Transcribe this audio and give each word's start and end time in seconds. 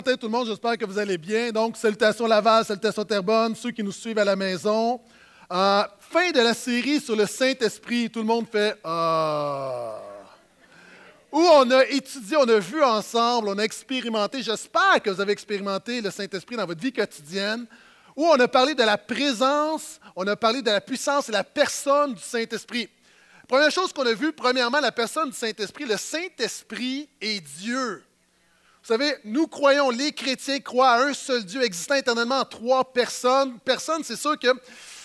Matin 0.00 0.16
tout 0.16 0.28
le 0.28 0.32
monde, 0.32 0.46
j'espère 0.46 0.78
que 0.78 0.86
vous 0.86 0.98
allez 0.98 1.18
bien. 1.18 1.50
Donc, 1.52 1.76
salutations 1.76 2.26
Laval, 2.26 2.64
salutations 2.64 3.04
Terrebonne, 3.04 3.54
ceux 3.54 3.70
qui 3.70 3.82
nous 3.82 3.92
suivent 3.92 4.16
à 4.16 4.24
la 4.24 4.34
maison. 4.34 4.98
Euh, 5.52 5.82
fin 5.98 6.30
de 6.30 6.40
la 6.40 6.54
série 6.54 7.00
sur 7.00 7.14
le 7.14 7.26
Saint-Esprit, 7.26 8.08
tout 8.08 8.20
le 8.20 8.24
monde 8.24 8.46
fait 8.50 8.78
Ah. 8.82 9.98
Où 11.30 11.38
on 11.38 11.70
a 11.70 11.84
étudié, 11.84 12.38
on 12.38 12.48
a 12.48 12.58
vu 12.58 12.82
ensemble, 12.82 13.50
on 13.50 13.58
a 13.58 13.62
expérimenté, 13.62 14.42
j'espère 14.42 15.02
que 15.04 15.10
vous 15.10 15.20
avez 15.20 15.32
expérimenté 15.32 16.00
le 16.00 16.10
Saint-Esprit 16.10 16.56
dans 16.56 16.64
votre 16.64 16.80
vie 16.80 16.94
quotidienne, 16.94 17.66
où 18.16 18.24
on 18.24 18.40
a 18.40 18.48
parlé 18.48 18.74
de 18.74 18.82
la 18.82 18.96
présence, 18.96 20.00
on 20.16 20.26
a 20.26 20.34
parlé 20.34 20.62
de 20.62 20.70
la 20.70 20.80
puissance 20.80 21.28
et 21.28 21.32
la 21.32 21.44
personne 21.44 22.14
du 22.14 22.22
Saint-Esprit. 22.22 22.88
Première 23.46 23.70
chose 23.70 23.92
qu'on 23.92 24.06
a 24.06 24.14
vue, 24.14 24.32
premièrement, 24.32 24.80
la 24.80 24.92
personne 24.92 25.28
du 25.28 25.36
Saint-Esprit. 25.36 25.84
Le 25.84 25.98
Saint-Esprit 25.98 27.06
est 27.20 27.40
Dieu. 27.58 28.02
Vous 28.82 28.88
savez, 28.88 29.14
nous 29.24 29.46
croyons, 29.46 29.90
les 29.90 30.12
chrétiens 30.12 30.58
croient 30.58 30.92
à 30.92 31.04
un 31.04 31.12
seul 31.12 31.44
Dieu 31.44 31.62
existant 31.62 31.96
éternellement 31.96 32.40
en 32.40 32.44
trois 32.44 32.92
personnes. 32.92 33.58
Personne, 33.62 34.02
c'est 34.02 34.16
sûr 34.16 34.38
que 34.38 34.48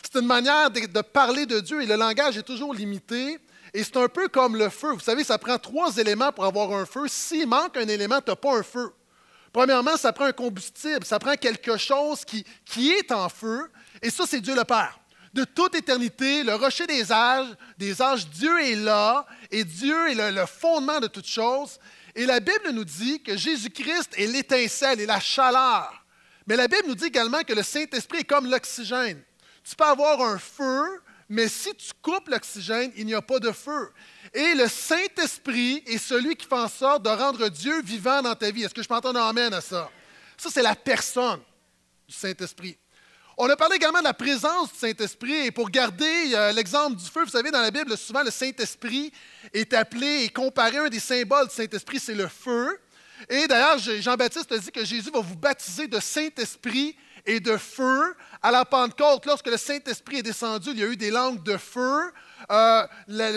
c'est 0.02 0.20
une 0.20 0.28
manière 0.28 0.72
de, 0.72 1.02
parler 1.02 1.46
de 1.46 1.60
Dieu 1.60 1.82
et 1.82 1.86
le 1.86 1.96
langage 1.96 2.38
est 2.38 2.44
toujours 2.44 2.74
limité. 2.74 3.38
Et 3.74 3.84
c'est 3.84 3.98
un 3.98 4.08
peu 4.08 4.30
comme 4.30 4.56
le 4.56 4.70
feu. 4.70 4.94
Vous 4.94 5.02
savez, 5.02 5.26
ça 5.26 5.38
prend 5.38 5.58
trois 5.58 5.98
éléments 5.98 6.32
pour 6.32 6.46
avoir 6.46 6.72
un 6.72 6.86
feu. 6.86 7.08
S'il 7.08 7.48
manque 7.48 7.76
un 7.76 7.88
élément, 7.88 8.22
tu 8.22 8.32
n'as 8.32 8.38
pas 8.38 8.56
un 8.58 8.64
feu. 8.64 8.94
Premièrement, 9.52 9.98
ça 9.98 10.14
prend 10.14 10.26
un 10.26 10.32
combustible, 10.32 11.06
ça 11.06 11.20
prend 11.20 11.34
quelque 11.36 11.76
chose 11.78 12.24
qui, 12.24 12.46
qui 12.64 12.92
est 12.92 13.12
en 13.12 13.28
feu. 13.28 13.70
Et 14.02 14.10
ça, 14.10 14.24
c'est 14.26 14.40
Dieu 14.40 14.56
le 14.56 14.64
Père. 14.64 14.98
De 15.34 15.44
toute 15.44 15.76
éternité, 15.76 16.44
le 16.44 16.56
rocher 16.56 16.88
des 16.88 17.12
âges, 17.12 17.50
des 17.78 18.02
âges, 18.02 18.30
Dieu 18.30 18.58
est 18.62 18.76
là 18.76 19.26
et 19.52 19.66
Dieu 19.66 20.12
est 20.12 20.16
le, 20.16 20.32
le 20.32 20.46
fondement 20.46 21.02
de 21.02 21.08
toute 21.08 21.28
chose. 21.28 21.78
Et 22.16 22.26
la 22.26 22.40
Bible 22.40 22.72
nous 22.72 22.86
dit 22.86 23.22
que 23.22 23.36
Jésus-Christ 23.36 24.12
est 24.18 24.28
l'étincelle 24.28 25.02
et 25.02 25.06
la 25.06 25.20
chaleur. 25.20 26.06
Mais 26.48 26.56
la 26.56 26.68
Bible 26.68 26.88
nous 26.88 26.96
dit 26.96 27.06
également 27.06 27.42
que 27.42 27.54
le 27.54 27.64
Saint-Esprit 27.64 28.20
est 28.20 28.24
comme 28.24 28.50
l'oxygène. 28.50 29.22
Tu 29.64 29.76
peux 29.76 29.84
avoir 29.84 30.22
un 30.22 30.38
feu, 30.38 31.02
mais 31.28 31.50
si 31.50 31.76
tu 31.76 31.92
coupes 32.02 32.30
l'oxygène, 32.30 32.92
il 32.96 33.06
n'y 33.06 33.16
a 33.16 33.22
pas 33.22 33.40
de 33.40 33.52
feu. 33.52 33.92
Et 34.34 34.54
le 34.54 34.68
Saint-Esprit 34.68 35.84
est 35.88 35.98
celui 35.98 36.36
qui 36.36 36.46
fait 36.48 36.56
en 36.56 36.68
sorte 36.68 37.04
de 37.04 37.10
rendre 37.10 37.50
Dieu 37.50 37.82
vivant 37.82 38.22
dans 38.22 38.36
ta 38.36 38.52
vie. 38.52 38.64
Est-ce 38.64 38.74
que 38.74 38.84
je 38.84 38.88
peux 38.88 38.96
entendre 38.96 39.20
un 39.20 39.30
amène 39.30 39.54
à 39.54 39.62
ça? 39.62 39.90
Ça, 40.38 40.50
c'est 40.52 40.62
la 40.62 40.76
personne 40.76 41.42
du 42.08 42.14
Saint-Esprit. 42.14 42.78
On 43.38 43.50
a 43.50 43.58
parlé 43.58 43.76
également 43.76 44.00
de 44.00 44.06
la 44.06 44.14
présence 44.14 44.72
du 44.72 44.80
Saint-Esprit. 44.80 45.48
Et 45.48 45.52
pour 45.52 45.70
garder 45.70 46.32
euh, 46.34 46.54
l'exemple 46.54 46.96
du 46.96 47.04
feu, 47.04 47.26
vous 47.26 47.30
savez, 47.30 47.52
dans 47.52 47.60
la 47.60 47.70
Bible, 47.70 47.98
souvent 47.98 48.24
le 48.24 48.32
Saint-Esprit 48.32 49.12
est 49.54 49.74
appelé 49.74 50.24
et 50.24 50.30
comparé 50.30 50.78
un 50.78 50.88
des 50.88 51.02
symboles 51.02 51.50
du 51.50 51.54
Saint-Esprit, 51.54 52.00
c'est 52.00 52.16
le 52.16 52.30
feu. 52.30 52.80
Et 53.30 53.46
d'ailleurs, 53.48 53.78
Jean-Baptiste 53.78 54.52
a 54.54 54.58
dit 54.58 54.72
que 54.72 54.86
Jésus 54.86 55.10
va 55.12 55.20
vous 55.20 55.36
baptiser 55.36 55.88
de 55.88 56.00
Saint-Esprit 56.00 56.96
et 57.26 57.42
de 57.42 57.58
feu. 57.58 58.16
À 58.42 58.52
la 58.52 58.64
Pentecôte, 58.64 59.26
lorsque 59.26 59.48
le 59.48 59.58
Saint-Esprit 59.58 60.20
est 60.20 60.24
descendu, 60.24 60.70
il 60.72 60.80
y 60.80 60.84
a 60.84 60.88
eu 60.88 60.96
des 60.96 61.12
langues 61.12 61.44
de 61.44 61.58
feu. 61.58 62.14
Euh, 62.50 62.88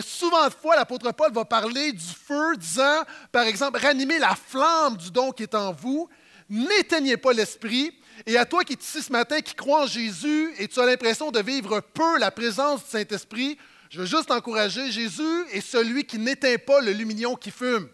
souvent 0.03 0.47
de 0.47 0.55
fois, 0.55 0.77
l'apôtre 0.77 1.11
Paul 1.13 1.33
va 1.33 1.45
parler 1.45 1.91
du 1.91 2.05
feu, 2.05 2.57
disant, 2.57 3.03
par 3.33 3.45
exemple, 3.45 3.81
ranimez 3.81 4.21
la 4.21 4.37
flamme 4.37 4.97
du 4.97 5.11
don 5.11 5.33
qui 5.33 5.43
est 5.43 5.55
en 5.57 5.73
vous, 5.73 6.09
n'éteignez 6.49 7.17
pas 7.17 7.33
l'esprit. 7.33 7.98
Et 8.27 8.37
à 8.37 8.45
toi 8.45 8.65
qui 8.65 8.75
es 8.75 8.77
ici 8.77 9.03
ce 9.03 9.13
matin, 9.13 9.41
qui 9.41 9.55
crois 9.55 9.85
en 9.85 9.87
Jésus 9.87 10.53
et 10.59 10.69
tu 10.69 10.81
as 10.81 10.87
l'impression 10.87 11.31
de 11.31 11.41
vivre 11.41 11.81
peu 11.81 12.19
la 12.19 12.31
présence 12.31 12.85
du 12.85 12.91
Saint-Esprit, 12.91 13.59
je 13.91 14.01
veux 14.01 14.07
juste 14.07 14.27
t'encourager. 14.27 14.91
Jésus 14.91 15.45
est 15.53 15.61
celui 15.61 16.05
qui 16.05 16.19
n'éteint 16.19 16.57
pas 16.59 16.81
le 16.81 16.93
lumignon 16.93 17.37
qui 17.37 17.51
fume. 17.51 17.89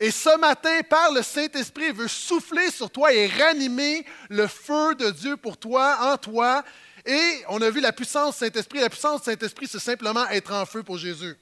Et 0.00 0.10
ce 0.10 0.36
matin, 0.38 0.80
par 0.88 1.12
le 1.12 1.22
Saint-Esprit, 1.22 1.86
il 1.88 1.94
veut 1.94 2.08
souffler 2.08 2.70
sur 2.70 2.90
toi 2.90 3.12
et 3.12 3.26
ranimer 3.26 4.04
le 4.28 4.46
feu 4.46 4.94
de 4.96 5.10
Dieu 5.10 5.36
pour 5.36 5.56
toi, 5.56 6.12
en 6.12 6.16
toi. 6.16 6.64
Et 7.06 7.42
on 7.48 7.60
a 7.62 7.70
vu 7.70 7.80
la 7.80 7.92
puissance 7.92 8.34
du 8.34 8.46
Saint-Esprit. 8.46 8.80
La 8.80 8.90
puissance 8.90 9.22
du 9.22 9.30
Saint-Esprit, 9.30 9.68
c'est 9.68 9.78
simplement 9.78 10.28
être 10.28 10.52
en 10.52 10.66
feu 10.66 10.82
pour 10.82 10.98
Jésus. 10.98 11.36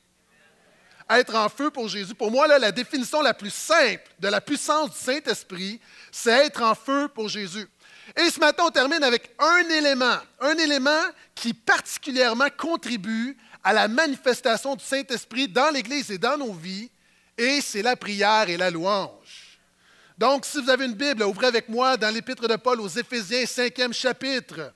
Être 1.10 1.34
en 1.34 1.48
feu 1.48 1.71
pour 1.71 1.88
Jésus. 1.88 2.15
Pour 2.15 2.31
moi, 2.31 2.47
la 2.47 2.71
définition 2.71 3.21
la 3.21 3.34
plus 3.34 3.53
simple 3.53 4.04
de 4.21 4.28
la 4.28 4.41
puissance 4.41 4.91
du 4.91 4.97
Saint-Esprit, 4.97 5.81
c'est 6.12 6.47
être 6.47 6.62
en 6.62 6.75
feu 6.75 7.09
pour 7.12 7.28
Jésus. 7.28 7.66
Et 8.16 8.31
ce 8.31 8.38
matin, 8.38 8.65
on 8.66 8.71
termine 8.71 9.03
avec 9.03 9.34
un 9.38 9.69
élément, 9.69 10.19
un 10.41 10.56
élément 10.56 11.03
qui 11.34 11.53
particulièrement 11.53 12.48
contribue 12.56 13.37
à 13.62 13.72
la 13.72 13.88
manifestation 13.88 14.76
du 14.76 14.84
Saint-Esprit 14.84 15.48
dans 15.48 15.71
l'Église 15.71 16.10
et 16.10 16.19
dans 16.19 16.37
nos 16.37 16.53
vies, 16.53 16.91
et 17.37 17.60
c'est 17.60 17.82
la 17.82 17.97
prière 17.97 18.48
et 18.48 18.56
la 18.56 18.71
louange. 18.71 19.59
Donc, 20.16 20.44
si 20.44 20.60
vous 20.60 20.71
avez 20.71 20.84
une 20.84 20.94
Bible, 20.94 21.22
ouvrez 21.22 21.47
avec 21.47 21.69
moi 21.69 21.97
dans 21.97 22.12
l'Épître 22.12 22.47
de 22.47 22.56
Paul 22.56 22.81
aux 22.81 22.88
Éphésiens, 22.88 23.47
cinquième 23.47 23.92
chapitre. 23.92 24.72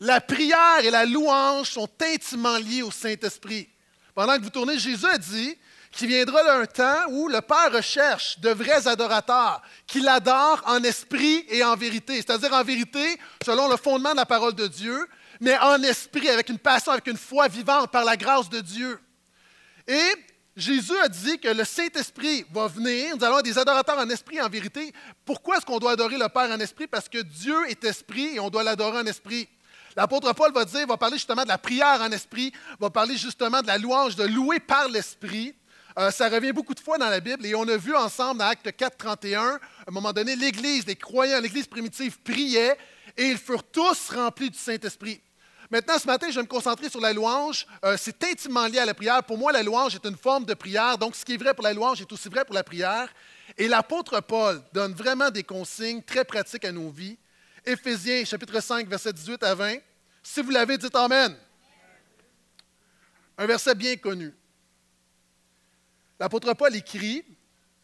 La 0.00 0.20
prière 0.20 0.80
et 0.84 0.90
la 0.90 1.04
louange 1.04 1.70
sont 1.70 1.88
intimement 2.00 2.56
liées 2.56 2.82
au 2.82 2.90
Saint-Esprit. 2.90 3.68
Pendant 4.14 4.36
que 4.36 4.42
vous 4.42 4.50
tournez, 4.50 4.78
Jésus 4.78 5.06
a 5.06 5.18
dit 5.18 5.56
qu'il 5.90 6.08
viendra 6.08 6.40
un 6.52 6.66
temps 6.66 7.08
où 7.10 7.28
le 7.28 7.40
Père 7.40 7.72
recherche 7.72 8.38
de 8.38 8.50
vrais 8.50 8.86
adorateurs, 8.86 9.62
qui 9.86 10.00
l'adorent 10.00 10.62
en 10.66 10.82
esprit 10.84 11.44
et 11.48 11.64
en 11.64 11.74
vérité, 11.74 12.16
c'est-à-dire 12.16 12.52
en 12.52 12.62
vérité 12.62 13.18
selon 13.44 13.68
le 13.68 13.76
fondement 13.76 14.12
de 14.12 14.16
la 14.16 14.26
parole 14.26 14.54
de 14.54 14.66
Dieu, 14.66 15.08
mais 15.40 15.58
en 15.58 15.82
esprit, 15.82 16.28
avec 16.28 16.48
une 16.48 16.58
passion, 16.58 16.92
avec 16.92 17.06
une 17.06 17.16
foi 17.16 17.48
vivante 17.48 17.90
par 17.90 18.04
la 18.04 18.16
grâce 18.16 18.48
de 18.50 18.60
Dieu. 18.60 19.00
Et 19.86 20.12
Jésus 20.56 20.96
a 20.98 21.08
dit 21.08 21.38
que 21.38 21.48
le 21.48 21.64
Saint-Esprit 21.64 22.44
va 22.52 22.66
venir, 22.66 23.16
nous 23.16 23.22
allons 23.22 23.36
avoir 23.36 23.42
des 23.42 23.58
adorateurs 23.58 23.98
en 23.98 24.10
esprit 24.10 24.36
et 24.36 24.42
en 24.42 24.48
vérité. 24.48 24.92
Pourquoi 25.24 25.56
est-ce 25.56 25.66
qu'on 25.66 25.78
doit 25.78 25.92
adorer 25.92 26.18
le 26.18 26.28
Père 26.28 26.50
en 26.50 26.60
esprit? 26.60 26.86
Parce 26.86 27.08
que 27.08 27.18
Dieu 27.18 27.56
est 27.68 27.82
esprit 27.84 28.34
et 28.34 28.40
on 28.40 28.50
doit 28.50 28.62
l'adorer 28.62 28.98
en 28.98 29.06
esprit. 29.06 29.48
L'apôtre 29.96 30.32
Paul 30.34 30.52
va 30.52 30.64
dire, 30.64 30.86
va 30.86 30.96
parler 30.96 31.16
justement 31.16 31.42
de 31.42 31.48
la 31.48 31.58
prière 31.58 32.00
en 32.00 32.10
esprit, 32.10 32.52
va 32.78 32.90
parler 32.90 33.16
justement 33.16 33.62
de 33.62 33.66
la 33.66 33.78
louange, 33.78 34.16
de 34.16 34.24
louer 34.24 34.60
par 34.60 34.88
l'esprit. 34.88 35.54
Euh, 35.98 36.10
ça 36.10 36.28
revient 36.28 36.52
beaucoup 36.52 36.74
de 36.74 36.80
fois 36.80 36.98
dans 36.98 37.08
la 37.08 37.20
Bible 37.20 37.44
et 37.44 37.54
on 37.54 37.66
a 37.66 37.76
vu 37.76 37.94
ensemble 37.96 38.38
dans 38.38 38.46
Acte 38.46 38.70
4, 38.76 38.96
31, 38.96 39.40
à 39.40 39.58
un 39.88 39.90
moment 39.90 40.12
donné, 40.12 40.36
l'Église, 40.36 40.86
les 40.86 40.96
croyants, 40.96 41.40
l'Église 41.40 41.66
primitive 41.66 42.20
priaient 42.20 42.76
et 43.16 43.26
ils 43.26 43.38
furent 43.38 43.64
tous 43.64 44.10
remplis 44.10 44.50
du 44.50 44.58
Saint-Esprit. 44.58 45.20
Maintenant, 45.70 45.98
ce 45.98 46.06
matin, 46.06 46.28
je 46.30 46.36
vais 46.36 46.42
me 46.42 46.46
concentrer 46.46 46.88
sur 46.88 47.00
la 47.00 47.12
louange. 47.12 47.66
Euh, 47.84 47.96
c'est 47.98 48.24
intimement 48.24 48.66
lié 48.66 48.78
à 48.78 48.86
la 48.86 48.94
prière. 48.94 49.22
Pour 49.24 49.36
moi, 49.36 49.52
la 49.52 49.62
louange 49.62 49.94
est 49.94 50.04
une 50.06 50.16
forme 50.16 50.46
de 50.46 50.54
prière. 50.54 50.96
Donc, 50.96 51.14
ce 51.14 51.24
qui 51.26 51.34
est 51.34 51.36
vrai 51.36 51.52
pour 51.52 51.64
la 51.64 51.74
louange 51.74 52.00
est 52.00 52.10
aussi 52.10 52.30
vrai 52.30 52.44
pour 52.46 52.54
la 52.54 52.64
prière. 52.64 53.08
Et 53.58 53.68
l'apôtre 53.68 54.20
Paul 54.20 54.62
donne 54.72 54.94
vraiment 54.94 55.30
des 55.30 55.42
consignes 55.42 56.02
très 56.02 56.24
pratiques 56.24 56.64
à 56.64 56.72
nos 56.72 56.88
vies. 56.88 57.18
Éphésiens, 57.68 58.24
chapitre 58.24 58.60
5, 58.60 58.88
verset 58.88 59.12
18 59.12 59.42
à 59.42 59.54
20. 59.54 59.76
Si 60.22 60.40
vous 60.40 60.50
l'avez, 60.50 60.78
dites 60.78 60.94
Amen. 60.96 61.36
Un 63.36 63.46
verset 63.46 63.74
bien 63.74 63.94
connu. 63.96 64.34
L'apôtre 66.18 66.54
Paul 66.54 66.74
écrit 66.74 67.22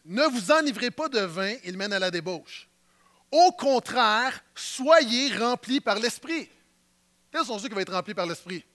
Ne 0.03 0.23
vous 0.23 0.51
enivrez 0.51 0.89
pas 0.89 1.07
de 1.07 1.19
vin, 1.19 1.53
il 1.63 1.77
mène 1.77 1.93
à 1.93 1.99
la 1.99 2.09
débauche. 2.09 2.67
Au 3.31 3.51
contraire, 3.51 4.43
soyez 4.55 5.37
remplis 5.37 5.81
par 5.81 5.99
l'Esprit. 5.99 6.49
Quels 7.31 7.45
sont 7.45 7.59
ceux 7.59 7.67
qui 7.67 7.75
vont 7.75 7.81
être 7.81 7.93
remplis 7.93 8.15
par 8.15 8.25
l'Esprit? 8.25 8.65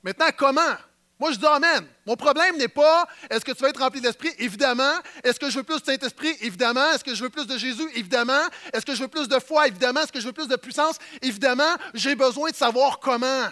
Maintenant, 0.00 0.30
comment? 0.36 0.76
Moi, 1.24 1.32
je 1.32 1.38
dis 1.38 1.46
Amen. 1.46 1.86
Mon 2.04 2.16
problème 2.16 2.58
n'est 2.58 2.68
pas 2.68 3.08
est-ce 3.30 3.42
que 3.46 3.52
tu 3.52 3.62
vas 3.62 3.70
être 3.70 3.80
rempli 3.80 3.98
de 3.98 4.06
l'Esprit? 4.06 4.28
Évidemment. 4.36 4.92
Est-ce 5.22 5.40
que 5.40 5.48
je 5.48 5.56
veux 5.56 5.62
plus 5.62 5.80
de 5.80 5.86
Saint-Esprit? 5.86 6.36
Évidemment. 6.42 6.92
Est-ce 6.92 7.02
que 7.02 7.14
je 7.14 7.22
veux 7.22 7.30
plus 7.30 7.46
de 7.46 7.56
Jésus? 7.56 7.88
Évidemment. 7.94 8.42
Est-ce 8.74 8.84
que 8.84 8.94
je 8.94 9.00
veux 9.00 9.08
plus 9.08 9.26
de 9.26 9.38
foi? 9.38 9.66
Évidemment. 9.66 10.02
Est-ce 10.02 10.12
que 10.12 10.20
je 10.20 10.26
veux 10.26 10.34
plus 10.34 10.48
de 10.48 10.56
puissance? 10.56 10.98
Évidemment. 11.22 11.76
J'ai 11.94 12.14
besoin 12.14 12.50
de 12.50 12.54
savoir 12.54 12.98
comment. 12.98 13.48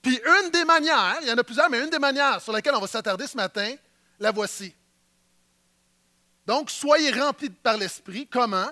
Puis 0.00 0.20
une 0.24 0.50
des 0.52 0.64
manières, 0.64 1.18
il 1.22 1.26
y 1.26 1.32
en 1.32 1.36
a 1.36 1.42
plusieurs, 1.42 1.68
mais 1.68 1.80
une 1.80 1.90
des 1.90 1.98
manières 1.98 2.40
sur 2.40 2.52
laquelle 2.52 2.76
on 2.76 2.80
va 2.80 2.86
s'attarder 2.86 3.26
ce 3.26 3.36
matin, 3.36 3.74
la 4.20 4.30
voici. 4.30 4.72
Donc, 6.46 6.70
soyez 6.70 7.10
remplis 7.10 7.50
par 7.50 7.76
l'Esprit. 7.76 8.28
Comment? 8.28 8.70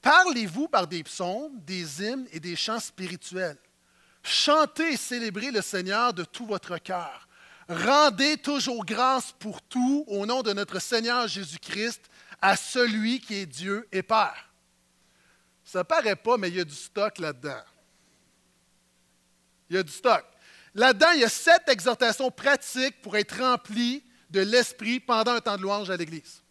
Parlez-vous 0.00 0.68
par 0.68 0.86
des 0.86 1.02
psaumes, 1.02 1.58
des 1.66 2.04
hymnes 2.04 2.28
et 2.30 2.38
des 2.38 2.54
chants 2.54 2.78
spirituels. 2.78 3.58
Chantez 4.22 4.92
et 4.92 4.96
célébrez 4.96 5.50
le 5.50 5.62
Seigneur 5.62 6.12
de 6.12 6.24
tout 6.24 6.46
votre 6.46 6.78
cœur. 6.78 7.28
Rendez 7.68 8.36
toujours 8.36 8.84
grâce 8.84 9.32
pour 9.38 9.62
tout 9.62 10.04
au 10.08 10.26
nom 10.26 10.42
de 10.42 10.52
notre 10.52 10.80
Seigneur 10.80 11.28
Jésus-Christ 11.28 12.02
à 12.42 12.56
celui 12.56 13.20
qui 13.20 13.36
est 13.36 13.46
Dieu 13.46 13.86
et 13.92 14.02
Père. 14.02 14.50
Ça 15.64 15.84
paraît 15.84 16.16
pas, 16.16 16.36
mais 16.36 16.48
il 16.48 16.56
y 16.56 16.60
a 16.60 16.64
du 16.64 16.74
stock 16.74 17.18
là-dedans. 17.18 17.62
Il 19.68 19.76
y 19.76 19.78
a 19.78 19.82
du 19.82 19.92
stock. 19.92 20.24
Là-dedans, 20.74 21.10
il 21.14 21.20
y 21.20 21.24
a 21.24 21.28
sept 21.28 21.68
exhortations 21.68 22.30
pratiques 22.30 23.00
pour 23.02 23.16
être 23.16 23.38
rempli 23.40 24.02
de 24.30 24.40
l'Esprit 24.40 25.00
pendant 25.00 25.32
un 25.32 25.40
temps 25.40 25.56
de 25.56 25.62
louange 25.62 25.90
à 25.90 25.96
l'Église. 25.96 26.42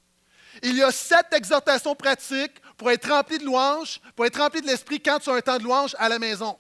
Il 0.64 0.76
y 0.76 0.84
a 0.84 0.92
sept 0.92 1.28
exhortations 1.34 1.96
pratiques 1.96 2.60
pour 2.78 2.92
être 2.92 3.10
rempli 3.10 3.38
de 3.40 3.46
louange, 3.46 4.00
pour 4.16 4.26
être 4.26 4.40
rempli 4.40 4.62
de 4.62 4.68
l'Esprit 4.68 5.02
quand 5.02 5.20
tu 5.20 5.30
as 5.30 5.34
un 5.34 5.42
temps 5.42 5.58
de 5.58 5.64
louange 5.64 5.96
à 6.00 6.10
la 6.10 6.20
maison. 6.20 6.58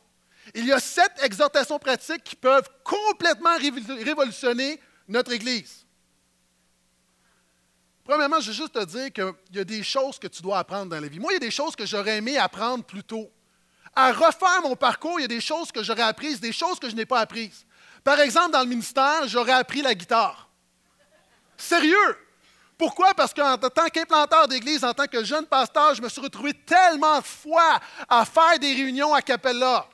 Il 0.55 0.65
y 0.65 0.71
a 0.71 0.79
sept 0.79 1.11
exhortations 1.21 1.79
pratiques 1.79 2.23
qui 2.23 2.35
peuvent 2.35 2.69
complètement 2.83 3.55
révolutionner 3.57 4.79
notre 5.07 5.31
Église. 5.31 5.85
Premièrement, 8.03 8.39
je 8.39 8.47
veux 8.47 8.53
juste 8.53 8.73
te 8.73 8.83
dire 8.85 9.13
qu'il 9.13 9.33
y 9.53 9.59
a 9.59 9.63
des 9.63 9.83
choses 9.83 10.17
que 10.17 10.27
tu 10.27 10.41
dois 10.41 10.57
apprendre 10.57 10.87
dans 10.87 10.99
la 10.99 11.07
vie. 11.07 11.19
Moi, 11.19 11.31
il 11.31 11.35
y 11.35 11.37
a 11.37 11.39
des 11.39 11.51
choses 11.51 11.75
que 11.75 11.85
j'aurais 11.85 12.17
aimé 12.17 12.37
apprendre 12.37 12.83
plus 12.83 13.03
tôt. 13.03 13.29
À 13.95 14.11
refaire 14.11 14.61
mon 14.63 14.75
parcours, 14.75 15.19
il 15.19 15.23
y 15.23 15.25
a 15.25 15.27
des 15.27 15.41
choses 15.41 15.71
que 15.71 15.83
j'aurais 15.83 16.03
apprises, 16.03 16.39
des 16.39 16.51
choses 16.51 16.79
que 16.79 16.89
je 16.89 16.95
n'ai 16.95 17.05
pas 17.05 17.19
apprises. 17.19 17.65
Par 18.03 18.19
exemple, 18.19 18.51
dans 18.51 18.61
le 18.61 18.67
ministère, 18.67 19.27
j'aurais 19.27 19.51
appris 19.53 19.81
la 19.81 19.93
guitare. 19.93 20.49
Sérieux! 21.57 22.17
Pourquoi? 22.79 23.13
Parce 23.13 23.33
qu'en 23.33 23.57
tant 23.57 23.89
qu'implanteur 23.93 24.47
d'église, 24.47 24.85
en 24.85 24.93
tant 24.93 25.05
que 25.05 25.23
jeune 25.23 25.45
pasteur, 25.45 25.93
je 25.93 26.01
me 26.01 26.07
suis 26.07 26.21
retrouvé 26.21 26.53
tellement 26.53 27.19
de 27.19 27.25
fois 27.25 27.79
à 28.07 28.23
faire 28.23 28.57
des 28.57 28.73
réunions 28.73 29.13
à 29.13 29.21
Capella. 29.21 29.85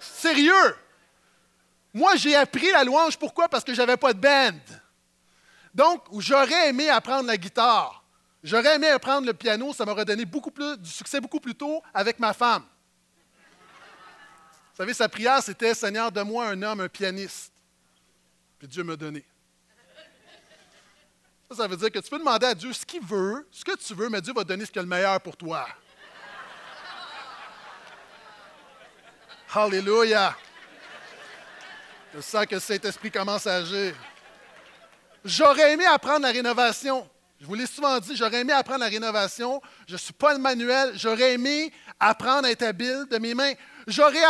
Sérieux! 0.00 0.76
Moi, 1.92 2.16
j'ai 2.16 2.34
appris 2.34 2.70
la 2.72 2.84
louange. 2.84 3.18
Pourquoi? 3.18 3.48
Parce 3.48 3.64
que 3.64 3.74
je 3.74 3.80
n'avais 3.80 3.96
pas 3.96 4.12
de 4.12 4.20
band. 4.20 4.58
Donc, 5.74 6.04
j'aurais 6.18 6.68
aimé 6.68 6.88
apprendre 6.88 7.26
la 7.26 7.36
guitare. 7.36 8.02
J'aurais 8.42 8.76
aimé 8.76 8.88
apprendre 8.88 9.26
le 9.26 9.34
piano. 9.34 9.72
Ça 9.72 9.84
m'aurait 9.84 10.04
donné 10.04 10.24
beaucoup 10.24 10.50
plus, 10.50 10.76
du 10.78 10.88
succès 10.88 11.20
beaucoup 11.20 11.40
plus 11.40 11.54
tôt 11.54 11.82
avec 11.92 12.18
ma 12.18 12.32
femme. 12.32 12.62
Vous 14.72 14.76
savez, 14.76 14.94
sa 14.94 15.08
prière, 15.08 15.42
c'était 15.42 15.74
Seigneur, 15.74 16.10
donne-moi 16.10 16.46
un 16.46 16.62
homme, 16.62 16.80
un 16.80 16.88
pianiste. 16.88 17.52
Puis 18.58 18.66
Dieu 18.66 18.82
m'a 18.82 18.96
donné. 18.96 19.24
Ça, 21.50 21.56
ça 21.56 21.66
veut 21.66 21.76
dire 21.76 21.90
que 21.90 21.98
tu 21.98 22.08
peux 22.08 22.18
demander 22.18 22.46
à 22.46 22.54
Dieu 22.54 22.72
ce 22.72 22.86
qu'il 22.86 23.04
veut, 23.04 23.46
ce 23.50 23.64
que 23.64 23.76
tu 23.76 23.94
veux, 23.94 24.08
mais 24.08 24.20
Dieu 24.20 24.32
va 24.32 24.42
te 24.42 24.48
donner 24.48 24.64
ce 24.64 24.70
qui 24.70 24.78
est 24.78 24.82
le 24.82 24.88
meilleur 24.88 25.20
pour 25.20 25.36
toi. 25.36 25.66
Alléluia. 29.52 30.36
Je 32.14 32.20
sens 32.20 32.46
que 32.46 32.58
Saint-Esprit 32.60 33.10
commence 33.10 33.48
à 33.48 33.56
agir. 33.56 33.94
J'aurais 35.24 35.72
aimé 35.72 35.84
apprendre 35.86 36.20
la 36.20 36.30
rénovation. 36.30 37.08
Je 37.40 37.46
vous 37.46 37.54
l'ai 37.54 37.66
souvent 37.66 37.98
dit, 37.98 38.14
j'aurais 38.14 38.40
aimé 38.40 38.52
apprendre 38.52 38.80
la 38.80 38.86
rénovation. 38.86 39.60
Je 39.88 39.94
ne 39.94 39.98
suis 39.98 40.12
pas 40.12 40.34
le 40.34 40.38
manuel. 40.38 40.92
J'aurais 40.94 41.32
aimé 41.32 41.72
apprendre 41.98 42.46
à 42.46 42.50
être 42.52 42.62
habile 42.62 43.06
de 43.10 43.18
mes 43.18 43.34
mains. 43.34 43.54
J'aurais 43.88 44.20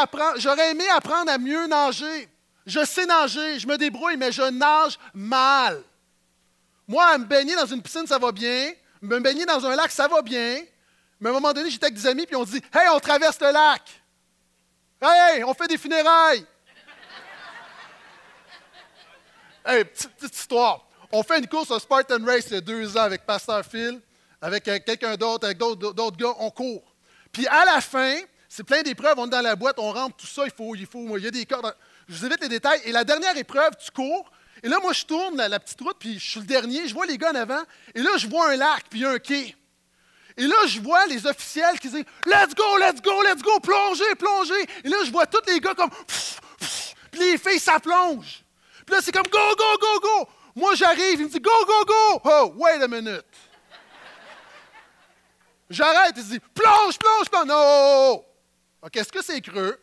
aimé 0.70 0.84
apprendre 0.88 1.31
à 1.31 1.37
mieux 1.37 1.66
nager. 1.66 2.28
Je 2.64 2.84
sais 2.84 3.05
nager, 3.05 3.58
je 3.58 3.66
me 3.66 3.76
débrouille, 3.76 4.16
mais 4.16 4.32
je 4.32 4.43
nage 4.43 4.99
mal. 5.12 5.82
Moi, 6.88 7.19
me 7.19 7.25
baigner 7.25 7.56
dans 7.56 7.66
une 7.66 7.82
piscine, 7.82 8.06
ça 8.06 8.19
va 8.19 8.32
bien. 8.32 8.73
Me 9.02 9.19
baigner 9.19 9.44
dans 9.44 9.64
un 9.66 9.76
lac, 9.76 9.90
ça 9.90 10.08
va 10.08 10.23
bien. 10.23 10.61
Mais 11.20 11.28
à 11.28 11.32
un 11.32 11.34
moment 11.34 11.52
donné, 11.52 11.69
j'étais 11.69 11.87
avec 11.87 11.96
des 11.96 12.06
amis, 12.06 12.26
puis 12.26 12.37
on 12.37 12.44
dit 12.44 12.62
Hey, 12.73 12.88
on 12.94 13.00
traverse 13.00 13.38
le 13.40 13.52
lac. 13.52 14.00
Hey, 15.02 15.43
on 15.44 15.55
fait 15.55 15.67
des 15.67 15.79
funérailles. 15.79 16.44
hey, 19.64 19.85
petite, 19.85 20.35
histoire. 20.35 20.87
On 21.11 21.23
fait 21.23 21.38
une 21.38 21.49
course 21.49 21.70
au 21.70 21.79
Spartan 21.79 22.23
Race 22.25 22.47
il 22.49 22.55
y 22.55 22.56
a 22.56 22.61
deux 22.61 22.97
ans 22.97 23.02
avec 23.02 23.25
Pasteur 23.25 23.64
Phil, 23.64 24.00
avec 24.43 24.69
euh, 24.69 24.79
quelqu'un 24.85 25.17
d'autre, 25.17 25.47
avec 25.47 25.56
d'autres 25.56 26.17
gars. 26.17 26.35
On 26.38 26.50
court. 26.50 26.94
Puis 27.32 27.47
à 27.47 27.64
la 27.64 27.81
fin, 27.81 28.14
c'est 28.47 28.62
plein 28.62 28.82
d'épreuves. 28.82 29.19
On 29.19 29.26
est 29.26 29.31
dans 29.31 29.41
la 29.41 29.56
boîte, 29.56 29.79
on 29.79 29.91
rentre, 29.91 30.17
tout 30.17 30.26
ça. 30.26 30.43
Il 30.44 30.52
faut, 30.52 30.75
il 30.75 30.87
faut, 30.87 31.17
il 31.17 31.25
y 31.25 31.29
a 31.29 31.31
des 31.31 31.47
cordes. 31.47 31.75
Je 32.06 32.17
vous 32.17 32.26
évite 32.26 32.43
les 32.43 32.49
détails. 32.49 32.81
Et 32.85 32.93
la 32.93 33.05
dernière 33.05 33.37
épreuve, 33.38 33.70
tu 33.82 33.91
cours. 33.91 34.31
Et 34.62 34.69
là, 34.69 34.79
moi, 34.82 34.93
je 34.93 35.06
tourne 35.06 35.37
la, 35.37 35.58
petite 35.58 35.81
route, 35.81 35.97
puis 35.99 36.19
je 36.19 36.31
suis 36.31 36.41
le 36.41 36.47
dernier. 36.47 36.87
Je 36.87 36.93
vois 36.93 37.06
les 37.06 37.17
gars 37.17 37.31
en 37.31 37.37
avant. 37.37 37.62
Et 37.94 38.02
là, 38.02 38.11
je 38.19 38.26
vois 38.26 38.50
un 38.50 38.56
lac, 38.56 38.85
puis 38.91 39.06
un 39.06 39.19
quai. 39.19 39.56
Et 40.40 40.46
là, 40.46 40.56
je 40.66 40.81
vois 40.81 41.04
les 41.04 41.26
officiels 41.26 41.78
qui 41.78 41.90
disent 41.90 42.04
Let's 42.25 42.54
go, 42.54 42.78
let's 42.78 43.02
go, 43.02 43.22
let's 43.22 43.42
go, 43.42 43.60
plongez, 43.60 44.14
plongez. 44.19 44.62
Et 44.82 44.88
là, 44.88 44.96
je 45.04 45.10
vois 45.10 45.26
tous 45.26 45.42
les 45.46 45.60
gars 45.60 45.75
comme 45.75 45.90
Puis 47.10 47.20
les 47.20 47.37
filles, 47.37 47.60
ça 47.60 47.78
plonge. 47.78 48.42
Puis 48.87 48.94
là, 48.94 49.02
c'est 49.02 49.12
comme 49.12 49.26
Go, 49.31 49.54
go, 49.54 49.78
go, 49.78 50.00
go. 50.00 50.28
Moi, 50.56 50.75
j'arrive, 50.76 51.20
il 51.20 51.26
me 51.26 51.28
dit 51.28 51.40
Go, 51.40 51.50
go, 51.66 51.84
go. 51.84 52.20
Oh, 52.25 52.54
wait 52.56 52.82
a 52.82 52.88
minute. 52.88 53.26
J'arrête, 55.69 56.14
il 56.16 56.25
dit 56.26 56.40
Plonge, 56.54 56.98
plonge, 56.98 57.28
plonge. 57.28 57.46
Non. 57.46 58.25
OK, 58.81 58.96
est-ce 58.96 59.12
que 59.12 59.22
c'est 59.22 59.42
creux? 59.42 59.78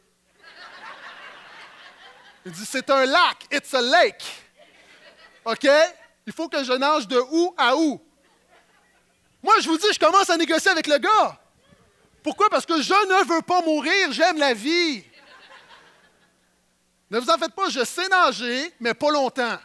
Il 2.43 2.51
dit 2.51 2.65
C'est 2.65 2.89
un 2.89 3.05
lac. 3.05 3.45
It's 3.51 3.75
a 3.75 3.81
lake. 3.83 4.25
OK? 5.45 5.69
Il 6.25 6.33
faut 6.33 6.49
que 6.49 6.63
je 6.63 6.73
nage 6.73 7.07
de 7.07 7.19
où 7.19 7.53
à 7.55 7.77
où? 7.77 8.06
Moi, 9.47 9.61
je 9.61 9.69
vous 9.69 9.77
dis, 9.77 9.87
je 9.93 9.99
commence 9.99 10.29
à 10.29 10.35
négocier 10.35 10.69
avec 10.71 10.87
le 10.87 10.97
gars. 10.97 11.39
Pourquoi? 12.21 12.49
Parce 12.49 12.65
que 12.65 12.81
je 12.81 12.91
ne 12.91 13.33
veux 13.33 13.41
pas 13.41 13.61
mourir, 13.61 14.11
j'aime 14.11 14.37
la 14.37 14.53
vie. 14.53 15.05
Ne 17.09 17.17
vous 17.17 17.29
en 17.29 17.37
faites 17.37 17.53
pas, 17.55 17.69
je 17.69 17.85
sais 17.85 18.09
nager, 18.09 18.73
mais 18.81 18.93
pas 18.93 19.09
longtemps. 19.09 19.57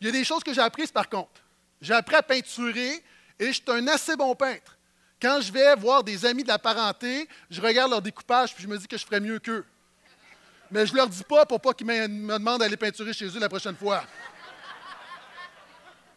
Il 0.00 0.06
y 0.06 0.08
a 0.08 0.12
des 0.12 0.24
choses 0.24 0.42
que 0.42 0.54
j'ai 0.54 0.62
apprises 0.62 0.90
par 0.90 1.10
contre. 1.10 1.42
J'ai 1.82 1.92
appris 1.92 2.16
à 2.16 2.22
peinturer 2.22 3.04
et 3.38 3.48
je 3.48 3.52
suis 3.52 3.62
un 3.68 3.86
assez 3.88 4.16
bon 4.16 4.34
peintre. 4.34 4.78
Quand 5.20 5.38
je 5.42 5.52
vais 5.52 5.76
voir 5.76 6.02
des 6.02 6.24
amis 6.24 6.42
de 6.42 6.48
la 6.48 6.58
parenté, 6.58 7.28
je 7.50 7.60
regarde 7.60 7.90
leur 7.90 8.00
découpage 8.00 8.54
puis 8.54 8.64
je 8.64 8.68
me 8.68 8.78
dis 8.78 8.88
que 8.88 8.96
je 8.96 9.04
ferais 9.04 9.20
mieux 9.20 9.40
qu'eux. 9.40 9.66
Mais 10.70 10.86
je 10.86 10.92
ne 10.92 10.96
leur 10.96 11.08
dis 11.08 11.24
pas 11.24 11.44
pour 11.44 11.60
pas 11.60 11.74
qu'ils 11.74 11.86
me, 11.86 12.38
demandent 12.38 12.60
d'aller 12.60 12.78
peinturer 12.78 13.12
chez 13.12 13.26
eux 13.26 13.38
la 13.38 13.50
prochaine 13.50 13.76
fois. 13.76 14.02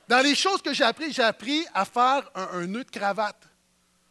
Dans 0.10 0.22
les 0.24 0.34
choses 0.34 0.60
que 0.64 0.74
j'ai 0.74 0.84
appris, 0.84 1.14
j'ai 1.14 1.22
appris 1.22 1.68
à 1.72 1.86
faire 1.86 2.32
un, 2.34 2.66
nœud 2.66 2.84
de 2.84 2.90
cravate. 2.90 3.48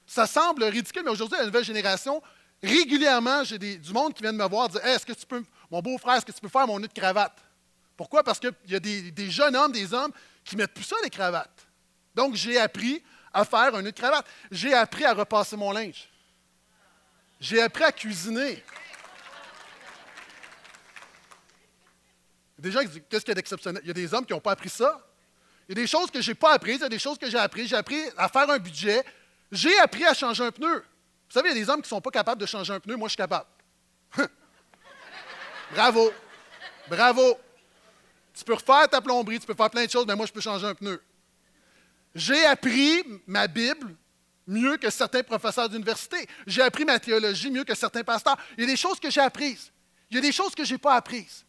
Ça 0.06 0.28
semble 0.28 0.62
ridicule, 0.62 1.02
mais 1.04 1.10
aujourd'hui, 1.10 1.36
la 1.36 1.46
nouvelle 1.46 1.64
génération, 1.64 2.22
régulièrement, 2.62 3.42
j'ai 3.42 3.58
du 3.58 3.92
monde 3.92 4.14
qui 4.14 4.22
vient 4.22 4.32
de 4.32 4.38
me 4.38 4.48
voir 4.48 4.68
dire 4.68 4.84
Est-ce 4.86 5.04
que 5.04 5.12
tu 5.12 5.26
peux, 5.26 5.42
mon 5.68 5.82
beau-frère, 5.82 6.14
est-ce 6.14 6.24
que 6.24 6.30
tu 6.30 6.40
peux 6.40 6.48
faire 6.48 6.68
mon 6.68 6.78
nœud 6.78 6.86
de 6.86 6.92
cravate? 6.92 7.36
Pourquoi? 7.96 8.22
Parce 8.22 8.38
qu'il 8.38 8.54
y 8.68 8.76
a 8.76 8.78
des, 8.78 9.28
jeunes 9.28 9.56
hommes, 9.56 9.72
des 9.72 9.92
hommes 9.92 10.12
qui 10.44 10.54
mettent 10.54 10.72
plus 10.72 10.84
ça, 10.84 10.94
les 11.02 11.10
cravates. 11.10 11.66
Donc, 12.14 12.36
j'ai 12.36 12.60
appris 12.60 13.02
à 13.32 13.44
faire 13.44 13.74
un 13.74 13.82
nœud 13.82 13.90
de 13.90 13.98
cravate. 13.98 14.24
J'ai 14.52 14.74
appris 14.74 15.04
à 15.04 15.14
repasser 15.14 15.56
mon 15.56 15.72
linge. 15.72 16.08
J'ai 17.40 17.60
appris 17.60 17.82
à 17.82 17.90
cuisiner. 17.90 18.62
Des 22.56 22.70
Qu'est-ce 22.70 23.24
qu'il 23.24 23.28
y 23.28 23.30
a 23.32 23.34
d'exceptionnel? 23.34 23.82
Il 23.82 23.88
y 23.88 23.90
a 23.90 23.94
des 23.94 24.14
hommes 24.14 24.24
qui 24.24 24.32
n'ont 24.32 24.38
pas 24.38 24.52
appris 24.52 24.68
ça. 24.68 25.04
Il 25.68 25.76
y 25.76 25.80
a 25.80 25.82
des 25.82 25.86
choses 25.86 26.10
que 26.10 26.20
je 26.22 26.30
n'ai 26.30 26.34
pas 26.34 26.52
apprises, 26.52 26.76
il 26.76 26.82
y 26.82 26.84
a 26.84 26.88
des 26.88 26.98
choses 26.98 27.18
que 27.18 27.28
j'ai 27.28 27.36
apprises. 27.36 27.68
J'ai 27.68 27.76
appris 27.76 28.00
à 28.16 28.28
faire 28.28 28.48
un 28.48 28.58
budget. 28.58 29.04
J'ai 29.52 29.78
appris 29.80 30.04
à 30.04 30.14
changer 30.14 30.44
un 30.44 30.50
pneu. 30.50 30.76
Vous 30.76 31.34
savez, 31.34 31.50
il 31.50 31.56
y 31.56 31.60
a 31.60 31.64
des 31.64 31.70
hommes 31.70 31.82
qui 31.82 31.86
ne 31.86 31.88
sont 31.88 32.00
pas 32.00 32.10
capables 32.10 32.40
de 32.40 32.46
changer 32.46 32.72
un 32.72 32.80
pneu. 32.80 32.96
Moi, 32.96 33.08
je 33.08 33.10
suis 33.10 33.16
capable. 33.18 33.46
Bravo. 35.74 36.10
Bravo. 36.88 37.38
Tu 38.32 38.44
peux 38.44 38.54
refaire 38.54 38.88
ta 38.88 39.00
plomberie, 39.00 39.40
tu 39.40 39.46
peux 39.46 39.54
faire 39.54 39.68
plein 39.68 39.84
de 39.84 39.90
choses, 39.90 40.06
mais 40.06 40.16
moi, 40.16 40.24
je 40.24 40.32
peux 40.32 40.40
changer 40.40 40.66
un 40.66 40.74
pneu. 40.74 41.02
J'ai 42.14 42.46
appris 42.46 43.04
ma 43.26 43.46
Bible 43.46 43.94
mieux 44.46 44.78
que 44.78 44.88
certains 44.88 45.22
professeurs 45.22 45.68
d'université. 45.68 46.26
J'ai 46.46 46.62
appris 46.62 46.86
ma 46.86 46.98
théologie 46.98 47.50
mieux 47.50 47.64
que 47.64 47.74
certains 47.74 48.02
pasteurs. 48.02 48.38
Il 48.56 48.62
y 48.62 48.64
a 48.64 48.70
des 48.70 48.76
choses 48.76 48.98
que 48.98 49.10
j'ai 49.10 49.20
apprises. 49.20 49.70
Il 50.10 50.14
y 50.14 50.18
a 50.18 50.22
des 50.22 50.32
choses 50.32 50.54
que 50.54 50.64
je 50.64 50.72
n'ai 50.72 50.78
pas 50.78 50.94
apprises. 50.94 51.44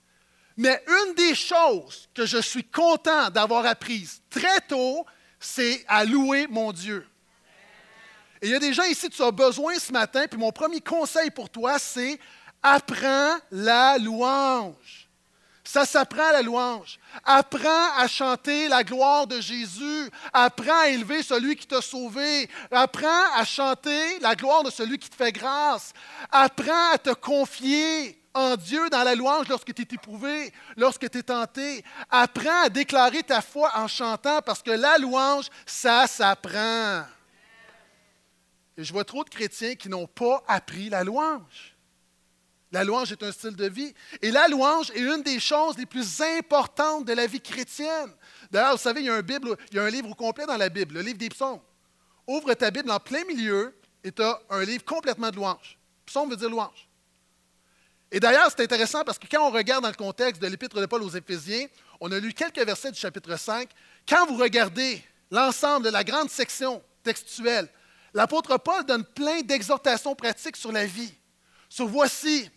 Mais 0.60 0.84
une 0.88 1.14
des 1.14 1.36
choses 1.36 2.10
que 2.14 2.26
je 2.26 2.38
suis 2.38 2.66
content 2.66 3.30
d'avoir 3.30 3.66
apprises 3.66 4.22
très 4.30 4.60
tôt, 4.60 5.06
c'est 5.40 5.86
à 5.88 6.04
louer 6.04 6.48
mon 6.48 6.74
Dieu. 6.74 7.08
Et 8.42 8.48
il 8.48 8.52
y 8.52 8.56
a 8.56 8.60
des 8.60 8.74
gens 8.74 8.84
ici, 8.84 9.10
tu 9.10 9.24
as 9.24 9.32
besoin 9.32 9.80
ce 9.80 9.94
matin, 9.94 10.26
puis 10.30 10.38
mon 10.38 10.52
premier 10.52 10.82
conseil 10.82 11.32
pour 11.32 11.50
toi, 11.50 11.80
c'est 11.80 12.20
apprends 12.62 13.38
la 13.52 13.98
louange. 14.00 15.08
Ça 15.64 15.86
s'apprend 15.86 16.30
la 16.34 16.42
louange. 16.42 17.00
Apprends 17.24 17.94
à 17.96 18.06
chanter 18.10 18.68
la 18.68 18.84
gloire 18.84 19.28
de 19.28 19.40
Jésus. 19.40 20.10
Apprends 20.34 20.82
à 20.82 20.90
élever 20.90 21.24
celui 21.24 21.56
qui 21.56 21.68
t'a 21.68 21.82
sauvé. 21.82 22.50
Apprends 22.70 23.32
à 23.34 23.46
chanter 23.46 24.20
la 24.20 24.36
gloire 24.36 24.64
de 24.64 24.72
celui 24.72 24.98
qui 24.98 25.10
te 25.10 25.16
fait 25.16 25.32
grâce. 25.32 25.94
Apprends 26.30 26.92
à 26.92 26.98
te 26.98 27.12
confier 27.12 28.19
Dieu 28.58 28.90
dans 28.90 29.04
la 29.04 29.16
louange 29.16 29.48
lorsque 29.48 29.74
tu 29.74 29.82
es 29.82 29.96
éprouvé, 29.96 30.54
lorsque 30.78 31.10
tu 31.10 31.18
es 31.18 31.24
tenté. 31.24 31.84
Apprends 32.10 32.64
à 32.64 32.70
déclarer 32.70 33.24
ta 33.24 33.42
foi 33.42 33.72
en 33.76 33.88
chantant 33.88 34.42
parce 34.42 34.62
que 34.62 34.72
la 34.72 34.98
louange, 34.98 35.48
ça 35.66 36.08
s'apprend. 36.08 37.04
Et 38.78 38.84
je 38.84 38.94
vois 38.94 39.04
trop 39.04 39.24
de 39.24 39.30
chrétiens 39.30 39.76
qui 39.76 39.90
n'ont 39.90 40.08
pas 40.08 40.44
appris 40.48 40.90
la 40.90 41.04
louange. 41.04 41.76
La 42.72 42.84
louange 42.84 43.12
est 43.12 43.24
un 43.24 43.32
style 43.32 43.56
de 43.56 43.68
vie. 43.68 43.94
Et 44.22 44.32
la 44.32 44.48
louange 44.48 44.92
est 44.92 45.02
une 45.02 45.24
des 45.24 45.40
choses 45.40 45.78
les 45.78 45.86
plus 45.86 46.22
importantes 46.22 47.06
de 47.06 47.14
la 47.14 47.26
vie 47.26 47.42
chrétienne. 47.42 48.12
D'ailleurs, 48.52 48.74
vous 48.74 48.78
savez, 48.78 49.02
il 49.02 49.08
y 49.08 49.10
a 49.10 49.16
un, 49.16 49.22
il 49.22 49.76
y 49.76 49.80
un 49.80 49.90
livre 49.90 50.14
complet 50.16 50.46
dans 50.46 50.58
la 50.58 50.70
Bible, 50.70 50.96
le 50.96 51.02
livre 51.02 51.18
des 51.18 51.30
psaumes. 51.30 51.62
Ouvre 52.28 52.54
ta 52.54 52.70
Bible 52.70 52.92
en 52.92 53.00
plein 53.00 53.24
milieu 53.26 53.76
et 54.04 54.12
tu 54.12 54.22
as 54.22 54.40
un 54.50 54.64
livre 54.64 54.86
complètement 54.86 55.32
de 55.32 55.36
louange. 55.36 55.78
Psaume 56.06 56.30
veut 56.30 56.38
dire 56.38 56.50
louange. 56.50 56.89
Et 58.12 58.20
d'ailleurs, 58.20 58.50
c'est 58.50 58.64
intéressant 58.64 59.04
parce 59.04 59.20
que 59.20 59.28
quand 59.30 59.48
on 59.48 59.52
regarde 59.52 59.84
dans 59.84 59.90
le 59.90 59.96
contexte 59.96 60.42
de 60.42 60.48
l'Épître 60.48 60.80
de 60.80 60.86
Paul 60.86 61.04
aux 61.04 61.10
Éphésiens, 61.10 61.68
on 62.00 62.12
a 62.12 62.20
lu 62.20 62.34
quelques 62.34 62.66
versets 62.66 62.92
du 62.92 63.00
chapitre 63.00 63.38
5. 63.38 63.70
Quand 64.08 64.26
vous 64.26 64.38
regardez 64.38 65.04
l'ensemble 65.30 65.86
de 65.86 65.92
la 65.92 66.04
grande 66.04 66.30
section 66.30 66.82
textuelle, 67.04 67.70
l'apôtre 68.14 68.58
Paul 68.58 68.84
donne 68.86 69.04
plein 69.04 69.42
d'exhortations 69.42 70.16
pratiques 70.16 70.58
sur 70.58 70.72
la 70.72 70.86
vie. 70.86 71.14
Sur 71.70 71.88
voici, 71.88 72.50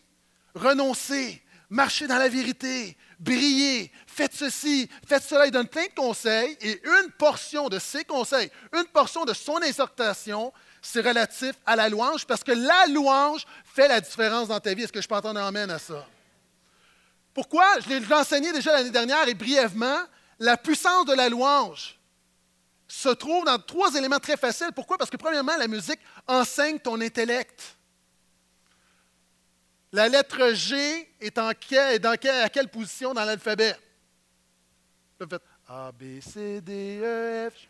renoncer, 0.55 1.43
marcher 1.69 2.07
dans 2.07 2.17
la 2.17 2.29
vérité, 2.29 2.97
brillez, 3.21 3.93
faites 4.07 4.35
ceci, 4.35 4.89
faites 5.07 5.23
cela. 5.23 5.47
Il 5.47 5.53
donne 5.53 5.69
plein 5.69 5.85
de 5.85 5.95
conseils 5.95 6.57
et 6.63 6.81
une 6.83 7.11
portion 7.19 7.69
de 7.69 7.79
ses 7.79 8.05
conseils, 8.05 8.51
une 8.73 8.87
portion 8.87 9.27
de 9.27 9.35
son 9.35 9.59
exhortation, 9.59 10.51
c'est 10.83 11.01
relatif 11.01 11.53
à 11.65 11.77
la 11.77 11.89
louange 11.89 12.27
parce 12.27 12.43
que 12.43 12.51
la 12.51 12.87
louange 12.89 13.47
fait 13.65 13.87
la 13.87 14.01
différence 14.01 14.49
dans 14.49 14.59
ta 14.59 14.75
vie. 14.75 14.83
Est-ce 14.83 14.93
que 14.93 15.01
je 15.01 15.07
peux 15.07 15.15
entendre 15.15 15.41
amène 15.41 15.71
à 15.71 15.79
ça? 15.79 16.05
Pourquoi? 17.33 17.65
Je 17.81 17.89
l'ai 17.89 18.13
enseigné 18.13 18.53
déjà 18.53 18.73
l'année 18.73 18.91
dernière 18.91 19.27
et 19.29 19.35
brièvement. 19.35 20.01
La 20.41 20.57
puissance 20.57 21.07
de 21.07 21.15
la 21.15 21.29
louange 21.29 21.99
se 22.89 23.09
trouve 23.11 23.45
dans 23.45 23.59
trois 23.59 23.95
éléments 23.95 24.19
très 24.19 24.37
faciles. 24.37 24.73
Pourquoi? 24.75 24.99
Parce 24.99 25.09
que 25.09 25.17
premièrement, 25.17 25.57
la 25.57 25.69
musique 25.69 26.01
enseigne 26.27 26.81
ton 26.81 27.01
intellect. 27.01 27.77
La 29.93 30.09
lettre 30.09 30.53
G 30.53 31.15
est, 31.21 31.39
en 31.39 31.53
dans 32.01 32.11
à 32.11 32.49
quelle 32.49 32.69
position 32.69 33.15
dans 33.15 33.25
l'alphabet? 33.25 33.77
A, 35.69 35.93
B, 35.93 36.21
C, 36.21 36.61
D, 36.61 37.01
E, 37.03 37.51
F. 37.51 37.69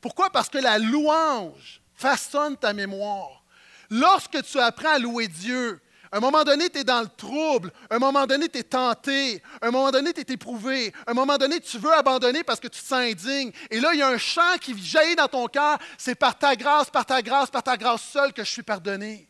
Pourquoi? 0.00 0.30
Parce 0.30 0.48
que 0.48 0.58
la 0.58 0.78
louange 0.78 1.82
façonne 1.98 2.56
ta 2.56 2.72
mémoire. 2.72 3.42
Lorsque 3.90 4.42
tu 4.42 4.58
apprends 4.58 4.94
à 4.94 4.98
louer 4.98 5.28
Dieu, 5.28 5.80
à 6.10 6.16
un 6.16 6.20
moment 6.20 6.42
donné, 6.42 6.70
tu 6.70 6.78
es 6.78 6.84
dans 6.84 7.02
le 7.02 7.08
trouble. 7.08 7.70
À 7.90 7.96
un 7.96 7.98
moment 7.98 8.26
donné, 8.26 8.48
tu 8.48 8.58
es 8.58 8.62
tenté. 8.62 9.42
À 9.60 9.66
un 9.66 9.70
moment 9.70 9.90
donné, 9.90 10.12
tu 10.14 10.20
es 10.20 10.34
éprouvé. 10.34 10.92
À 11.06 11.10
un 11.10 11.14
moment 11.14 11.36
donné, 11.36 11.60
tu 11.60 11.78
veux 11.78 11.92
abandonner 11.92 12.42
parce 12.44 12.60
que 12.60 12.68
tu 12.68 12.80
te 12.80 12.86
sens 12.86 13.00
indigne. 13.00 13.52
Et 13.70 13.78
là, 13.78 13.90
il 13.92 13.98
y 13.98 14.02
a 14.02 14.08
un 14.08 14.18
chant 14.18 14.56
qui 14.60 14.78
jaillit 14.82 15.16
dans 15.16 15.28
ton 15.28 15.46
cœur. 15.48 15.78
C'est 15.98 16.14
par 16.14 16.38
ta 16.38 16.56
grâce, 16.56 16.88
par 16.88 17.04
ta 17.04 17.20
grâce, 17.20 17.50
par 17.50 17.62
ta 17.62 17.76
grâce 17.76 18.02
seule 18.02 18.32
que 18.32 18.42
je 18.42 18.50
suis 18.50 18.62
pardonné. 18.62 19.28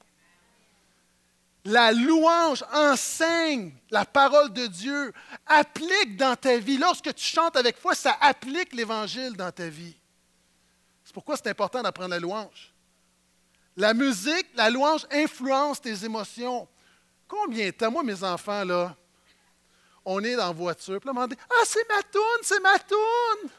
La 1.64 1.90
louange 1.92 2.64
enseigne 2.72 3.72
la 3.90 4.04
parole 4.04 4.52
de 4.52 4.66
Dieu, 4.68 5.12
applique 5.46 6.16
dans 6.16 6.36
ta 6.36 6.58
vie. 6.58 6.78
Lorsque 6.78 7.12
tu 7.12 7.24
chantes 7.24 7.56
avec 7.56 7.76
foi, 7.76 7.94
ça 7.94 8.16
applique 8.20 8.72
l'Évangile 8.72 9.36
dans 9.36 9.50
ta 9.50 9.68
vie. 9.68 9.96
C'est 11.08 11.14
pourquoi 11.14 11.38
c'est 11.38 11.48
important 11.48 11.80
d'apprendre 11.80 12.10
la 12.10 12.18
louange. 12.18 12.70
La 13.78 13.94
musique, 13.94 14.46
la 14.54 14.68
louange 14.68 15.06
influence 15.10 15.80
tes 15.80 16.04
émotions. 16.04 16.68
Combien 17.26 17.68
de 17.68 17.70
temps, 17.70 17.90
moi, 17.90 18.02
mes 18.02 18.22
enfants, 18.22 18.62
là, 18.62 18.94
on 20.04 20.22
est 20.22 20.36
dans 20.36 20.48
la 20.48 20.52
voiture, 20.52 21.00
puis 21.00 21.08
là, 21.08 21.18
on 21.18 21.26
dit 21.26 21.36
Ah, 21.48 21.64
c'est 21.64 21.88
ma 21.88 22.02
toune, 22.02 22.42
c'est 22.42 22.60
ma 22.60 22.78
toune. 22.78 23.50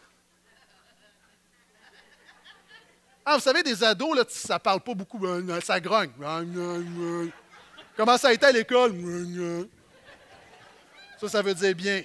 Ah, 3.26 3.34
vous 3.38 3.42
savez, 3.42 3.64
des 3.64 3.84
ados, 3.84 4.16
là, 4.16 4.24
ça 4.30 4.54
ne 4.54 4.60
parle 4.60 4.82
pas 4.82 4.94
beaucoup, 4.94 5.20
ça 5.64 5.80
grogne. 5.80 6.12
Comment 7.98 8.18
ça 8.20 8.28
a 8.28 8.34
été 8.34 8.46
à 8.46 8.52
l'école? 8.52 8.96
Ça, 11.20 11.28
ça 11.28 11.42
veut 11.42 11.56
dire 11.56 11.74
bien. 11.74 12.04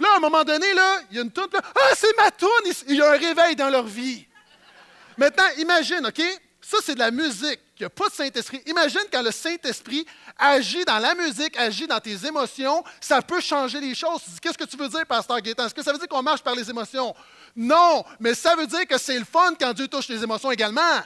Puis 0.00 0.06
là, 0.08 0.14
à 0.14 0.16
un 0.16 0.20
moment 0.20 0.44
donné, 0.44 0.66
il 1.10 1.16
y 1.16 1.18
a 1.18 1.22
une 1.22 1.30
toune, 1.30 1.48
ah, 1.52 1.94
c'est 1.94 2.16
ma 2.16 2.30
toune! 2.30 2.48
Il 2.88 2.96
y 2.96 3.02
a 3.02 3.10
un 3.10 3.18
réveil 3.18 3.54
dans 3.54 3.68
leur 3.68 3.84
vie. 3.84 4.26
Maintenant, 5.18 5.44
imagine, 5.58 6.06
OK? 6.06 6.22
Ça, 6.62 6.78
c'est 6.82 6.94
de 6.94 7.00
la 7.00 7.10
musique. 7.10 7.60
Il 7.76 7.82
n'y 7.82 7.84
a 7.84 7.90
pas 7.90 8.08
de 8.08 8.14
Saint-Esprit. 8.14 8.62
Imagine 8.64 9.02
quand 9.12 9.20
le 9.20 9.30
Saint-Esprit 9.30 10.06
agit 10.38 10.86
dans 10.86 10.98
la 10.98 11.14
musique, 11.14 11.54
agit 11.58 11.86
dans 11.86 12.00
tes 12.00 12.16
émotions, 12.24 12.82
ça 12.98 13.20
peut 13.20 13.42
changer 13.42 13.78
les 13.78 13.94
choses. 13.94 14.22
Qu'est-ce 14.40 14.56
que 14.56 14.64
tu 14.64 14.78
veux 14.78 14.88
dire, 14.88 15.04
Pasteur 15.04 15.38
Gaétan? 15.38 15.66
Est-ce 15.66 15.74
que 15.74 15.82
ça 15.82 15.92
veut 15.92 15.98
dire 15.98 16.08
qu'on 16.08 16.22
marche 16.22 16.42
par 16.42 16.54
les 16.54 16.70
émotions? 16.70 17.14
Non, 17.54 18.02
mais 18.20 18.32
ça 18.32 18.56
veut 18.56 18.66
dire 18.66 18.86
que 18.86 18.96
c'est 18.96 19.18
le 19.18 19.26
fun 19.26 19.52
quand 19.60 19.74
Dieu 19.74 19.86
touche 19.86 20.08
les 20.08 20.22
émotions 20.22 20.50
également. 20.50 21.02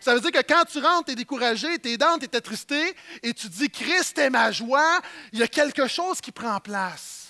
Ça 0.00 0.14
veut 0.14 0.20
dire 0.20 0.32
que 0.32 0.42
quand 0.42 0.64
tu 0.64 0.80
rentres, 0.80 1.04
tu 1.04 1.12
es 1.12 1.14
découragé, 1.14 1.78
tu 1.78 1.90
es 1.90 1.96
dans, 1.96 2.18
tu 2.18 2.24
es 2.24 2.36
attristé, 2.36 2.96
et 3.22 3.32
tu 3.32 3.48
dis 3.48 3.70
Christ 3.70 4.18
est 4.18 4.30
ma 4.30 4.50
joie, 4.50 5.00
il 5.32 5.38
y 5.38 5.44
a 5.44 5.48
quelque 5.48 5.86
chose 5.86 6.20
qui 6.20 6.32
prend 6.32 6.58
place. 6.58 7.25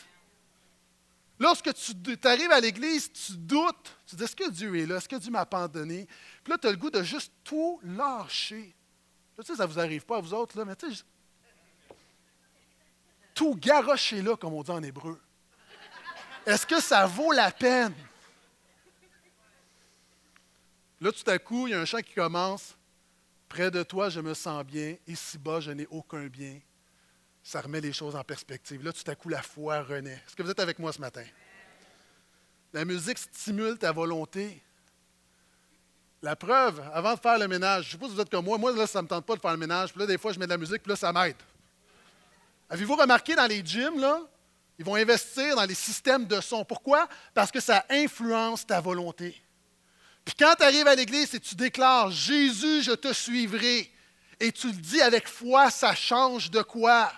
Lorsque 1.39 1.73
tu 1.75 2.19
arrives 2.25 2.51
à 2.51 2.61
l'église, 2.61 3.13
tu 3.13 3.33
doutes. 3.37 3.95
Tu 4.07 4.17
dis 4.17 4.25
Est-ce 4.25 4.37
que 4.37 4.49
Dieu 4.51 4.75
est 4.77 4.87
là? 4.87 4.97
Est-ce 4.97 5.09
que 5.09 5.17
Dieu 5.17 5.31
m'a 5.31 5.41
abandonné? 5.41 6.07
Puis 6.43 6.51
là, 6.51 6.59
tu 6.59 6.67
as 6.67 6.71
le 6.71 6.77
goût 6.77 6.91
de 6.91 7.03
juste 7.03 7.33
tout 7.45 7.79
lâcher. 7.83 8.75
Je 9.37 9.43
sais, 9.43 9.55
ça 9.55 9.67
ne 9.67 9.73
vous 9.73 9.79
arrive 9.79 10.05
pas 10.05 10.17
à 10.17 10.21
vous 10.21 10.33
autres, 10.33 10.57
là, 10.57 10.65
mais 10.65 10.75
tu 10.77 10.95
sais, 10.95 11.03
tout 13.35 13.55
garocher 13.55 14.23
là, 14.23 14.35
comme 14.37 14.55
on 14.55 14.63
dit 14.63 14.71
en 14.71 14.83
hébreu. 14.83 15.21
Est-ce 16.47 16.67
que 16.67 16.81
ça 16.81 17.07
vaut 17.07 17.33
la 17.33 17.51
peine? 17.51 17.93
Là, 21.01 21.13
tout 21.13 21.31
à 21.31 21.39
coup, 21.39 21.67
il 21.67 21.73
y 21.73 21.75
a 21.75 21.81
un 21.81 21.85
chant 21.85 22.01
qui 22.01 22.15
commence. 22.15 22.75
Près 23.49 23.71
de 23.71 23.83
toi, 23.83 24.09
je 24.09 24.21
me 24.21 24.33
sens 24.33 24.65
bien. 24.65 24.97
Ici-bas, 25.07 25.61
je 25.61 25.71
n'ai 25.73 25.87
aucun 25.91 26.27
bien. 26.29 26.61
Ça 27.47 27.61
remet 27.61 27.81
les 27.81 27.93
choses 27.93 28.17
en 28.17 28.25
perspective. 28.25 28.83
Là, 28.83 28.93
tout 28.93 29.09
à 29.09 29.15
coup, 29.15 29.29
la 29.29 29.41
foi 29.41 29.81
renaît. 29.81 30.21
Est-ce 30.27 30.35
que 30.35 30.43
vous 30.43 30.51
êtes 30.51 30.59
avec 30.59 30.81
moi 30.81 30.93
ce 30.93 31.01
matin? 31.01 31.23
La 32.73 32.85
musique 32.85 33.19
stimule 33.19 33.79
ta 33.79 33.93
volonté. 33.93 34.61
La 36.23 36.35
preuve, 36.35 36.83
avant 36.93 37.15
de 37.15 37.21
faire 37.21 37.39
le 37.39 37.47
ménage, 37.47 37.85
je 37.85 37.89
ne 37.89 37.93
sais 37.93 37.99
pas 37.99 38.07
si 38.07 38.15
vous 38.15 38.21
êtes 38.21 38.31
comme 38.31 38.47
moi, 38.47 38.59
moi, 38.59 38.73
là, 38.73 38.85
ça 38.89 38.99
ne 38.99 39.05
me 39.05 39.09
tente 39.09 39.25
pas 39.25 39.37
de 39.37 39.41
faire 39.41 39.53
le 39.53 39.59
ménage, 39.59 39.93
puis 39.93 40.01
là, 40.01 40.07
des 40.07 40.19
fois, 40.19 40.33
je 40.33 40.41
mets 40.41 40.47
de 40.47 40.51
la 40.51 40.57
musique, 40.57 40.83
puis 40.83 40.91
là, 40.91 40.97
ça 40.97 41.13
m'aide. 41.13 41.37
Avez-vous 42.69 42.97
remarqué 42.97 43.37
dans 43.37 43.47
les 43.47 43.65
gyms, 43.65 44.01
là, 44.01 44.23
ils 44.77 44.85
vont 44.85 44.97
investir 44.97 45.55
dans 45.55 45.67
les 45.67 45.75
systèmes 45.77 46.27
de 46.27 46.41
son. 46.41 46.65
Pourquoi? 46.65 47.09
Parce 47.33 47.53
que 47.53 47.61
ça 47.61 47.87
influence 47.89 48.67
ta 48.67 48.81
volonté. 48.81 49.41
Puis 50.25 50.35
quand 50.37 50.57
tu 50.57 50.65
arrives 50.65 50.89
à 50.89 50.97
l'église 50.97 51.33
et 51.33 51.39
tu 51.39 51.55
déclares 51.55 52.11
Jésus, 52.11 52.83
je 52.83 52.93
te 52.93 53.13
suivrai, 53.13 53.89
et 54.41 54.51
tu 54.51 54.67
le 54.67 54.73
dis 54.73 55.01
avec 55.01 55.29
foi, 55.29 55.71
ça 55.71 55.95
change 55.95 56.51
de 56.51 56.63
quoi? 56.63 57.13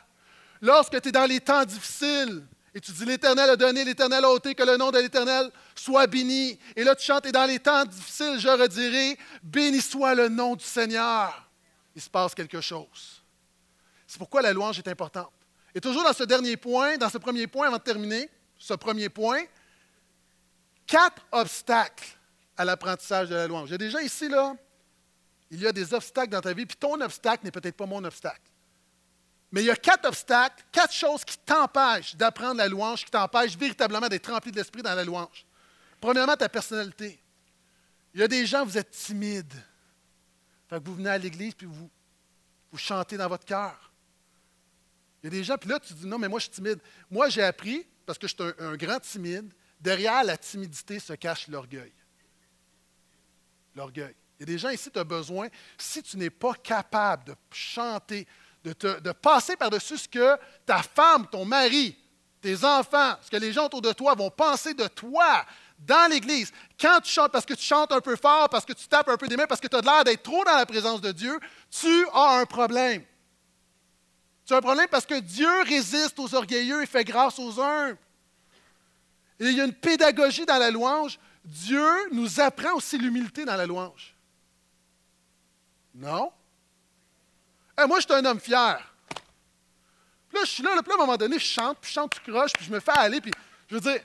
Lorsque 0.61 1.00
tu 1.00 1.09
es 1.09 1.12
dans 1.12 1.27
les 1.27 1.41
temps 1.41 1.65
difficiles, 1.65 2.45
et 2.75 2.81
tu 2.81 2.93
dis, 2.93 3.05
l'Éternel 3.05 3.50
a 3.50 3.57
donné, 3.57 3.85
l'Éternel 3.85 4.25
a 4.25 4.31
ôté, 4.31 4.55
que 4.55 4.62
le 4.62 4.77
nom 4.77 4.91
de 4.91 4.99
l'Éternel 4.99 5.50
soit 5.75 6.07
béni. 6.07 6.59
Et 6.77 6.85
là, 6.85 6.95
tu 6.95 7.05
chantes, 7.05 7.27
et 7.27 7.33
dans 7.33 7.47
les 7.47 7.59
temps 7.59 7.85
difficiles, 7.85 8.38
je 8.38 8.49
redirai, 8.49 9.19
béni 9.43 9.81
soit 9.81 10.15
le 10.15 10.29
nom 10.29 10.55
du 10.55 10.65
Seigneur. 10.65 11.49
Il 11.97 12.03
se 12.03 12.11
passe 12.11 12.35
quelque 12.35 12.61
chose. 12.61 13.23
C'est 14.07 14.19
pourquoi 14.19 14.43
la 14.43 14.53
louange 14.53 14.79
est 14.79 14.88
importante. 14.88 15.33
Et 15.75 15.81
toujours 15.81 16.05
dans 16.05 16.12
ce 16.12 16.25
dernier 16.25 16.57
point, 16.57 16.97
dans 16.97 17.09
ce 17.09 17.19
premier 17.19 17.47
point, 17.47 17.67
avant 17.67 17.79
de 17.79 17.83
terminer, 17.83 18.31
ce 18.59 18.75
premier 18.75 19.09
point, 19.09 19.43
quatre 20.87 21.23
obstacles 21.33 22.17
à 22.57 22.65
l'apprentissage 22.65 23.29
de 23.29 23.35
la 23.35 23.47
louange. 23.47 23.73
A 23.73 23.79
déjà 23.79 24.03
ici, 24.03 24.29
là, 24.29 24.55
il 25.50 25.61
y 25.61 25.67
a 25.67 25.73
des 25.73 25.95
obstacles 25.95 26.31
dans 26.31 26.41
ta 26.41 26.53
vie, 26.53 26.67
puis 26.67 26.77
ton 26.77 27.00
obstacle 27.00 27.45
n'est 27.45 27.50
peut-être 27.50 27.77
pas 27.77 27.87
mon 27.87 28.05
obstacle. 28.05 28.41
Mais 29.50 29.62
il 29.62 29.67
y 29.67 29.71
a 29.71 29.76
quatre 29.76 30.07
obstacles, 30.07 30.62
quatre 30.71 30.93
choses 30.93 31.25
qui 31.25 31.38
t'empêchent 31.38 32.14
d'apprendre 32.17 32.59
la 32.59 32.69
louange, 32.69 33.05
qui 33.05 33.11
t'empêchent 33.11 33.57
véritablement 33.57 34.09
d'être 34.09 34.31
rempli 34.31 34.50
de 34.50 34.57
l'esprit 34.57 34.83
dans 34.83 34.95
la 34.95 35.05
louange. 35.05 35.47
Premièrement, 36.00 36.37
ta 36.37 36.49
personnalité. 36.49 37.19
Il 38.12 38.21
y 38.21 38.23
a 38.23 38.28
des 38.28 38.47
gens, 38.47 38.64
vous 38.64 38.76
êtes 38.76 38.90
timides. 38.90 39.55
Fait 40.69 40.78
que 40.78 40.85
vous 40.85 40.95
venez 40.95 41.11
à 41.11 41.19
l'église 41.19 41.55
puis 41.55 41.67
vous, 41.67 41.90
vous 42.71 42.78
chantez 42.78 43.17
dans 43.17 43.28
votre 43.28 43.45
cœur. 43.45 43.90
Il 45.23 45.26
y 45.26 45.28
a 45.28 45.31
des 45.31 45.45
gens, 45.45 45.57
puis 45.57 45.69
là, 45.71 45.81
tu 45.81 45.95
dis 45.95 46.07
non, 46.07 46.19
mais 46.19 46.28
moi, 46.28 46.38
je 46.38 46.45
suis 46.45 46.52
timide. 46.52 46.78
Moi, 47.11 47.28
j'ai 47.28 47.43
appris, 47.43 47.87
parce 48.05 48.19
que 48.19 48.28
je 48.28 48.35
suis 48.35 48.45
un, 48.45 48.73
un 48.73 48.76
grand 48.76 49.00
timide, 49.00 49.52
derrière 49.81 50.23
la 50.25 50.37
timidité 50.37 51.00
se 51.00 51.14
cache 51.14 51.49
l'orgueil. 51.49 51.93
L'orgueil. 53.75 54.14
Il 54.38 54.43
y 54.43 54.43
a 54.45 54.47
des 54.47 54.59
gens 54.59 54.69
ici, 54.69 54.90
tu 54.90 54.99
as 54.99 55.05
besoin, 55.05 55.49
si 55.76 56.02
tu 56.02 56.17
n'es 56.17 56.31
pas 56.31 56.55
capable 56.55 57.25
de 57.25 57.35
chanter, 57.50 58.26
de, 58.65 59.12
passer 59.12 59.57
par-dessus 59.57 59.99
ce 59.99 60.09
que 60.09 60.37
ta 60.67 60.83
femme, 60.83 61.27
ton 61.31 61.45
mari, 61.45 61.97
tes 62.41 62.65
enfants, 62.65 63.17
ce 63.23 63.31
que 63.31 63.37
les 63.37 63.53
gens 63.53 63.67
autour 63.67 63.83
de 63.83 63.93
toi 63.93 64.15
vont 64.15 64.31
penser 64.31 64.75
de 64.75 64.87
toi 64.87 65.45
dans 65.79 66.11
l'Église. 66.11 66.53
Quand 66.79 67.00
tu 67.00 67.12
chantes, 67.12 67.33
parce 67.33 67.47
que 67.47 67.55
tu 67.55 67.62
chantes 67.62 67.93
un 67.93 68.00
peu 68.00 68.17
fort, 68.17 68.49
parce 68.49 68.65
que 68.65 68.73
tu 68.73 68.87
tapes 68.88 69.09
un 69.09 69.17
peu 69.17 69.29
des 69.29 69.37
mains, 69.37 69.47
parce 69.47 69.61
que 69.61 69.69
tu 69.69 69.77
as 69.77 69.81
l'air 69.81 70.05
d'être 70.05 70.23
trop 70.23 70.45
dans 70.45 70.57
la 70.57 70.67
présence 70.67 71.00
de 71.00 71.12
Dieu, 71.12 71.38
tu 71.71 72.07
as 72.12 72.38
un 72.38 72.47
problème. 72.47 73.05
Tu 74.45 74.55
as 74.55 74.57
un 74.57 74.62
problème 74.62 74.88
parce 74.91 75.07
que 75.07 75.21
Dieu 75.21 75.62
résiste 75.62 76.19
aux 76.19 76.35
orgueilleux 76.35 76.83
et 76.83 76.87
fait 76.87 77.05
grâce 77.05 77.38
aux 77.38 77.61
humbles. 77.61 77.99
Et 79.38 79.47
il 79.47 79.57
y 79.57 79.61
a 79.61 79.65
une 79.65 79.75
pédagogie 79.75 80.47
dans 80.47 80.59
la 80.59 80.71
louange. 80.71 81.19
Dieu 81.45 81.87
nous 82.12 82.41
apprend 82.41 82.75
aussi 82.75 82.99
l'humilité 82.99 83.45
dans 83.45 83.57
la 83.57 83.67
louange. 83.67 84.17
Non? 85.95 86.33
Moi, 87.87 88.00
je 88.00 88.06
suis 88.06 88.14
un 88.14 88.25
homme 88.25 88.40
fier. 88.40 88.80
Puis 90.28 90.38
là, 90.38 90.44
je 90.44 90.50
suis 90.50 90.62
là, 90.62 90.70
puis 90.82 90.92
à 90.92 90.94
un 90.94 90.99
moment 90.99 91.16
donné, 91.16 91.38
je 91.38 91.44
chante, 91.44 91.78
puis 91.80 91.90
je 91.90 91.94
chante 91.94 92.12
tout 92.12 92.30
croche, 92.30 92.52
puis 92.52 92.64
je 92.66 92.73
me 92.73 92.80
fais 92.80 92.92
aller, 92.92 93.20
puis 93.20 93.32
je 93.68 93.75
veux 93.75 93.80
dire. 93.80 94.00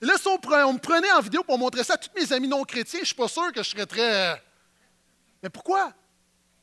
Et 0.00 0.06
là, 0.06 0.14
si 0.18 0.26
on, 0.28 0.34
me 0.34 0.78
prenait 0.78 1.12
en 1.12 1.20
vidéo 1.20 1.44
pour 1.44 1.58
montrer 1.58 1.84
ça 1.84 1.94
à 1.94 1.96
tous 1.96 2.10
mes 2.14 2.32
amis 2.32 2.48
non 2.48 2.64
chrétiens, 2.64 2.98
je 2.98 3.02
ne 3.02 3.06
suis 3.06 3.14
pas 3.14 3.28
sûr 3.28 3.52
que 3.52 3.62
je 3.62 3.70
serais 3.70 3.86
très. 3.86 4.32
Euh, 4.32 4.36
mais 5.42 5.50
pourquoi? 5.50 5.92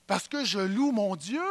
Parce 0.06 0.28
que 0.28 0.44
je 0.44 0.60
loue 0.60 0.92
mon 0.92 1.16
Dieu. 1.16 1.42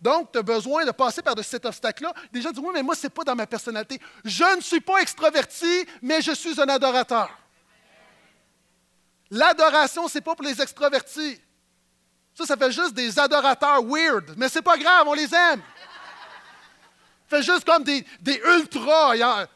Donc, 0.00 0.32
tu 0.32 0.38
as 0.38 0.42
besoin 0.42 0.84
de 0.86 0.92
passer 0.92 1.20
par 1.20 1.34
cet 1.44 1.66
obstacle-là. 1.66 2.14
Des 2.32 2.40
gens 2.40 2.50
disent 2.50 2.62
Oui, 2.64 2.72
mais 2.72 2.82
moi, 2.82 2.94
ce 2.94 3.06
n'est 3.06 3.10
pas 3.10 3.22
dans 3.22 3.36
ma 3.36 3.46
personnalité. 3.46 4.00
Je 4.24 4.56
ne 4.56 4.60
suis 4.60 4.80
pas 4.80 4.98
extraverti, 4.98 5.86
mais 6.00 6.22
je 6.22 6.32
suis 6.32 6.60
un 6.60 6.68
adorateur. 6.68 7.30
L'adoration, 9.30 10.08
ce 10.08 10.18
n'est 10.18 10.22
pas 10.22 10.34
pour 10.34 10.44
les 10.44 10.60
extravertis. 10.60 11.40
Ça, 12.34 12.46
ça 12.46 12.56
fait 12.56 12.72
juste 12.72 12.94
des 12.94 13.18
adorateurs 13.18 13.82
weird, 13.84 14.34
mais 14.36 14.48
c'est 14.48 14.62
pas 14.62 14.76
grave, 14.76 15.06
on 15.06 15.14
les 15.14 15.32
aime. 15.34 15.62
Ça 17.28 17.36
fait 17.36 17.42
juste 17.42 17.64
comme 17.64 17.84
des, 17.84 18.04
des 18.20 18.40
ultras. 18.58 19.46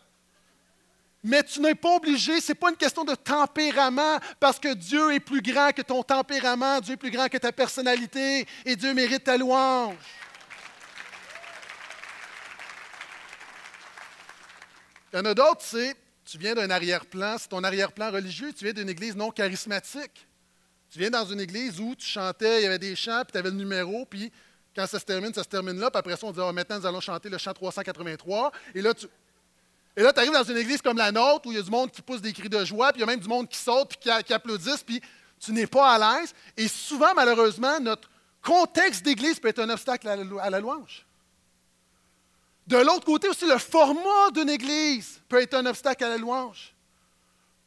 Mais 1.23 1.43
tu 1.43 1.61
n'es 1.61 1.75
pas 1.75 1.97
obligé, 1.97 2.41
ce 2.41 2.53
n'est 2.53 2.55
pas 2.55 2.69
une 2.69 2.77
question 2.77 3.03
de 3.03 3.15
tempérament, 3.15 4.19
parce 4.39 4.59
que 4.59 4.75
Dieu 4.75 5.15
est 5.15 5.21
plus 5.21 5.41
grand 5.41 5.73
que 5.73 5.83
ton 5.83 6.03
tempérament, 6.03 6.81
Dieu 6.81 6.95
est 6.95 6.99
plus 6.99 7.11
grand 7.11 7.29
que 7.29 7.39
ta 7.39 7.51
personnalité, 7.51 8.47
et 8.65 8.77
Dieu 8.77 8.93
mérite 8.93 9.25
ta 9.25 9.37
louange. 9.37 9.97
Il 15.13 15.17
y 15.17 15.21
en 15.21 15.25
a 15.25 15.35
d'autres, 15.35 15.63
c'est, 15.63 15.97
tu 16.35 16.41
viens 16.41 16.57
d'un 16.57 16.69
arrière-plan, 16.69 17.37
c'est 17.39 17.47
ton 17.47 17.63
arrière-plan 17.63 18.11
religieux, 18.11 18.53
tu 18.53 18.65
viens 18.65 18.73
d'une 18.73 18.89
église 18.89 19.15
non 19.15 19.31
charismatique. 19.31 20.27
Tu 20.91 20.99
viens 20.99 21.11
dans 21.11 21.25
une 21.25 21.41
église 21.41 21.79
où 21.79 21.95
tu 21.95 22.05
chantais, 22.05 22.59
il 22.59 22.65
y 22.65 22.67
avait 22.67 22.81
des 22.81 22.97
chants, 22.97 23.23
puis 23.23 23.31
tu 23.31 23.39
avais 23.39 23.51
le 23.51 23.57
numéro, 23.57 24.05
puis 24.05 24.33
quand 24.75 24.85
ça 24.89 24.99
se 24.99 25.05
termine, 25.05 25.33
ça 25.33 25.45
se 25.45 25.49
termine 25.49 25.79
là, 25.79 25.93
puis 25.93 25.99
après 26.01 26.17
ça, 26.17 26.27
on 26.27 26.33
dit, 26.33 26.41
ah, 26.43 26.51
maintenant, 26.51 26.81
nous 26.81 26.87
allons 26.87 27.01
chanter 27.01 27.29
le 27.29 27.39
chant 27.39 27.53
383. 27.53 28.51
Et 28.75 28.83
là, 28.83 28.93
tu, 28.93 29.07
et 29.97 30.03
là, 30.03 30.13
arrives 30.17 30.33
dans 30.33 30.43
une 30.43 30.57
église 30.57 30.83
comme 30.83 30.97
la 30.97 31.13
nôtre 31.13 31.47
où 31.47 31.53
il 31.53 31.55
y 31.55 31.61
a 31.61 31.63
du 31.63 31.71
monde 31.71 31.93
qui 31.93 32.03
pousse 32.03 32.21
des 32.21 32.33
cris 32.33 32.49
de 32.49 32.65
joie, 32.65 32.91
puis 32.93 32.99
il 32.99 33.03
y 33.03 33.05
a 33.05 33.07
même 33.07 33.21
du 33.21 33.29
monde 33.29 33.49
qui 33.49 33.59
saute, 33.59 33.91
puis 33.91 33.99
qui, 34.01 34.25
qui 34.25 34.35
applaudissent, 34.35 34.83
puis 34.83 35.01
tu 35.39 35.53
n'es 35.53 35.69
pas 35.69 35.93
à 35.93 36.19
l'aise. 36.19 36.35
Et 36.57 36.67
souvent, 36.67 37.15
malheureusement, 37.15 37.79
notre 37.79 38.11
contexte 38.43 39.05
d'église 39.05 39.39
peut 39.39 39.47
être 39.47 39.61
un 39.61 39.71
obstacle 39.71 40.09
à 40.09 40.51
la 40.51 40.59
louange. 40.59 41.07
De 42.67 42.77
l'autre 42.79 43.05
côté 43.05 43.29
aussi, 43.29 43.47
le 43.47 43.59
format 43.59 44.31
d'une 44.33 44.49
église 44.49 45.21
peut 45.29 45.41
être 45.43 45.55
un 45.55 45.67
obstacle 45.67 46.05
à 46.05 46.09
la 46.09 46.17
louange. 46.17 46.75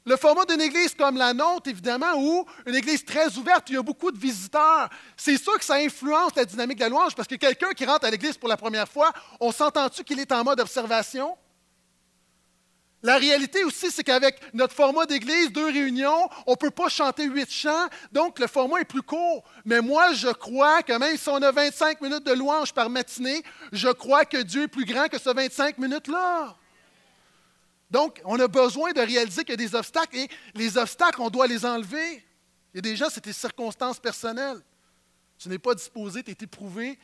Le 0.06 0.16
format 0.16 0.46
d'une 0.46 0.62
église 0.62 0.96
comme 0.96 1.18
la 1.18 1.34
nôtre, 1.34 1.70
évidemment, 1.70 2.14
ou 2.16 2.46
une 2.66 2.76
église 2.76 3.04
très 3.04 3.36
ouverte, 3.38 3.70
il 3.70 3.76
y 3.76 3.78
a 3.78 3.82
beaucoup 3.82 4.10
de 4.10 4.18
visiteurs. 4.18 4.90
C'est 5.18 5.38
sûr 5.38 5.58
que 5.60 5.66
ça 5.66 5.76
influence 5.76 6.34
la 6.34 6.46
dynamique 6.46 6.78
de 6.78 6.84
la 6.84 6.90
louange 6.90 7.14
parce 7.14 7.28
que 7.28 7.36
quelqu'un 7.36 7.74
qui 7.74 7.86
rentre 7.86 8.06
à 8.06 8.10
l'église 8.10 8.38
pour 8.38 8.48
la 8.48 8.56
première 8.56 8.88
fois, 8.88 9.12
on 9.42 9.52
s'entend-tu 9.52 10.06
qu'il 10.06 10.20
est 10.20 10.32
en 10.32 10.46
mode 10.46 10.62
observation? 10.62 11.38
La 13.08 13.18
réalité 13.18 13.64
aussi, 13.64 13.90
c'est 13.90 14.04
qu'avec 14.04 14.38
notre 14.54 14.74
format 14.74 15.06
d'église, 15.06 15.50
deux 15.54 15.68
réunions, 15.68 16.28
on 16.46 16.52
ne 16.52 16.56
peut 16.58 16.72
pas 16.72 16.90
chanter 16.90 17.24
huit 17.24 17.50
chants, 17.50 17.88
donc 18.12 18.38
le 18.38 18.48
format 18.48 18.82
est 18.82 18.84
plus 18.84 19.02
court. 19.02 19.46
Mais 19.64 19.80
moi, 19.80 20.12
je 20.12 20.28
crois 20.28 20.84
que 20.84 20.92
même 20.92 21.16
si 21.16 21.30
on 21.30 21.42
a 21.42 21.50
25 21.54 22.02
minutes 22.02 22.26
de 22.26 22.34
louange 22.34 22.74
par 22.74 22.90
matinée, 22.90 23.42
je 23.72 23.88
crois 23.88 24.26
que 24.26 24.36
Dieu 24.36 24.64
est 24.64 24.68
plus 24.68 24.84
grand 24.84 25.08
que 25.08 25.18
ce 25.18 25.30
25 25.30 25.78
minutes-là. 25.78 26.58
Donc, 27.90 28.22
on 28.26 28.38
a 28.42 28.48
besoin 28.50 28.92
de 28.92 29.00
réaliser 29.00 29.46
qu'il 29.46 29.52
y 29.52 29.64
a 29.66 29.70
des 29.70 29.74
obstacles 29.74 30.18
et 30.18 30.30
les 30.54 30.78
obstacles, 30.78 31.22
on 31.22 31.30
doit 31.30 31.48
les 31.48 31.66
enlever. 31.66 32.26
Il 32.74 32.86
y 32.86 32.98
c'est 32.98 33.22
tes 33.22 33.32
circonstances 33.32 34.02
personnelles. 34.02 34.60
Tu 35.40 35.48
n'es 35.48 35.60
pas 35.60 35.76
disposé, 35.76 36.24
tu 36.24 36.32
es 36.32 36.38
éprouvé. 36.42 37.00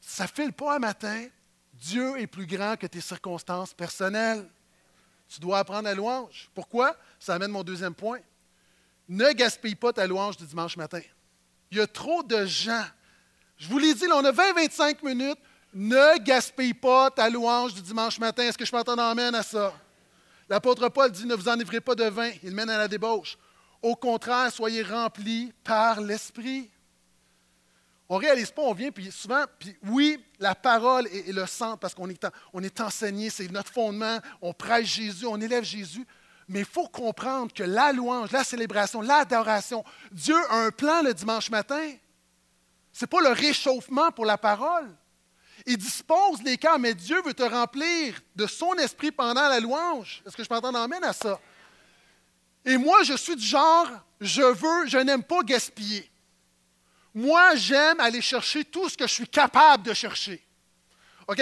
Ça 0.00 0.22
ne 0.22 0.28
file 0.28 0.52
pas 0.52 0.76
un 0.76 0.78
matin. 0.78 1.26
Dieu 1.74 2.16
est 2.16 2.28
plus 2.28 2.46
grand 2.46 2.76
que 2.76 2.86
tes 2.86 3.00
circonstances 3.00 3.74
personnelles. 3.74 4.48
Tu 5.28 5.40
dois 5.40 5.58
apprendre 5.58 5.84
la 5.84 5.94
louange. 5.94 6.48
Pourquoi? 6.54 6.96
Ça 7.18 7.34
amène 7.34 7.50
mon 7.50 7.62
deuxième 7.64 7.94
point. 7.94 8.20
Ne 9.08 9.32
gaspille 9.32 9.74
pas 9.74 9.92
ta 9.92 10.06
louange 10.06 10.36
du 10.36 10.46
dimanche 10.46 10.76
matin. 10.76 11.00
Il 11.70 11.78
y 11.78 11.80
a 11.80 11.86
trop 11.86 12.22
de 12.22 12.44
gens. 12.46 12.84
Je 13.56 13.68
vous 13.68 13.78
l'ai 13.78 13.94
dit, 13.94 14.06
là, 14.06 14.16
on 14.16 14.24
a 14.24 14.32
20-25 14.32 15.04
minutes. 15.04 15.38
Ne 15.74 16.18
gaspille 16.22 16.74
pas 16.74 17.10
ta 17.10 17.28
louange 17.28 17.74
du 17.74 17.82
dimanche 17.82 18.18
matin. 18.18 18.44
Est-ce 18.44 18.58
que 18.58 18.64
je 18.64 18.70
peux 18.70 18.78
entendre 18.78 19.02
amène 19.02 19.34
à 19.34 19.42
ça? 19.42 19.74
L'apôtre 20.48 20.88
Paul 20.88 21.10
dit, 21.10 21.26
ne 21.26 21.34
vous 21.34 21.48
enivrez 21.48 21.80
pas 21.80 21.94
de 21.94 22.04
vin. 22.04 22.30
Il 22.42 22.52
mène 22.52 22.70
à 22.70 22.78
la 22.78 22.88
débauche. 22.88 23.36
Au 23.82 23.94
contraire, 23.94 24.52
soyez 24.52 24.82
remplis 24.82 25.52
par 25.64 26.00
l'Esprit. 26.00 26.70
On 28.08 28.18
ne 28.18 28.20
réalise 28.20 28.52
pas, 28.52 28.62
on 28.62 28.72
vient, 28.72 28.92
puis 28.92 29.10
souvent, 29.10 29.44
puis 29.58 29.76
oui, 29.84 30.24
la 30.38 30.54
parole 30.54 31.08
est, 31.08 31.32
le 31.32 31.44
centre 31.46 31.78
parce 31.78 31.94
qu'on 31.94 32.08
est, 32.08 32.80
enseigné, 32.80 33.30
c'est 33.30 33.50
notre 33.50 33.72
fondement, 33.72 34.18
on 34.40 34.52
prêche 34.52 34.94
Jésus, 34.94 35.26
on 35.26 35.40
élève 35.40 35.64
Jésus. 35.64 36.06
Mais 36.48 36.60
il 36.60 36.64
faut 36.64 36.86
comprendre 36.86 37.52
que 37.52 37.64
la 37.64 37.92
louange, 37.92 38.30
la 38.30 38.44
célébration, 38.44 39.00
l'adoration, 39.00 39.84
Dieu 40.12 40.36
a 40.50 40.66
un 40.66 40.70
plan 40.70 41.02
le 41.02 41.12
dimanche 41.12 41.50
matin. 41.50 41.92
Ce 42.92 43.04
n'est 43.04 43.08
pas 43.08 43.20
le 43.20 43.30
réchauffement 43.30 44.12
pour 44.12 44.24
la 44.24 44.38
parole. 44.38 44.88
Il 45.66 45.76
dispose 45.76 46.40
les 46.44 46.56
cœurs, 46.56 46.78
mais 46.78 46.94
Dieu 46.94 47.20
veut 47.22 47.34
te 47.34 47.42
remplir 47.42 48.20
de 48.36 48.46
son 48.46 48.74
esprit 48.74 49.10
pendant 49.10 49.48
la 49.48 49.58
louange. 49.58 50.22
Est-ce 50.24 50.36
que 50.36 50.44
je 50.44 50.48
peux 50.48 50.54
entendre 50.54 50.78
amène 50.78 51.02
à 51.02 51.12
ça? 51.12 51.40
Et 52.64 52.76
moi, 52.76 53.02
je 53.02 53.16
suis 53.16 53.34
du 53.34 53.44
genre, 53.44 53.88
je 54.20 54.42
veux, 54.42 54.86
je 54.86 54.98
n'aime 54.98 55.24
pas 55.24 55.42
gaspiller. 55.42 56.08
Moi, 57.16 57.56
j'aime 57.56 57.98
aller 57.98 58.20
chercher 58.20 58.62
tout 58.62 58.90
ce 58.90 58.96
que 58.98 59.06
je 59.06 59.12
suis 59.14 59.26
capable 59.26 59.84
de 59.84 59.94
chercher. 59.94 60.46
OK? 61.26 61.40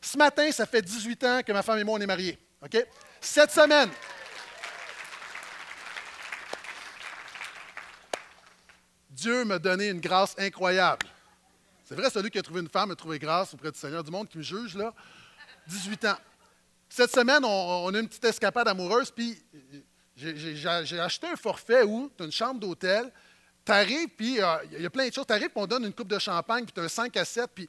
Ce 0.00 0.16
matin, 0.16 0.52
ça 0.52 0.66
fait 0.66 0.80
18 0.80 1.24
ans 1.24 1.40
que 1.44 1.50
ma 1.50 1.64
femme 1.64 1.80
et 1.80 1.82
moi, 1.82 1.98
on 1.98 2.00
est 2.00 2.06
mariés. 2.06 2.38
OK? 2.64 2.86
Cette 3.20 3.50
semaine, 3.50 3.90
Dieu 9.10 9.44
m'a 9.44 9.58
donné 9.58 9.88
une 9.88 9.98
grâce 9.98 10.36
incroyable. 10.38 11.04
C'est 11.84 11.96
vrai, 11.96 12.08
celui 12.08 12.30
qui 12.30 12.38
a 12.38 12.42
trouvé 12.42 12.60
une 12.60 12.68
femme 12.68 12.92
a 12.92 12.94
trouvé 12.94 13.18
grâce 13.18 13.52
auprès 13.52 13.72
du 13.72 13.78
Seigneur 13.80 14.04
du 14.04 14.12
monde 14.12 14.28
qui 14.28 14.38
me 14.38 14.44
juge, 14.44 14.76
là. 14.76 14.94
18 15.66 16.04
ans. 16.04 16.18
Cette 16.88 17.10
semaine, 17.10 17.44
on, 17.44 17.92
a 17.92 17.98
une 17.98 18.06
petite 18.06 18.26
escapade 18.26 18.68
amoureuse, 18.68 19.10
puis 19.10 19.36
j'ai 20.14 21.00
acheté 21.00 21.26
un 21.26 21.34
forfait 21.34 21.82
où 21.82 22.12
tu 22.16 22.22
une 22.22 22.30
chambre 22.30 22.60
d'hôtel, 22.60 23.10
tu 23.66 23.72
arrives, 23.72 24.08
puis 24.08 24.40
euh, 24.40 24.56
il 24.72 24.82
y 24.82 24.86
a 24.86 24.90
plein 24.90 25.08
de 25.08 25.12
choses. 25.12 25.26
Tu 25.26 25.32
arrives, 25.32 25.48
puis 25.48 25.60
on 25.60 25.66
donne 25.66 25.84
une 25.84 25.92
coupe 25.92 26.08
de 26.08 26.18
champagne, 26.18 26.64
puis 26.64 26.72
tu 26.72 26.80
un 26.80 26.88
5 26.88 27.16
à 27.16 27.24
7, 27.24 27.50
puis, 27.52 27.68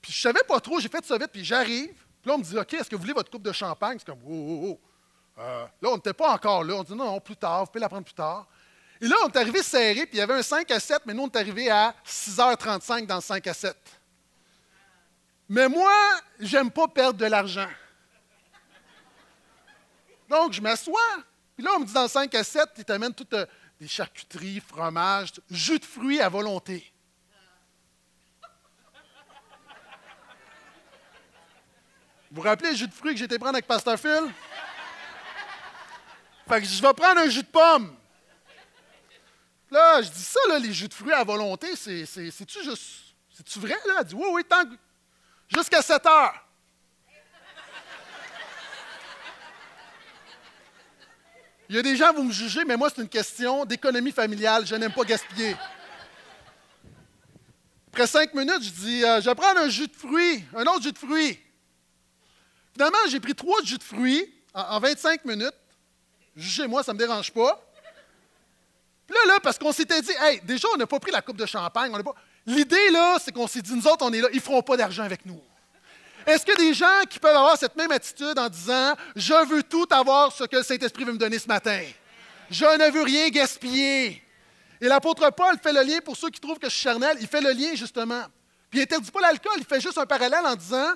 puis 0.00 0.12
je 0.12 0.20
savais 0.20 0.44
pas 0.46 0.60
trop, 0.60 0.78
j'ai 0.78 0.88
fait 0.88 1.04
ça 1.04 1.16
vite, 1.16 1.30
puis 1.32 1.44
j'arrive. 1.44 1.88
Puis 1.88 2.28
là, 2.28 2.34
on 2.34 2.38
me 2.38 2.44
dit, 2.44 2.58
OK, 2.58 2.74
est-ce 2.74 2.90
que 2.90 2.94
vous 2.94 3.00
voulez 3.00 3.14
votre 3.14 3.30
coupe 3.30 3.42
de 3.42 3.52
champagne? 3.52 3.96
C'est 3.98 4.06
comme, 4.06 4.20
oh, 4.26 4.30
oh, 4.30 4.80
oh. 5.38 5.40
là, 5.40 5.88
on 5.90 5.96
n'était 5.96 6.12
pas 6.12 6.34
encore 6.34 6.62
là. 6.62 6.74
On 6.74 6.82
dit, 6.82 6.94
non, 6.94 7.18
plus 7.20 7.36
tard, 7.36 7.60
vous 7.60 7.70
pouvez 7.70 7.80
la 7.80 7.88
prendre 7.88 8.04
plus 8.04 8.14
tard. 8.14 8.46
Et 9.00 9.06
là, 9.06 9.16
on 9.24 9.28
est 9.28 9.36
arrivé 9.36 9.62
serré, 9.62 10.06
puis 10.06 10.16
il 10.16 10.18
y 10.18 10.20
avait 10.20 10.34
un 10.34 10.42
5 10.42 10.70
à 10.70 10.80
7, 10.80 11.02
mais 11.06 11.14
nous, 11.14 11.22
on 11.22 11.28
est 11.28 11.36
arrivé 11.36 11.70
à 11.70 11.94
6h35 12.04 13.06
dans 13.06 13.16
le 13.16 13.20
5 13.20 13.46
à 13.46 13.54
7. 13.54 13.76
Mais 15.48 15.68
moi, 15.68 15.92
j'aime 16.40 16.70
pas 16.70 16.88
perdre 16.88 17.18
de 17.18 17.26
l'argent. 17.26 17.68
Donc, 20.28 20.52
je 20.52 20.60
m'assois. 20.60 21.00
Puis 21.56 21.64
là, 21.64 21.70
on 21.76 21.80
me 21.80 21.86
dit 21.86 21.92
dans 21.92 22.02
le 22.02 22.08
5 22.08 22.34
à 22.34 22.44
7, 22.44 22.68
tu 22.76 22.84
t'amènes 22.84 23.14
tout, 23.14 23.26
euh, 23.32 23.46
des 23.80 23.88
charcuteries, 23.88 24.60
fromages, 24.60 25.32
jus 25.50 25.78
de 25.78 25.84
fruits 25.84 26.20
à 26.20 26.28
volonté. 26.28 26.92
Vous 32.30 32.42
vous 32.42 32.42
rappelez 32.42 32.70
le 32.70 32.76
jus 32.76 32.88
de 32.88 32.92
fruits 32.92 33.12
que 33.12 33.18
j'étais 33.18 33.38
prendre 33.38 33.54
avec 33.54 33.66
Pasteur 33.66 33.98
Phil? 33.98 34.32
Fait 36.46 36.60
que 36.60 36.66
je 36.66 36.82
vais 36.82 36.94
prendre 36.94 37.20
un 37.20 37.28
jus 37.28 37.42
de 37.42 37.48
pomme. 37.48 37.96
Là, 39.70 40.02
je 40.02 40.08
dis 40.08 40.22
ça, 40.22 40.40
là, 40.48 40.58
les 40.58 40.72
jus 40.72 40.88
de 40.88 40.94
fruits 40.94 41.12
à 41.12 41.24
volonté, 41.24 41.76
c'est-tu 41.76 42.64
juste. 42.64 43.14
C'est-tu 43.30 43.60
vrai, 43.60 43.78
là? 43.86 43.98
Elle 44.00 44.04
dit 44.06 44.14
oui, 44.14 44.26
oui, 44.32 44.44
tant 44.44 44.64
jusqu'à 45.48 45.80
7 45.80 46.04
heures. 46.06 46.47
Il 51.68 51.76
y 51.76 51.78
a 51.78 51.82
des 51.82 51.96
gens, 51.96 52.14
vous 52.14 52.22
me 52.22 52.32
jugez, 52.32 52.64
mais 52.64 52.76
moi, 52.76 52.88
c'est 52.94 53.02
une 53.02 53.08
question 53.08 53.66
d'économie 53.66 54.12
familiale. 54.12 54.66
Je 54.66 54.74
n'aime 54.74 54.92
pas 54.92 55.04
gaspiller. 55.04 55.54
Après 57.88 58.06
cinq 58.06 58.32
minutes, 58.32 58.62
je 58.62 58.70
dis 58.70 59.04
euh, 59.04 59.20
Je 59.20 59.28
vais 59.28 59.34
prendre 59.34 59.60
un 59.60 59.68
jus 59.68 59.88
de 59.88 59.94
fruits, 59.94 60.44
un 60.54 60.62
autre 60.62 60.82
jus 60.82 60.92
de 60.92 60.98
fruits. 60.98 61.38
Finalement, 62.72 62.98
j'ai 63.08 63.20
pris 63.20 63.34
trois 63.34 63.60
jus 63.64 63.76
de 63.76 63.82
fruits 63.82 64.32
en, 64.54 64.78
25 64.78 65.24
minutes. 65.24 65.54
Jugez-moi, 66.36 66.82
ça 66.82 66.92
ne 66.92 66.98
me 66.98 67.04
dérange 67.04 67.32
pas. 67.32 67.60
Puis 69.06 69.14
là, 69.14 69.34
là, 69.34 69.40
parce 69.40 69.58
qu'on 69.58 69.72
s'était 69.72 70.00
dit 70.00 70.12
Hey, 70.20 70.40
déjà, 70.44 70.68
on 70.72 70.76
n'a 70.76 70.86
pas 70.86 71.00
pris 71.00 71.10
la 71.10 71.20
coupe 71.20 71.36
de 71.36 71.46
champagne. 71.46 71.92
L'idée, 72.46 72.90
là, 72.90 73.18
c'est 73.22 73.32
qu'on 73.32 73.46
s'est 73.46 73.62
dit 73.62 73.74
Nous 73.74 73.86
autres, 73.86 74.06
on 74.06 74.12
est 74.12 74.20
là, 74.20 74.28
ils 74.32 74.36
ne 74.36 74.40
feront 74.40 74.62
pas 74.62 74.76
d'argent 74.76 75.02
avec 75.02 75.26
nous. 75.26 75.40
Est-ce 76.28 76.52
a 76.52 76.56
des 76.56 76.74
gens 76.74 77.02
qui 77.08 77.18
peuvent 77.18 77.34
avoir 77.34 77.56
cette 77.56 77.74
même 77.74 77.90
attitude 77.90 78.38
en 78.38 78.50
disant 78.50 78.94
Je 79.16 79.46
veux 79.46 79.62
tout 79.62 79.86
avoir 79.90 80.30
ce 80.30 80.44
que 80.44 80.56
le 80.56 80.62
Saint-Esprit 80.62 81.04
veut 81.04 81.12
me 81.12 81.18
donner 81.18 81.38
ce 81.38 81.48
matin? 81.48 81.80
Je 82.50 82.64
ne 82.64 82.90
veux 82.90 83.02
rien 83.02 83.30
gaspiller. 83.30 84.22
Et 84.78 84.86
l'apôtre 84.88 85.30
Paul 85.30 85.56
fait 85.62 85.72
le 85.72 85.82
lien 85.82 86.00
pour 86.04 86.18
ceux 86.18 86.28
qui 86.28 86.38
trouvent 86.38 86.58
que 86.58 86.68
je 86.68 86.74
suis 86.74 86.82
charnel, 86.82 87.16
il 87.20 87.26
fait 87.26 87.40
le 87.40 87.52
lien 87.52 87.74
justement. 87.74 88.24
Puis 88.68 88.78
il 88.78 88.82
n'interdit 88.82 89.10
pas 89.10 89.22
l'alcool, 89.22 89.54
il 89.56 89.64
fait 89.64 89.80
juste 89.80 89.96
un 89.96 90.04
parallèle 90.04 90.44
en 90.44 90.54
disant 90.54 90.92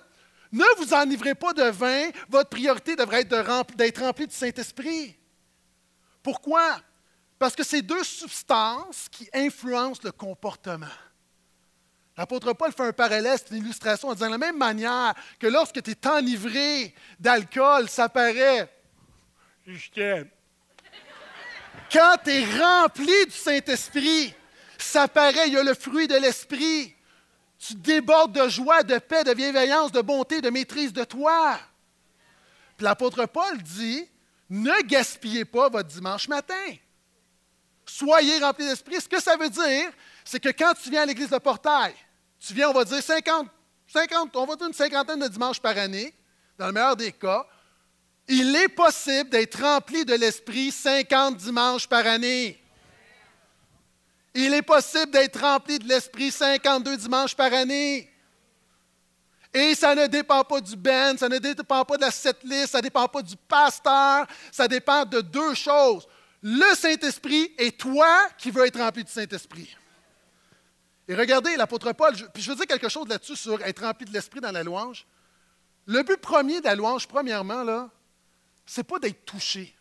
Ne 0.52 0.76
vous 0.76 0.92
enivrez 0.92 1.34
pas 1.34 1.54
de 1.54 1.64
vin, 1.64 2.10
votre 2.28 2.50
priorité 2.50 2.94
devrait 2.94 3.22
être 3.22 3.74
d'être 3.74 4.02
rempli 4.02 4.26
du 4.26 4.34
Saint-Esprit. 4.34 5.16
Pourquoi? 6.22 6.78
Parce 7.38 7.56
que 7.56 7.64
c'est 7.64 7.82
deux 7.82 8.04
substances 8.04 9.08
qui 9.10 9.30
influencent 9.32 10.02
le 10.04 10.12
comportement. 10.12 10.86
L'apôtre 12.16 12.52
Paul 12.52 12.72
fait 12.72 12.82
un 12.82 12.92
parallèle, 12.92 13.38
c'est 13.38 13.54
une 13.54 13.64
illustration 13.64 14.08
en 14.08 14.14
disant 14.14 14.26
de 14.26 14.32
la 14.32 14.38
même 14.38 14.58
manière 14.58 15.14
que 15.38 15.46
lorsque 15.46 15.82
tu 15.82 15.92
es 15.92 16.06
enivré 16.06 16.94
d'alcool, 17.18 17.88
ça 17.88 18.08
paraît. 18.08 18.70
Je. 19.66 20.24
Quand 21.90 22.16
tu 22.24 22.30
es 22.30 22.44
rempli 22.58 23.26
du 23.26 23.32
Saint-Esprit, 23.32 24.34
Ça 24.82 25.06
paraît, 25.06 25.46
il 25.46 25.54
y 25.54 25.56
a 25.56 25.62
le 25.62 25.74
fruit 25.74 26.08
de 26.08 26.16
l'esprit. 26.16 26.92
Tu 27.58 27.74
débordes 27.74 28.32
de 28.32 28.48
joie, 28.48 28.82
de 28.82 28.98
paix, 28.98 29.22
de 29.22 29.32
bienveillance, 29.32 29.92
de 29.92 30.00
bonté, 30.00 30.40
de 30.40 30.50
maîtrise 30.50 30.92
de 30.92 31.04
toi. 31.04 31.56
Puis 32.76 32.84
l'apôtre 32.84 33.26
Paul 33.26 33.62
dit, 33.62 34.04
ne 34.50 34.82
gaspillez 34.82 35.44
pas 35.44 35.68
votre 35.68 35.88
dimanche 35.88 36.26
matin. 36.26 36.74
Soyez 37.92 38.38
remplis 38.38 38.64
d'esprit. 38.64 39.00
Ce 39.02 39.08
que 39.08 39.20
ça 39.20 39.36
veut 39.36 39.50
dire, 39.50 39.92
c'est 40.24 40.40
que 40.40 40.48
quand 40.48 40.72
tu 40.82 40.88
viens 40.88 41.02
à 41.02 41.06
l'église 41.06 41.28
de 41.28 41.36
portail, 41.36 41.94
tu 42.40 42.54
viens, 42.54 42.70
on 42.70 42.72
va 42.72 42.86
dire 42.86 43.02
50, 43.02 43.48
50, 43.86 44.34
on 44.34 44.46
va 44.46 44.56
dire 44.56 44.66
une 44.68 44.72
cinquantaine 44.72 45.20
de 45.20 45.28
dimanches 45.28 45.60
par 45.60 45.76
année, 45.76 46.14
dans 46.58 46.68
le 46.68 46.72
meilleur 46.72 46.96
des 46.96 47.12
cas, 47.12 47.46
il 48.28 48.56
est 48.56 48.70
possible 48.70 49.28
d'être 49.28 49.60
rempli 49.60 50.06
de 50.06 50.14
l'esprit 50.14 50.70
50 50.70 51.36
dimanches 51.36 51.86
par 51.86 52.06
année. 52.06 52.58
Il 54.34 54.54
est 54.54 54.62
possible 54.62 55.10
d'être 55.10 55.40
rempli 55.40 55.78
de 55.78 55.86
l'esprit 55.86 56.30
52 56.30 56.96
dimanches 56.96 57.36
par 57.36 57.52
année. 57.52 58.10
Et 59.52 59.74
ça 59.74 59.94
ne 59.94 60.06
dépend 60.06 60.42
pas 60.44 60.62
du 60.62 60.76
Ben, 60.76 61.18
ça 61.18 61.28
ne 61.28 61.36
dépend 61.36 61.84
pas 61.84 61.96
de 61.98 62.02
la 62.02 62.10
setlist, 62.10 62.68
ça 62.68 62.78
ne 62.78 62.84
dépend 62.84 63.06
pas 63.06 63.20
du 63.20 63.36
pasteur, 63.36 64.26
ça 64.50 64.66
dépend 64.66 65.04
de 65.04 65.20
deux 65.20 65.52
choses. 65.52 66.08
Le 66.42 66.74
Saint-Esprit 66.74 67.52
et 67.58 67.72
toi 67.72 68.28
qui 68.38 68.50
veux 68.50 68.66
être 68.66 68.78
rempli 68.80 69.04
du 69.04 69.12
Saint-Esprit. 69.12 69.76
Et 71.08 71.14
regardez, 71.14 71.56
l'apôtre 71.56 71.92
Paul, 71.92 72.14
puis 72.32 72.42
je 72.42 72.50
veux 72.50 72.56
dire 72.56 72.66
quelque 72.66 72.88
chose 72.88 73.08
là-dessus 73.08 73.36
sur 73.36 73.60
être 73.62 73.84
rempli 73.84 74.06
de 74.06 74.12
l'Esprit 74.12 74.40
dans 74.40 74.52
la 74.52 74.62
louange. 74.62 75.06
Le 75.86 76.02
but 76.02 76.16
premier 76.20 76.60
de 76.60 76.64
la 76.64 76.74
louange, 76.74 77.06
premièrement, 77.08 77.64
là, 77.64 77.90
c'est 78.64 78.84
pas 78.84 78.98
d'être 78.98 79.24
touché, 79.24 79.74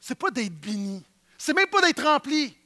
c'est 0.00 0.14
pas 0.14 0.30
d'être 0.30 0.54
béni, 0.54 1.02
c'est 1.36 1.54
même 1.54 1.66
pas 1.66 1.82
d'être 1.82 2.02
rempli. 2.02 2.56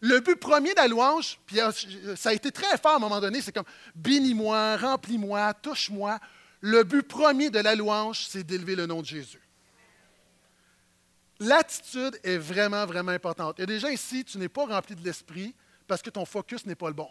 Le 0.00 0.18
but 0.20 0.36
premier 0.36 0.70
de 0.70 0.76
la 0.76 0.88
louange, 0.88 1.38
puis 1.46 1.60
euh, 1.60 1.70
ça 2.16 2.30
a 2.30 2.32
été 2.32 2.50
très 2.50 2.76
fort 2.78 2.92
à 2.92 2.96
un 2.96 2.98
moment 2.98 3.20
donné, 3.20 3.40
c'est 3.40 3.52
comme 3.52 3.66
bénis-moi, 3.94 4.76
remplis-moi, 4.76 5.54
touche-moi. 5.54 6.18
Le 6.60 6.82
but 6.82 7.02
premier 7.02 7.50
de 7.50 7.60
la 7.60 7.74
louange, 7.76 8.26
c'est 8.28 8.42
d'élever 8.42 8.74
le 8.74 8.86
nom 8.86 9.00
de 9.00 9.06
Jésus. 9.06 9.40
L'attitude 11.42 12.20
est 12.22 12.38
vraiment, 12.38 12.86
vraiment 12.86 13.10
importante. 13.10 13.56
Il 13.58 13.68
y 13.68 13.92
ici, 13.92 14.24
tu 14.24 14.38
n'es 14.38 14.48
pas 14.48 14.64
rempli 14.64 14.94
de 14.94 15.04
l'esprit 15.04 15.54
parce 15.88 16.00
que 16.00 16.10
ton 16.10 16.24
focus 16.24 16.64
n'est 16.66 16.76
pas 16.76 16.86
le 16.86 16.94
bon. 16.94 17.08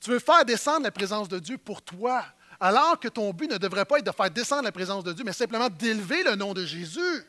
Tu 0.00 0.10
veux 0.10 0.18
faire 0.18 0.44
descendre 0.44 0.82
la 0.82 0.90
présence 0.90 1.28
de 1.28 1.38
Dieu 1.38 1.56
pour 1.56 1.82
toi, 1.82 2.24
alors 2.58 2.98
que 2.98 3.06
ton 3.06 3.32
but 3.32 3.48
ne 3.48 3.58
devrait 3.58 3.84
pas 3.84 3.98
être 3.98 4.06
de 4.06 4.10
faire 4.10 4.28
descendre 4.28 4.64
la 4.64 4.72
présence 4.72 5.04
de 5.04 5.12
Dieu, 5.12 5.24
mais 5.24 5.32
simplement 5.32 5.68
d'élever 5.68 6.24
le 6.24 6.34
nom 6.34 6.52
de 6.52 6.64
Jésus. 6.64 7.24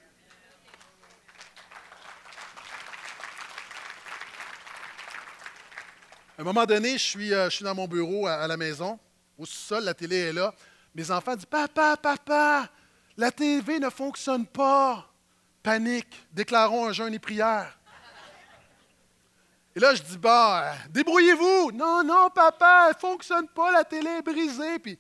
À 6.36 6.42
un 6.42 6.44
moment 6.44 6.66
donné, 6.66 6.94
je 6.94 7.04
suis, 7.04 7.32
euh, 7.32 7.52
je 7.52 7.64
dans 7.64 7.76
mon 7.76 7.88
bureau 7.88 8.26
à, 8.26 8.48
la 8.48 8.58
maison, 8.58 8.98
au 9.38 9.46
sol, 9.46 9.84
la 9.84 9.94
télé 9.94 10.18
est 10.18 10.34
là. 10.34 10.56
Mes 10.96 11.12
enfants 11.12 11.36
disent 11.36 11.46
Papa, 11.46 11.96
papa, 11.98 12.68
la 13.16 13.32
TV 13.32 13.80
ne 13.80 13.92
fonctionne 13.92 14.48
pas. 14.48 15.13
Panique, 15.64 16.28
déclarons 16.34 16.88
un 16.88 16.92
jeûne 16.92 17.14
et 17.14 17.20
prière. 17.20 17.80
Et 19.76 19.80
là, 19.80 19.96
je 19.96 20.04
dis 20.04 20.18
Bah, 20.18 20.76
débrouillez-vous. 20.90 21.72
Non, 21.72 22.04
non, 22.04 22.30
papa, 22.30 22.90
elle 22.90 22.96
ne 22.96 23.00
fonctionne 23.00 23.48
pas, 23.48 23.72
la 23.72 23.84
télé 23.84 24.10
est 24.10 24.22
brisée. 24.22 24.78
Puis 24.80 25.00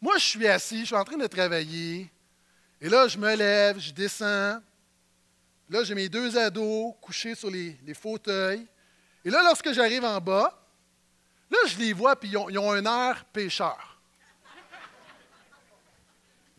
moi, 0.00 0.18
je 0.18 0.24
suis 0.24 0.46
assis, 0.46 0.80
je 0.80 0.86
suis 0.86 0.94
en 0.94 1.04
train 1.04 1.16
de 1.16 1.26
travailler. 1.26 2.12
Et 2.80 2.88
là, 2.88 3.08
je 3.08 3.16
me 3.16 3.34
lève, 3.34 3.78
je 3.78 3.92
descends. 3.92 4.60
Là, 5.70 5.84
j'ai 5.84 5.94
mes 5.94 6.08
deux 6.08 6.36
ados 6.36 6.94
couchés 7.00 7.34
sur 7.34 7.50
les, 7.50 7.94
fauteuils. 7.94 8.66
Et 9.24 9.30
là, 9.30 9.42
lorsque 9.42 9.72
j'arrive 9.72 10.04
en 10.04 10.20
bas, 10.20 10.58
Là, 11.50 11.58
je 11.66 11.76
les 11.76 11.92
vois, 11.92 12.16
puis 12.16 12.30
ils 12.30 12.58
ont, 12.58 12.72
un 12.72 12.86
air 12.86 13.26
pêcheur. 13.26 13.91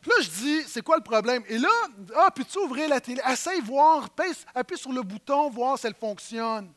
Puis 0.03 0.11
là, 0.15 0.21
je 0.21 0.29
dis, 0.29 0.63
c'est 0.67 0.83
quoi 0.83 0.97
le 0.97 1.03
problème? 1.03 1.43
Et 1.47 1.57
là, 1.57 1.69
ah, 2.15 2.29
peux-tu 2.29 2.59
ouvrir 2.59 2.87
la 2.89 3.01
télé? 3.01 3.21
Essaye 3.27 3.61
voir, 3.61 4.09
appuie 4.53 4.77
sur 4.77 4.91
le 4.91 5.01
bouton, 5.01 5.49
voir 5.49 5.79
si 5.79 5.87
elle 5.87 5.95
fonctionne. 5.95 6.71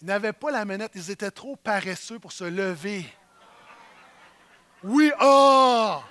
Ils 0.00 0.06
n'avaient 0.06 0.32
pas 0.32 0.52
la 0.52 0.64
manette, 0.64 0.92
ils 0.94 1.10
étaient 1.10 1.30
trop 1.30 1.56
paresseux 1.56 2.20
pour 2.20 2.30
se 2.30 2.44
lever. 2.44 3.04
Oui, 4.84 5.10
ah! 5.18 6.02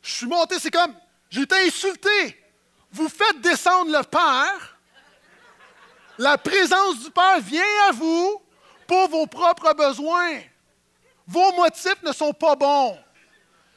Je 0.00 0.10
suis 0.10 0.26
monté, 0.26 0.58
c'est 0.58 0.70
comme, 0.70 0.94
j'ai 1.30 1.42
été 1.42 1.54
insulté 1.66 2.42
vous 2.92 3.08
faites 3.08 3.40
descendre 3.40 3.90
le 3.90 4.02
Père, 4.04 4.78
la 6.18 6.36
présence 6.36 7.02
du 7.02 7.10
Père 7.10 7.40
vient 7.40 7.62
à 7.88 7.92
vous 7.92 8.42
pour 8.92 9.08
vos 9.08 9.26
propres 9.26 9.72
besoins. 9.72 10.38
Vos 11.26 11.50
motifs 11.52 12.02
ne 12.02 12.12
sont 12.12 12.34
pas 12.34 12.54
bons. 12.56 12.98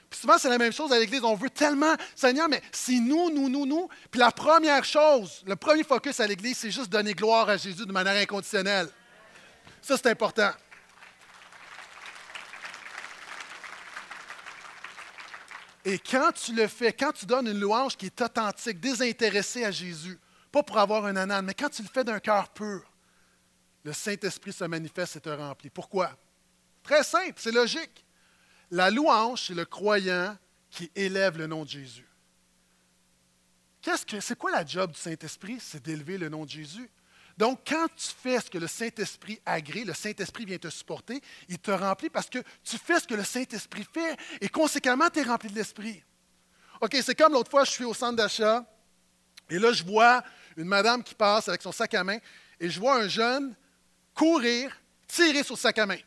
Puis 0.10 0.19
souvent, 0.19 0.38
c'est 0.38 0.49
la 0.49 0.58
même 0.58 0.73
chose 0.73 0.91
à 0.91 0.99
l'Église. 0.99 1.23
On 1.23 1.36
veut 1.36 1.49
tellement, 1.49 1.95
Seigneur, 2.13 2.49
mais 2.49 2.62
c'est 2.69 2.99
nous, 2.99 3.30
nous, 3.30 3.47
nous, 3.47 3.65
nous. 3.65 3.88
Puis 4.12 4.19
la 4.19 4.32
première 4.32 4.84
chose, 4.84 5.41
le 5.47 5.56
premier 5.56 5.86
focus 5.86 6.19
à 6.19 6.28
l'Église, 6.28 6.58
c'est 6.58 6.69
juste 6.69 6.89
donner 6.89 7.13
gloire 7.13 7.47
à 7.47 7.56
Jésus 7.56 7.86
de 7.86 7.93
manière 7.93 8.21
inconditionnelle. 8.21 8.89
Ça, 9.82 9.95
c'est 9.95 10.10
important. 10.10 10.51
Et 15.86 15.97
quand 15.97 16.34
tu 16.34 16.54
le 16.54 16.67
fais, 16.67 16.91
quand 16.91 17.13
tu 17.13 17.25
donnes 17.25 17.47
une 17.47 17.60
louange 17.60 17.95
qui 17.95 18.08
est 18.08 18.21
authentique, 18.21 18.82
désintéressée 18.82 19.63
à 19.63 19.71
Jésus, 19.71 20.19
pas 20.51 20.62
pour 20.62 20.78
avoir 20.78 21.06
un 21.06 21.15
âne, 21.15 21.45
mais 21.45 21.54
quand 21.54 21.69
tu 21.69 21.84
le 21.84 21.88
fais 21.88 22.04
d'un 22.04 22.19
cœur 22.19 22.49
pur, 22.49 22.84
le 23.86 23.93
Saint-Esprit 23.93 24.52
se 24.52 24.63
manifeste 24.63 25.17
et 25.17 25.21
te 25.21 25.30
remplit. 25.30 25.69
Pourquoi? 25.69 26.17
Très 26.82 27.04
simple, 27.04 27.36
c'est 27.38 27.52
logique. 27.52 28.04
La 28.71 28.89
louange, 28.89 29.45
c'est 29.45 29.54
le 29.54 29.63
croyant 29.63 30.36
qui 30.71 30.91
élève 30.95 31.38
le 31.38 31.45
nom 31.45 31.63
de 31.63 31.69
Jésus. 31.69 32.08
Qu'est-ce 33.84 34.04
que, 34.04 34.19
c'est 34.19 34.36
quoi 34.36 34.50
la 34.50 34.65
job 34.65 34.91
du 34.91 35.00
Saint-Esprit? 35.00 35.60
C'est 35.60 35.86
d'élever 35.86 36.17
le 36.17 36.30
nom 36.30 36.45
de 36.45 36.50
Jésus. 36.50 36.89
Donc, 37.38 37.60
quand 37.67 37.86
tu 37.95 38.08
fais 38.08 38.39
ce 38.39 38.50
que 38.50 38.58
le 38.58 38.65
Saint-Esprit 38.65 39.39
agrée, 39.45 39.84
le 39.84 39.93
Saint-Esprit 39.93 40.45
vient 40.45 40.58
te 40.58 40.71
supporter, 40.71 41.21
il 41.48 41.60
te 41.60 41.69
remplit 41.69 42.10
parce 42.10 42.30
que 42.30 42.39
tu 42.63 42.80
fais 42.80 43.00
ce 43.00 43.06
que 43.06 43.13
le 43.13 43.24
Saint-Esprit 43.24 43.86
fait 43.93 44.17
et 44.41 44.50
conséquemment, 44.50 45.12
tu 45.12 45.19
es 45.19 45.24
rempli 45.24 45.52
de 45.52 45.56
l'Esprit. 45.56 46.02
OK, 46.82 46.98
c'est 47.04 47.13
comme 47.13 47.34
l'autre 47.34 47.52
fois, 47.52 47.65
je 47.65 47.71
suis 47.71 47.86
au 47.86 47.93
centre 47.93 48.15
d'achat 48.15 48.65
et 49.48 49.60
là, 49.60 49.71
je 49.74 49.84
vois 49.84 50.24
une 50.58 50.67
madame 50.67 51.04
qui 51.04 51.13
passe 51.13 51.50
avec 51.50 51.62
son 51.62 51.71
sac 51.71 51.93
à 51.93 52.04
main 52.04 52.17
et 52.60 52.67
je 52.67 52.80
vois 52.80 52.95
un 52.95 53.08
jeune 53.08 53.56
courir, 54.15 54.71
tirer 55.08 55.43
sur 55.43 55.56
le 55.56 55.60
sac 55.60 55.78
à 55.78 55.86
main. 55.86 55.99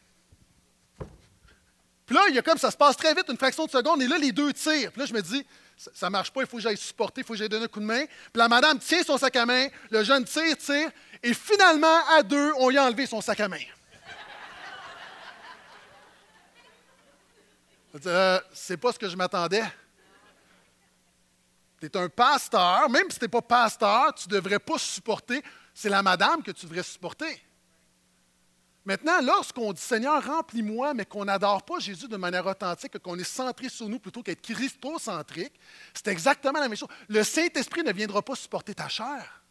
Puis 2.06 2.16
là, 2.16 2.22
il 2.30 2.34
y 2.34 2.38
a 2.38 2.42
comme 2.42 2.56
ça 2.56 2.70
se 2.70 2.76
passe 2.76 2.96
très 2.96 3.14
vite, 3.14 3.26
une 3.28 3.36
fraction 3.36 3.66
de 3.66 3.70
seconde, 3.70 4.00
et 4.00 4.08
là, 4.08 4.16
les 4.16 4.32
deux 4.32 4.52
tirent. 4.54 4.90
Puis 4.90 5.00
là, 5.00 5.06
je 5.06 5.12
me 5.12 5.20
dis, 5.20 5.44
ça 5.76 6.06
ne 6.06 6.12
marche 6.12 6.32
pas, 6.32 6.40
il 6.40 6.46
faut 6.46 6.56
que 6.56 6.62
j'aille 6.62 6.78
supporter, 6.78 7.20
il 7.20 7.24
faut 7.24 7.34
que 7.34 7.38
j'aille 7.38 7.50
donner 7.50 7.66
un 7.66 7.68
coup 7.68 7.80
de 7.80 7.84
main. 7.84 8.06
Puis 8.06 8.32
la 8.36 8.48
madame 8.48 8.78
tient 8.78 9.02
son 9.02 9.18
sac 9.18 9.36
à 9.36 9.44
main, 9.44 9.68
le 9.90 10.02
jeune 10.02 10.24
tire, 10.24 10.56
tire, 10.56 10.90
et 11.22 11.34
finalement, 11.34 12.00
à 12.16 12.22
deux, 12.22 12.52
on 12.56 12.70
lui 12.70 12.78
a 12.78 12.84
enlevé 12.84 13.06
son 13.06 13.20
sac 13.20 13.40
à 13.40 13.48
main. 13.48 13.60
Euh, 18.06 18.40
c'est 18.52 18.76
pas 18.76 18.92
ce 18.92 18.98
que 18.98 19.08
je 19.08 19.16
m'attendais. 19.16 19.64
Tu 21.80 21.86
es 21.86 21.96
un 21.96 22.08
pasteur, 22.08 22.88
même 22.90 23.10
si 23.10 23.18
tu 23.18 23.24
n'es 23.24 23.28
pas 23.28 23.42
pasteur, 23.42 24.14
tu 24.14 24.28
ne 24.28 24.34
devrais 24.34 24.58
pas 24.58 24.78
supporter. 24.78 25.42
C'est 25.74 25.88
la 25.88 26.02
madame 26.02 26.42
que 26.42 26.50
tu 26.50 26.66
devrais 26.66 26.82
supporter. 26.82 27.40
Maintenant, 28.88 29.20
lorsqu'on 29.20 29.74
dit 29.74 29.82
Seigneur, 29.82 30.24
remplis-moi, 30.24 30.94
mais 30.94 31.04
qu'on 31.04 31.26
n'adore 31.26 31.62
pas 31.62 31.78
Jésus 31.78 32.08
de 32.08 32.16
manière 32.16 32.46
authentique, 32.46 32.98
qu'on 33.00 33.18
est 33.18 33.22
centré 33.22 33.68
sur 33.68 33.86
nous 33.86 33.98
plutôt 33.98 34.22
qu'être 34.22 34.40
christocentrique, 34.40 35.52
c'est 35.92 36.06
exactement 36.06 36.58
la 36.58 36.68
même 36.68 36.76
chose. 36.78 36.88
Le 37.06 37.22
Saint-Esprit 37.22 37.82
ne 37.82 37.92
viendra 37.92 38.22
pas 38.22 38.34
supporter 38.34 38.74
ta 38.74 38.88
chair. 38.88 39.44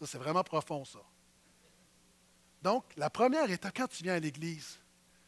Ça, 0.00 0.06
c'est 0.08 0.18
vraiment 0.18 0.42
profond, 0.42 0.84
ça. 0.84 0.98
Donc, 2.60 2.86
la 2.96 3.08
première 3.08 3.48
étape 3.48 3.76
quand 3.76 3.86
tu 3.86 4.02
viens 4.02 4.14
à 4.14 4.18
l'Église, 4.18 4.80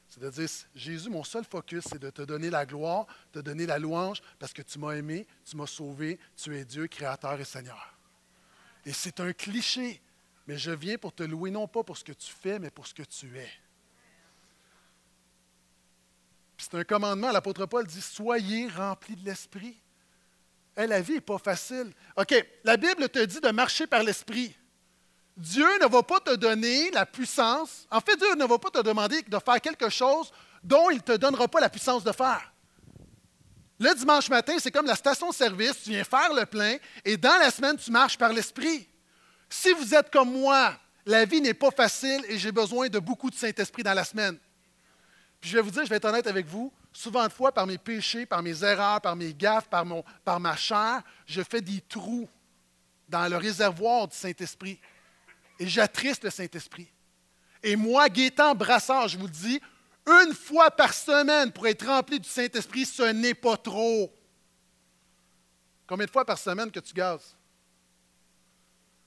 c'est 0.09 0.19
de 0.19 0.31
dire 0.31 0.49
Jésus, 0.75 1.09
mon 1.09 1.23
seul 1.23 1.45
focus, 1.45 1.85
c'est 1.89 2.01
de 2.01 2.11
te 2.11 2.23
donner 2.23 2.51
la 2.51 2.67
gloire, 2.67 3.07
de 3.33 3.41
te 3.41 3.45
donner 3.45 3.67
la 3.67 3.79
louange, 3.79 4.21
parce 4.41 4.53
que 4.53 4.63
tu 4.63 4.81
m'as 4.81 4.95
aimé, 4.95 5.29
tu 5.49 5.57
m'as 5.57 5.69
sauvé, 5.69 6.19
tu 6.37 6.59
es 6.59 6.65
Dieu, 6.65 6.89
Créateur 6.89 7.41
et 7.41 7.45
Seigneur. 7.45 7.95
Et 8.85 8.93
c'est 8.93 9.21
un 9.21 9.33
cliché, 9.33 10.03
mais 10.47 10.59
je 10.59 10.71
viens 10.71 10.99
pour 10.99 11.13
te 11.13 11.23
louer, 11.23 11.51
non 11.51 11.67
pas 11.67 11.83
pour 11.83 11.97
ce 11.97 12.05
que 12.05 12.13
tu 12.13 12.31
fais, 12.31 12.59
mais 12.59 12.71
pour 12.71 12.87
ce 12.87 12.95
que 12.95 13.03
tu 13.03 13.39
es. 13.39 13.51
C'est 16.59 16.75
un 16.75 16.85
commandement, 16.85 17.31
l'apôtre 17.31 17.67
Paul 17.67 17.87
dit 17.87 18.01
Soyez 18.01 18.69
remplis 18.69 19.17
de 19.17 19.25
l'Esprit. 19.25 19.77
la 20.77 21.01
vie 21.01 21.15
n'est 21.15 21.21
pas 21.21 21.39
facile. 21.39 21.93
OK, 22.17 22.35
la 22.65 22.77
Bible 22.77 23.09
te 23.09 23.25
dit 23.25 23.41
de 23.41 23.51
marcher 23.51 23.87
par 23.87 24.03
l'Esprit. 24.03 24.57
Dieu 25.37 25.67
ne 25.81 25.87
va 25.87 26.03
pas 26.03 26.21
te 26.21 26.35
donner 26.37 26.91
la 26.93 27.07
puissance. 27.07 27.87
En 27.91 28.01
fait, 28.01 28.17
Dieu 28.17 28.35
ne 28.37 28.45
va 28.45 28.59
pas 28.59 28.71
te 28.71 28.83
demander 28.83 29.21
de 29.23 29.39
faire 29.39 29.61
quelque 29.61 29.89
chose 29.89 30.33
dont 30.63 30.91
il 30.91 30.97
ne 30.97 31.03
te 31.03 31.17
donnera 31.17 31.49
pas 31.49 31.61
la 31.61 31.69
puissance 31.69 32.05
de 32.05 32.13
faire. 32.13 32.53
Le 33.81 33.93
dimanche 33.95 34.29
matin, 34.31 34.55
c'est 34.59 34.71
comme 34.71 34.87
la 34.87 34.95
station-service, 34.95 35.83
tu 35.83 35.91
viens 35.91 36.05
faire 36.05 36.33
le 36.33 36.47
plein 36.47 36.77
et 37.05 37.17
dans 37.17 37.37
la 37.39 37.51
semaine, 37.51 37.77
tu 37.77 37.91
marches 37.91 38.17
par 38.17 38.33
l'Esprit. 38.33 38.89
Si 39.49 39.73
vous 39.73 39.95
êtes 39.95 40.11
comme 40.11 40.33
moi, 40.33 40.79
la 41.07 41.25
vie 41.25 41.41
n'est 41.41 41.55
pas 41.55 41.71
facile 41.71 42.25
et 42.29 42.39
j'ai 42.39 42.53
besoin 42.53 42.89
de 42.89 42.99
beaucoup 42.99 43.31
de 43.31 43.35
Saint-Esprit 43.35 43.83
dans 43.83 43.95
la 43.95 44.05
semaine. 44.05 44.39
Puis 45.41 45.51
je 45.51 45.57
vais 45.57 45.63
vous 45.63 45.71
dire, 45.71 45.85
je 45.85 45.91
vais 45.91 45.97
être 45.97 46.07
honnête 46.07 46.27
avec 46.27 46.47
vous, 46.47 46.73
souvent 46.93 47.27
de 47.27 47.33
fois, 47.33 47.53
par 47.53 47.67
mes 47.67 47.79
péchés, 47.79 48.25
par 48.25 48.43
mes 48.43 48.65
erreurs, 48.65 49.01
par 49.01 49.15
mes 49.15 49.35
gaffes, 49.35 49.69
par, 49.69 49.85
mon, 49.85 50.03
par 50.25 50.41
ma 50.41 50.57
chair, 50.57 51.03
je 51.27 51.43
fais 51.43 51.61
des 51.61 51.81
trous 51.83 52.29
dans 53.09 53.29
le 53.29 53.37
réservoir 53.37 54.09
du 54.09 54.17
Saint-Esprit. 54.17 54.81
Et 55.59 55.69
j'attriste 55.69 56.25
le 56.25 56.31
Saint-Esprit. 56.31 56.89
Et 57.63 57.77
moi, 57.77 58.09
Gaétan 58.09 58.55
Brassard, 58.55 59.09
je 59.09 59.19
vous 59.19 59.29
dis, 59.29 59.61
une 60.07 60.35
fois 60.35 60.71
par 60.71 60.93
semaine 60.93 61.53
pour 61.53 61.67
être 61.67 61.87
rempli 61.87 62.21
du 62.21 62.29
Saint-Esprit, 62.29 62.85
ce 62.85 63.03
n'est 63.03 63.35
pas 63.35 63.57
trop. 63.57 64.13
Combien 65.87 66.07
de 66.07 66.11
fois 66.11 66.25
par 66.25 66.39
semaine 66.39 66.71
que 66.71 66.81
tu 66.81 66.95
gazes? 66.95 67.37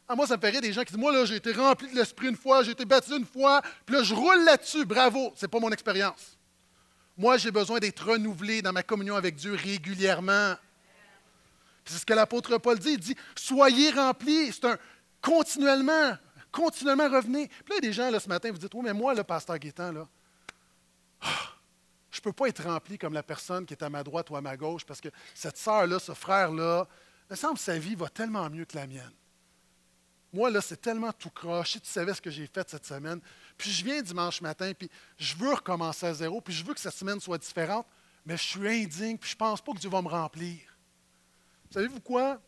Ah, 0.09 0.15
moi, 0.15 0.25
ça 0.25 0.37
me 0.37 0.41
ferait 0.41 0.61
des 0.61 0.71
gens 0.71 0.83
qui 0.83 0.93
disent 0.93 0.99
Moi, 0.99 1.11
là, 1.11 1.25
j'ai 1.25 1.35
été 1.35 1.51
rempli 1.51 1.89
de 1.89 1.95
l'Esprit 1.95 2.29
une 2.29 2.37
fois, 2.37 2.63
j'ai 2.63 2.71
été 2.71 2.85
baptisé 2.85 3.17
une 3.17 3.25
fois, 3.25 3.61
puis 3.85 3.95
là, 3.95 4.03
je 4.03 4.13
roule 4.13 4.43
là-dessus. 4.45 4.85
Bravo. 4.85 5.33
Ce 5.35 5.45
n'est 5.45 5.49
pas 5.49 5.59
mon 5.59 5.71
expérience. 5.71 6.37
Moi, 7.17 7.37
j'ai 7.37 7.51
besoin 7.51 7.79
d'être 7.79 8.05
renouvelé 8.05 8.61
dans 8.61 8.71
ma 8.71 8.83
communion 8.83 9.15
avec 9.15 9.35
Dieu 9.35 9.53
régulièrement. 9.53 10.55
C'est 11.83 11.99
ce 11.99 12.05
que 12.05 12.13
l'apôtre 12.13 12.57
Paul 12.57 12.79
dit. 12.79 12.91
Il 12.91 12.99
dit 12.99 13.15
Soyez 13.35 13.91
remplis. 13.91 14.53
C'est 14.53 14.65
un 14.65 14.77
continuellement, 15.21 16.17
continuellement 16.51 17.09
revenez. 17.09 17.47
Puis 17.47 17.69
là, 17.69 17.75
il 17.75 17.75
y 17.75 17.77
a 17.77 17.89
des 17.89 17.93
gens 17.93 18.09
là, 18.09 18.19
ce 18.19 18.29
matin, 18.29 18.51
vous 18.51 18.57
dites 18.57 18.73
Oui, 18.73 18.81
mais 18.83 18.93
moi, 18.93 19.13
le 19.13 19.23
pasteur 19.23 19.57
Guétan, 19.57 19.91
là, 19.91 20.07
ah, 21.21 21.27
je 22.11 22.19
ne 22.19 22.23
peux 22.23 22.33
pas 22.33 22.47
être 22.47 22.63
rempli 22.63 22.97
comme 22.97 23.13
la 23.13 23.23
personne 23.23 23.65
qui 23.65 23.73
est 23.73 23.83
à 23.83 23.89
ma 23.89 24.03
droite 24.03 24.29
ou 24.29 24.37
à 24.37 24.41
ma 24.41 24.55
gauche 24.55 24.85
parce 24.85 25.01
que 25.01 25.09
cette 25.33 25.57
sœur-là, 25.57 25.99
ce 25.99 26.13
frère-là, 26.13 26.87
il 27.29 27.33
me 27.33 27.35
semble 27.35 27.55
que 27.55 27.63
sa 27.63 27.77
vie 27.77 27.95
va 27.95 28.07
tellement 28.07 28.49
mieux 28.49 28.65
que 28.65 28.77
la 28.77 28.87
mienne. 28.87 29.11
Moi, 30.33 30.49
là, 30.49 30.61
c'est 30.61 30.81
tellement 30.81 31.11
tout 31.13 31.29
croche. 31.29 31.73
Tu 31.73 31.79
savais 31.83 32.13
ce 32.13 32.21
que 32.21 32.29
j'ai 32.29 32.47
fait 32.47 32.69
cette 32.69 32.85
semaine. 32.85 33.21
Puis 33.57 33.71
je 33.71 33.83
viens 33.83 34.01
dimanche 34.01 34.41
matin, 34.41 34.71
puis 34.77 34.89
je 35.17 35.35
veux 35.35 35.53
recommencer 35.53 36.05
à 36.05 36.13
zéro, 36.13 36.41
puis 36.41 36.53
je 36.53 36.63
veux 36.63 36.73
que 36.73 36.79
cette 36.79 36.93
semaine 36.93 37.19
soit 37.19 37.37
différente, 37.37 37.87
mais 38.25 38.35
je 38.37 38.43
suis 38.43 38.67
indigne, 38.67 39.17
puis 39.17 39.29
je 39.29 39.35
ne 39.35 39.39
pense 39.39 39.61
pas 39.61 39.71
que 39.71 39.79
Dieu 39.79 39.89
va 39.89 40.01
me 40.01 40.09
remplir. 40.09 40.59
Savez-vous 41.71 42.01
quoi? 42.01 42.41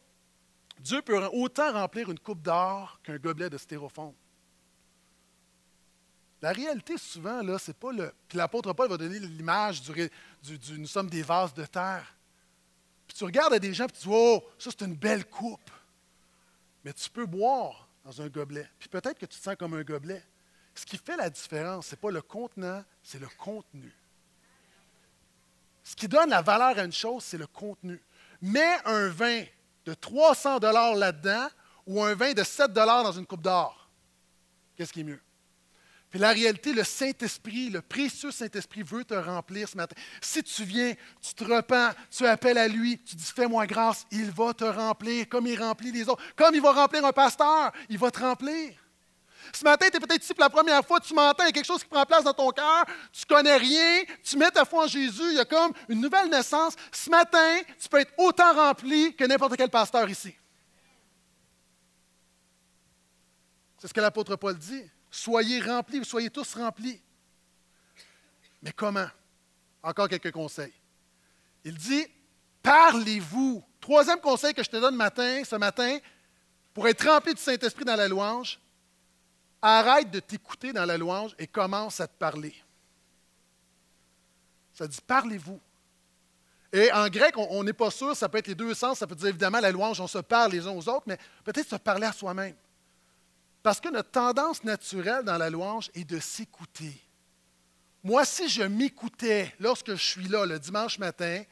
Dieu 0.80 1.02
peut 1.02 1.18
autant 1.34 1.72
remplir 1.74 2.10
une 2.10 2.20
coupe 2.20 2.42
d'or 2.42 3.00
qu'un 3.04 3.18
gobelet 3.18 3.50
de 3.50 3.58
stérophone. 3.58 4.13
La 6.42 6.52
réalité, 6.52 6.98
souvent, 6.98 7.42
là, 7.42 7.58
c'est 7.60 7.78
pas 7.78 7.92
le. 7.92 8.13
Puis 8.28 8.38
l'apôtre 8.38 8.72
Paul 8.72 8.89
va 8.89 8.98
donner 8.98 9.20
l'image 9.20 9.82
du, 9.82 10.10
Nous 10.78 10.88
sommes 10.88 11.10
des 11.10 11.22
vases 11.22 11.54
de 11.54 11.65
terre. 11.65 12.15
Puis 13.08 13.18
tu 13.18 13.24
regardes 13.26 13.54
à 13.54 13.60
des 13.60 13.74
gens 13.74 13.86
et 13.86 13.92
tu 13.92 14.04
dis 14.04 14.10
Oh, 14.10 14.42
ça, 14.58 14.70
c'est 14.72 14.86
une 14.86 14.96
belle 14.96 15.26
coupe. 15.26 15.70
Mais 16.84 16.94
tu 16.94 17.10
peux 17.10 17.26
boire 17.26 17.88
dans 18.04 18.22
un 18.22 18.28
gobelet. 18.28 18.70
Puis 18.80 18.89
peut-être 18.89 19.20
que 19.20 19.26
tu 19.26 19.38
te 19.38 19.44
sens 19.44 19.56
comme 19.58 19.74
un 19.74 19.84
gobelet. 19.84 20.24
Ce 20.74 20.86
qui 20.86 20.98
fait 20.98 21.18
la 21.18 21.30
différence, 21.30 21.88
ce 21.88 21.96
n'est 21.96 22.00
pas 22.00 22.12
le 22.12 22.22
contenant, 22.22 22.84
c'est 23.04 23.20
le 23.20 23.28
contenu. 23.38 23.94
Ce 25.84 25.96
qui 25.96 26.08
donne 26.08 26.30
la 26.30 26.42
valeur 26.42 26.78
à 26.78 26.84
une 26.84 26.94
chose, 26.94 27.24
c'est 27.24 27.38
le 27.38 27.48
contenu. 27.48 28.02
Mets 28.42 28.78
un 28.86 29.10
vin 29.10 29.44
de 29.86 29.94
300 29.94 30.60
dollars 30.60 30.96
là-dedans 30.96 31.48
ou 31.86 32.04
un 32.04 32.13
vin 32.13 32.34
de 32.34 32.44
7 32.44 32.72
dollars 32.72 33.04
dans 33.04 33.12
une 33.12 33.26
coupe 33.26 33.42
d'or. 33.42 33.89
Qu'est-ce 34.76 34.94
qui 34.94 35.02
est 35.02 35.04
mieux? 35.04 35.20
Puis 36.10 36.19
la 36.19 36.32
réalité, 36.32 36.74
le 36.74 36.84
Saint-Esprit, 36.84 37.69
le 37.69 37.82
précieux 37.82 38.32
Saint-Esprit 38.32 38.82
veut 38.82 39.06
te 39.06 39.13
remplir 39.13 39.69
ce 39.69 39.78
matin. 39.78 39.95
Si 40.22 40.41
tu 40.41 40.63
viens, 40.63 40.93
tu 41.22 41.34
te 41.36 41.43
repens, 41.43 41.91
tu 42.10 42.26
appelles 42.26 42.58
à 42.58 42.67
lui, 42.67 42.98
tu 43.04 43.15
dis 43.15 43.32
fais-moi 43.36 43.67
grâce, 43.67 44.08
il 44.12 44.32
va 44.32 44.54
te 44.54 44.63
remplir 44.63 45.30
comme 45.30 45.45
il 45.45 45.62
remplit 45.62 45.91
les 45.91 46.10
autres. 46.10 46.24
Comme 46.36 46.56
il 46.56 46.62
va 46.62 46.72
remplir 46.72 47.06
un 47.06 47.12
pasteur, 47.12 47.72
il 47.89 48.00
va 48.00 48.10
te 48.10 48.19
remplir. 48.19 48.74
Ce 49.54 49.63
matin, 49.63 49.88
tu 49.89 49.98
es 49.98 50.00
peut-être 50.00 50.24
ici 50.24 50.34
pour 50.34 50.43
la 50.43 50.50
première 50.50 50.84
fois, 50.86 51.00
tu 51.00 51.13
m'entends, 51.13 51.43
il 51.43 51.48
y 51.48 51.50
a 51.50 51.52
quelque 51.52 51.65
chose 51.65 51.84
qui 51.84 51.89
prend 51.89 52.06
place 52.06 52.24
dans 52.24 52.34
ton 52.34 52.50
cœur, 52.52 52.86
tu 53.12 53.24
ne 53.30 53.36
connais 53.36 53.58
rien, 53.58 54.04
tu 54.24 54.38
mets 54.38 54.52
ta 54.52 54.65
foi 54.65 54.86
en 54.86 54.88
Jésus, 54.88 55.30
il 55.30 55.36
y 55.36 55.39
a 55.39 55.45
comme 55.45 55.74
une 55.88 56.02
nouvelle 56.02 56.30
naissance. 56.30 56.74
Ce 56.91 57.10
matin, 57.10 57.60
tu 57.80 57.88
peux 57.88 58.00
être 58.00 58.13
autant 58.17 58.54
rempli 58.54 59.15
que 59.15 59.24
n'importe 59.26 59.56
quel 59.58 59.69
pasteur 59.69 60.10
ici. 60.10 60.34
C'est 63.78 63.88
ce 63.88 63.93
que 63.93 64.02
l'apôtre 64.02 64.36
Paul 64.36 64.58
dit. 64.58 64.84
Soyez 65.12 65.60
remplis, 65.62 66.04
soyez 66.06 66.30
tous 66.30 66.56
remplis. 66.56 67.02
Mais 68.62 68.72
comment? 68.72 69.08
Encore 69.82 70.10
quelques 70.10 70.32
conseils. 70.32 70.74
Il 71.63 71.76
dit, 71.76 72.06
parlez-vous. 72.62 73.63
Troisième 73.80 74.19
conseil 74.19 74.54
que 74.54 74.63
je 74.63 74.69
te 74.69 74.78
donne 74.78 74.95
matin, 74.95 75.43
ce 75.43 75.56
matin, 75.56 75.98
pour 76.74 76.88
être 76.88 77.08
rempli 77.08 77.34
du 77.34 77.41
Saint-Esprit 77.41 77.86
dans 77.86 77.95
la 77.95 78.08
louange, 78.08 78.60
arrête 79.62 80.12
de 80.12 80.19
t'écouter 80.19 80.74
dans 80.74 80.86
la 80.86 80.98
louange 80.98 81.36
et 81.39 81.48
commence 81.48 82.00
à 82.00 82.08
te 82.08 82.17
parler. 82.17 82.56
Ça 84.74 84.88
dit, 84.88 85.00
parlez-vous. 85.06 85.60
Et 86.72 86.91
en 86.91 87.08
grec, 87.08 87.34
on 87.36 87.63
n'est 87.63 87.74
pas 87.74 87.89
sûr, 87.89 88.15
ça 88.15 88.30
peut 88.30 88.38
être 88.38 88.48
les 88.48 88.56
deux 88.56 88.74
sens, 88.74 89.00
ça 89.00 89.08
peut 89.08 89.15
dire 89.15 89.30
évidemment 89.30 89.60
la 89.60 89.72
louange, 89.72 90.00
on 90.00 90.08
se 90.08 90.19
parle 90.19 90.52
les 90.52 90.67
uns 90.67 90.72
aux 90.72 90.88
autres, 90.88 91.04
mais 91.08 91.17
peut-être 91.43 91.67
se 91.67 91.76
parler 91.78 92.06
à 92.06 92.13
soi-même. 92.13 92.56
Parce 93.62 93.80
que 93.80 93.89
notre 93.89 94.12
tendance 94.12 94.63
naturelle 94.63 95.26
dans 95.26 95.38
la 95.38 95.50
louange 95.50 95.89
est 95.93 96.06
de 96.06 96.19
s'écouter. 96.19 97.00
Moi, 98.04 98.24
si 98.24 98.48
je 98.48 98.63
m'écoutais 98.63 99.54
lorsque 99.60 99.91
je 99.91 100.04
suis 100.04 100.28
là 100.28 100.45
le 100.45 100.58
dimanche 100.58 100.98
matin, 101.00 101.43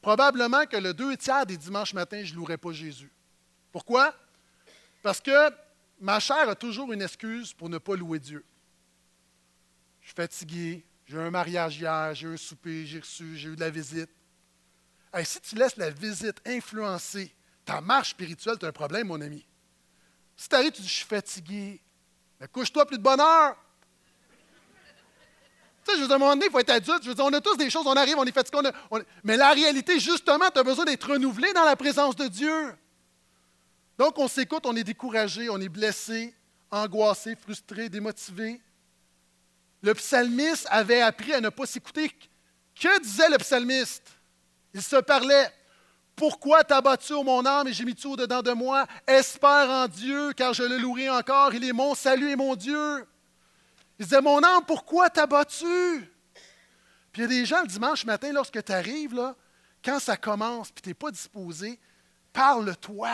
probablement 0.00 0.64
que 0.64 0.78
le 0.78 0.94
deux 0.94 1.16
tiers 1.16 1.44
des 1.44 1.58
dimanches 1.58 1.92
matins, 1.92 2.24
je 2.24 2.32
ne 2.32 2.38
louerais 2.38 2.56
pas 2.56 2.72
Jésus. 2.72 3.12
Pourquoi? 3.70 4.14
Parce 5.02 5.20
que 5.20 5.50
ma 6.00 6.20
chair 6.20 6.48
a 6.48 6.54
toujours 6.54 6.92
une 6.92 7.02
excuse 7.02 7.52
pour 7.52 7.68
ne 7.68 7.78
pas 7.78 7.96
louer 7.96 8.18
Dieu. 8.18 8.44
Je 10.00 10.08
suis 10.08 10.14
fatigué, 10.14 10.84
j'ai 11.06 11.16
eu 11.16 11.20
un 11.20 11.30
mariage 11.30 11.78
hier, 11.78 12.14
j'ai 12.14 12.26
eu 12.26 12.34
un 12.34 12.36
souper, 12.38 12.86
j'ai 12.86 13.00
reçu, 13.00 13.36
j'ai 13.36 13.50
eu 13.50 13.56
de 13.56 13.60
la 13.60 13.70
visite. 13.70 14.10
si 15.24 15.40
tu 15.40 15.56
laisses 15.56 15.76
la 15.76 15.90
visite 15.90 16.40
influencer 16.46 17.34
ta 17.64 17.80
marche 17.80 18.10
spirituelle, 18.10 18.58
tu 18.58 18.64
as 18.64 18.68
un 18.68 18.72
problème, 18.72 19.08
mon 19.08 19.20
ami. 19.20 19.46
Si 20.36 20.48
tu 20.48 20.54
arrives, 20.54 20.72
tu 20.72 20.82
dis, 20.82 20.88
je 20.88 20.94
suis 20.94 21.06
fatigué, 21.06 21.80
mais 22.40 22.48
couche-toi 22.48 22.86
plus 22.86 22.98
de 22.98 23.02
bonheur. 23.02 23.56
Tu 25.84 25.90
sais, 25.90 25.96
je 25.98 26.02
veux 26.02 26.06
dire, 26.06 26.14
à 26.14 26.16
un 26.16 26.18
moment 26.18 26.34
donné, 26.34 26.46
il 26.46 26.50
faut 26.50 26.58
être 26.58 26.70
adulte. 26.70 27.02
Je 27.02 27.08
veux 27.10 27.14
dire, 27.14 27.24
on 27.24 27.32
a 27.32 27.40
tous 27.40 27.56
des 27.56 27.68
choses, 27.68 27.86
on 27.86 27.94
arrive, 27.94 28.16
on 28.16 28.24
est 28.24 28.32
fatigué. 28.32 28.70
Mais 29.22 29.36
la 29.36 29.50
réalité, 29.50 30.00
justement, 30.00 30.50
tu 30.50 30.58
as 30.58 30.62
besoin 30.62 30.86
d'être 30.86 31.10
renouvelé 31.10 31.52
dans 31.52 31.64
la 31.64 31.76
présence 31.76 32.16
de 32.16 32.26
Dieu. 32.26 32.74
Donc, 33.98 34.18
on 34.18 34.26
s'écoute, 34.26 34.64
on 34.64 34.74
est 34.74 34.84
découragé, 34.84 35.48
on 35.50 35.60
est 35.60 35.68
blessé, 35.68 36.34
angoissé, 36.70 37.36
frustré, 37.36 37.88
démotivé. 37.88 38.60
Le 39.82 39.94
psalmiste 39.94 40.66
avait 40.70 41.02
appris 41.02 41.34
à 41.34 41.40
ne 41.40 41.50
pas 41.50 41.66
s'écouter. 41.66 42.10
Que 42.74 43.00
disait 43.02 43.28
le 43.28 43.36
psalmiste? 43.36 44.08
Il 44.72 44.82
se 44.82 44.96
parlait. 44.96 45.52
Pourquoi 46.16 46.62
t'as 46.62 46.80
battu, 46.80 47.12
mon 47.12 47.44
âme, 47.44 47.68
et 47.68 47.72
j'ai 47.72 47.84
mis 47.84 47.94
tout 47.94 48.12
au-dedans 48.12 48.42
de 48.42 48.52
moi? 48.52 48.86
Espère 49.06 49.68
en 49.68 49.88
Dieu, 49.88 50.32
car 50.32 50.54
je 50.54 50.62
le 50.62 50.78
louerai 50.78 51.10
encore. 51.10 51.52
Il 51.54 51.64
est 51.64 51.72
mon 51.72 51.94
salut 51.94 52.30
et 52.30 52.36
mon 52.36 52.54
Dieu. 52.54 53.06
Il 53.98 54.06
disait, 54.06 54.20
mon 54.20 54.42
âme, 54.42 54.64
pourquoi 54.66 55.10
t'as 55.10 55.26
battu? 55.26 56.10
Puis 57.12 57.22
il 57.22 57.22
y 57.22 57.24
a 57.24 57.28
des 57.28 57.46
gens 57.46 57.62
le 57.62 57.68
dimanche 57.68 58.04
matin, 58.04 58.32
lorsque 58.32 58.62
tu 58.62 58.72
arrives, 58.72 59.14
là, 59.14 59.34
quand 59.84 59.98
ça 59.98 60.16
commence, 60.16 60.70
puis 60.70 60.82
tu 60.82 60.88
n'es 60.90 60.94
pas 60.94 61.10
disposé, 61.10 61.78
parle-toi. 62.32 63.10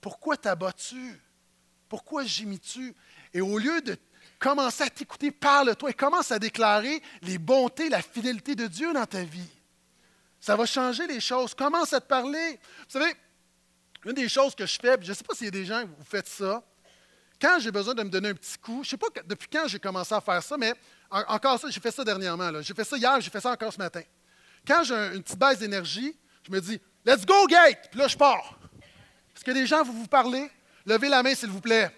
Pourquoi 0.00 0.36
t'as 0.36 0.54
battu? 0.54 1.20
Pourquoi 1.88 2.24
gémis-tu? 2.24 2.94
Et 3.34 3.40
au 3.40 3.58
lieu 3.58 3.80
de 3.82 3.96
commencer 4.38 4.84
à 4.84 4.90
t'écouter, 4.90 5.30
parle-toi 5.30 5.90
et 5.90 5.94
commence 5.94 6.32
à 6.32 6.38
déclarer 6.38 7.02
les 7.22 7.38
bontés, 7.38 7.88
la 7.88 8.02
fidélité 8.02 8.54
de 8.54 8.66
Dieu 8.66 8.92
dans 8.92 9.06
ta 9.06 9.22
vie. 9.22 9.50
Ça 10.42 10.56
va 10.56 10.66
changer 10.66 11.06
les 11.06 11.20
choses. 11.20 11.54
Commence 11.54 11.92
à 11.92 12.00
te 12.00 12.06
parler. 12.06 12.58
Vous 12.80 12.98
savez, 12.98 13.14
une 14.04 14.12
des 14.12 14.28
choses 14.28 14.56
que 14.56 14.66
je 14.66 14.76
fais, 14.76 14.98
je 15.00 15.10
ne 15.10 15.14
sais 15.14 15.22
pas 15.22 15.36
s'il 15.36 15.44
y 15.44 15.48
a 15.48 15.52
des 15.52 15.64
gens 15.64 15.82
qui 15.82 15.90
vous 15.96 16.04
faites 16.04 16.26
ça, 16.26 16.60
quand 17.40 17.60
j'ai 17.60 17.70
besoin 17.70 17.94
de 17.94 18.02
me 18.02 18.10
donner 18.10 18.30
un 18.30 18.34
petit 18.34 18.58
coup, 18.58 18.82
je 18.82 18.88
ne 18.88 18.90
sais 18.90 18.96
pas 18.96 19.06
depuis 19.24 19.48
quand 19.48 19.68
j'ai 19.68 19.78
commencé 19.78 20.12
à 20.12 20.20
faire 20.20 20.42
ça, 20.42 20.56
mais 20.56 20.74
encore 21.08 21.60
ça, 21.60 21.70
j'ai 21.70 21.78
fait 21.78 21.92
ça 21.92 22.02
dernièrement. 22.02 22.60
J'ai 22.60 22.74
fait 22.74 22.82
ça 22.82 22.96
hier, 22.96 23.20
j'ai 23.20 23.30
fait 23.30 23.40
ça 23.40 23.52
encore 23.52 23.72
ce 23.72 23.78
matin. 23.78 24.02
Quand 24.66 24.82
j'ai 24.82 24.94
une 25.14 25.22
petite 25.22 25.38
baisse 25.38 25.60
d'énergie, 25.60 26.16
je 26.44 26.50
me 26.50 26.60
dis, 26.60 26.80
let's 27.06 27.24
go, 27.24 27.46
gate! 27.46 27.88
Puis 27.88 28.00
là, 28.00 28.08
je 28.08 28.16
pars. 28.16 28.58
Est-ce 29.36 29.44
que 29.44 29.52
des 29.52 29.64
gens, 29.64 29.84
vous 29.84 29.92
vous 29.92 30.08
parlez? 30.08 30.50
Levez 30.84 31.08
la 31.08 31.22
main, 31.22 31.36
s'il 31.36 31.50
vous 31.50 31.60
plaît. 31.60 31.88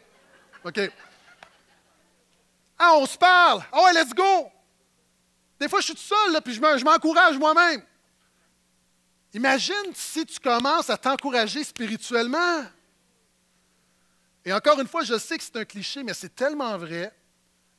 OK. 0.62 0.80
Ah, 2.78 2.92
on 2.96 3.07
se 3.07 3.16
parle. 3.16 3.64
Ah 3.72 3.85
ouais, 3.85 3.94
let's 3.94 4.12
go! 4.12 4.50
Des 5.59 5.66
fois, 5.66 5.80
je 5.80 5.87
suis 5.87 5.94
tout 5.94 6.00
seul, 6.02 6.42
puis 6.42 6.52
je 6.52 6.85
m'encourage 6.85 7.38
moi-même. 7.38 7.83
Imagine 9.35 9.92
si 9.94 10.25
tu 10.25 10.38
commences 10.38 10.88
à 10.88 10.97
t'encourager 10.97 11.64
spirituellement. 11.64 12.64
Et 14.44 14.53
encore 14.53 14.81
une 14.81 14.87
fois, 14.87 15.03
je 15.03 15.18
sais 15.18 15.37
que 15.37 15.42
c'est 15.42 15.57
un 15.57 15.64
cliché, 15.64 16.05
mais 16.05 16.14
c'est 16.14 16.33
tellement 16.33 16.79
vrai. 16.79 17.12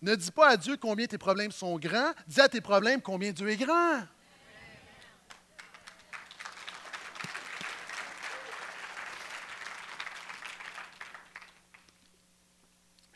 Ne 0.01 0.15
dis 0.15 0.31
pas 0.31 0.49
à 0.49 0.57
Dieu 0.57 0.75
combien 0.75 1.07
tes 1.07 1.17
problèmes 1.17 1.53
sont 1.53 1.79
grands, 1.79 2.11
dis 2.27 2.41
à 2.41 2.49
tes 2.49 2.59
problèmes 2.59 3.01
combien 3.01 3.31
Dieu 3.31 3.49
est 3.49 3.55
grand. 3.55 4.01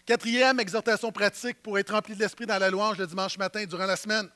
Quatrième 0.06 0.60
exhortation 0.62 1.12
pratique 1.12 1.62
pour 1.62 1.78
être 1.78 1.94
rempli 1.94 2.16
de 2.16 2.20
l'esprit 2.20 2.46
dans 2.46 2.58
la 2.58 2.70
louange 2.70 2.98
le 2.98 3.06
dimanche 3.06 3.38
matin 3.38 3.66
durant 3.66 3.86
la 3.86 3.98
semaine. 3.98 4.30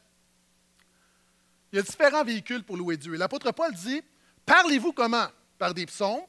Il 1.74 1.78
y 1.78 1.80
a 1.80 1.82
différents 1.82 2.24
véhicules 2.24 2.64
pour 2.64 2.78
louer 2.78 2.98
Dieu. 2.98 3.16
L'apôtre 3.16 3.52
Paul 3.52 3.74
dit 3.74 4.04
Parlez-vous 4.46 4.94
comment? 4.94 5.26
Par 5.58 5.74
des 5.74 5.88
psaumes, 5.88 6.22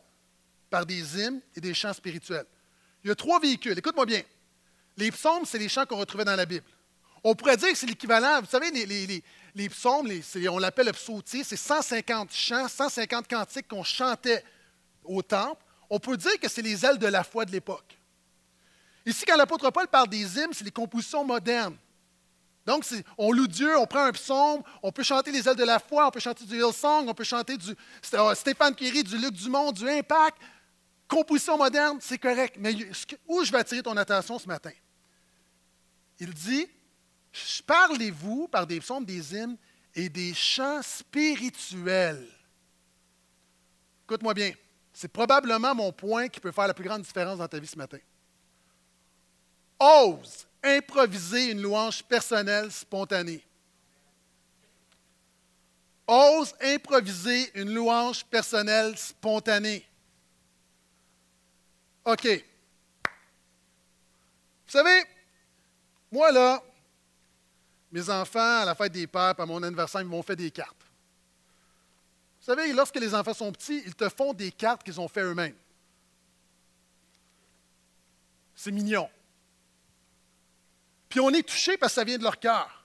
par 0.71 0.87
des 0.87 1.21
hymnes 1.21 1.43
et 1.55 1.61
des 1.61 1.75
chants 1.75 1.93
spirituels. 1.93 2.47
Il 3.03 3.09
y 3.09 3.11
a 3.11 3.15
trois 3.15 3.39
véhicules. 3.41 3.79
Écoute-moi 3.79 4.07
bien. 4.07 4.23
Les 4.97 5.11
psaumes, 5.11 5.45
c'est 5.45 5.59
les 5.59 5.69
chants 5.69 5.85
qu'on 5.85 5.99
retrouvait 5.99 6.25
dans 6.25 6.35
la 6.35 6.47
Bible. 6.47 6.65
On 7.23 7.35
pourrait 7.35 7.59
dire 7.59 7.69
que 7.69 7.77
c'est 7.77 7.87
l'équivalent, 7.87 8.41
vous 8.41 8.49
savez, 8.49 8.71
les, 8.71 9.69
psaumes, 9.69 10.09
on 10.51 10.59
l'appelle 10.59 10.87
le 10.87 10.93
psautier, 10.93 11.43
c'est 11.45 11.57
150 11.57 12.33
chants, 12.33 12.69
150 12.69 13.29
cantiques 13.29 13.69
qu'on 13.69 13.83
chantait 13.83 14.45
au 15.03 15.21
temple. 15.23 15.63
On 15.91 15.99
peut 15.99 16.17
dire 16.17 16.39
que 16.41 16.49
c'est 16.49 16.63
les 16.63 16.85
ailes 16.87 16.99
de 16.99 17.07
la 17.07 17.25
foi 17.25 17.45
de 17.45 17.53
l'époque. 17.53 17.99
Ici, 19.05 19.25
quand 19.27 19.37
l'apôtre 19.37 19.71
Paul 19.71 19.89
parle 19.89 20.09
des 20.09 20.39
hymnes, 20.39 20.53
c'est 20.53 20.65
les 20.65 20.71
compositions 20.71 21.25
modernes. 21.25 21.77
Donc, 22.67 22.85
on 23.19 23.31
loue 23.33 23.47
Dieu, 23.47 23.79
on 23.79 23.87
prend 23.87 24.05
un 24.05 24.13
psaume, 24.13 24.63
on 24.83 24.91
peut 24.91 25.03
chanter 25.03 25.31
les 25.31 25.47
ailes 25.49 25.57
de 25.57 25.65
la 25.65 25.79
foi, 25.79 26.07
on 26.07 26.11
peut 26.11 26.21
chanter 26.21 26.45
du 26.45 26.57
Hillsong, 26.57 27.09
on 27.09 27.15
peut 27.15 27.25
chanter 27.25 27.57
du 27.59 27.75
euh, 28.15 28.35
Stéphane 28.35 28.75
Curie, 28.75 29.03
du 29.03 29.19
Luc 29.19 29.33
Dumont, 29.33 29.71
du 29.71 29.89
Impact. 29.89 30.39
Composition 31.07 31.59
moderne, 31.59 31.99
c'est 32.01 32.19
correct. 32.19 32.57
Mais 32.59 32.75
où 33.29 33.45
je 33.45 33.53
vais 33.53 33.59
attirer 33.59 33.83
ton 33.83 33.97
attention 33.97 34.39
ce 34.39 34.49
matin? 34.49 34.73
Il 36.19 36.33
dit 36.33 36.67
Parlez-vous 37.67 38.49
par 38.49 38.67
des 38.67 38.81
psaumes, 38.81 39.05
des 39.05 39.35
hymnes 39.35 39.57
et 39.95 40.09
des 40.09 40.33
chants 40.33 40.83
spirituels. 40.83 42.29
Écoute-moi 44.05 44.35
bien, 44.35 44.53
c'est 44.93 45.09
probablement 45.09 45.75
mon 45.75 45.93
point 45.93 46.29
qui 46.29 46.41
peut 46.41 46.53
faire 46.53 46.69
la 46.69 46.75
plus 46.75 46.85
grande 46.85 47.03
différence 47.03 47.39
dans 47.39 47.49
ta 47.49 47.59
vie 47.59 47.67
ce 47.67 47.77
matin. 47.77 47.99
Ose 49.79 50.47
improviser 50.65 51.51
une 51.51 51.63
louange 51.63 52.03
personnelle 52.03 52.73
spontanée. 52.73 53.45
Ose 56.07 56.55
improviser 56.61 57.51
une 57.59 57.73
louange 57.73 58.25
personnelle 58.25 58.97
spontanée. 58.99 59.87
OK. 62.05 62.27
Vous 64.67 64.73
savez, 64.73 65.05
moi 66.11 66.31
là, 66.33 66.63
mes 67.91 68.11
enfants, 68.11 68.61
à 68.61 68.65
la 68.65 68.75
fête 68.75 68.93
des 68.93 69.07
pères, 69.07 69.39
à 69.39 69.47
mon 69.47 69.63
anniversaire, 69.63 70.01
ils 70.01 70.07
m'ont 70.07 70.23
fait 70.23 70.37
des 70.37 70.51
cartes. 70.51 70.85
Vous 72.41 72.47
savez, 72.53 72.73
lorsque 72.73 72.97
les 72.97 73.15
enfants 73.15 73.33
sont 73.33 73.53
petits, 73.53 73.83
ils 73.87 73.95
te 73.95 74.09
font 74.09 74.35
des 74.35 74.51
cartes 74.51 74.83
qu'ils 74.83 75.01
ont 75.01 75.09
fait 75.09 75.23
eux-mêmes. 75.23 75.57
C'est 78.55 78.73
mignon. 78.73 79.09
Puis 81.15 81.21
on 81.21 81.31
est 81.31 81.45
touché 81.45 81.77
parce 81.77 81.93
que 81.93 82.01
ça 82.01 82.03
vient 82.03 82.19
de 82.19 82.25
leur 82.25 82.41
cœur. 82.41 82.85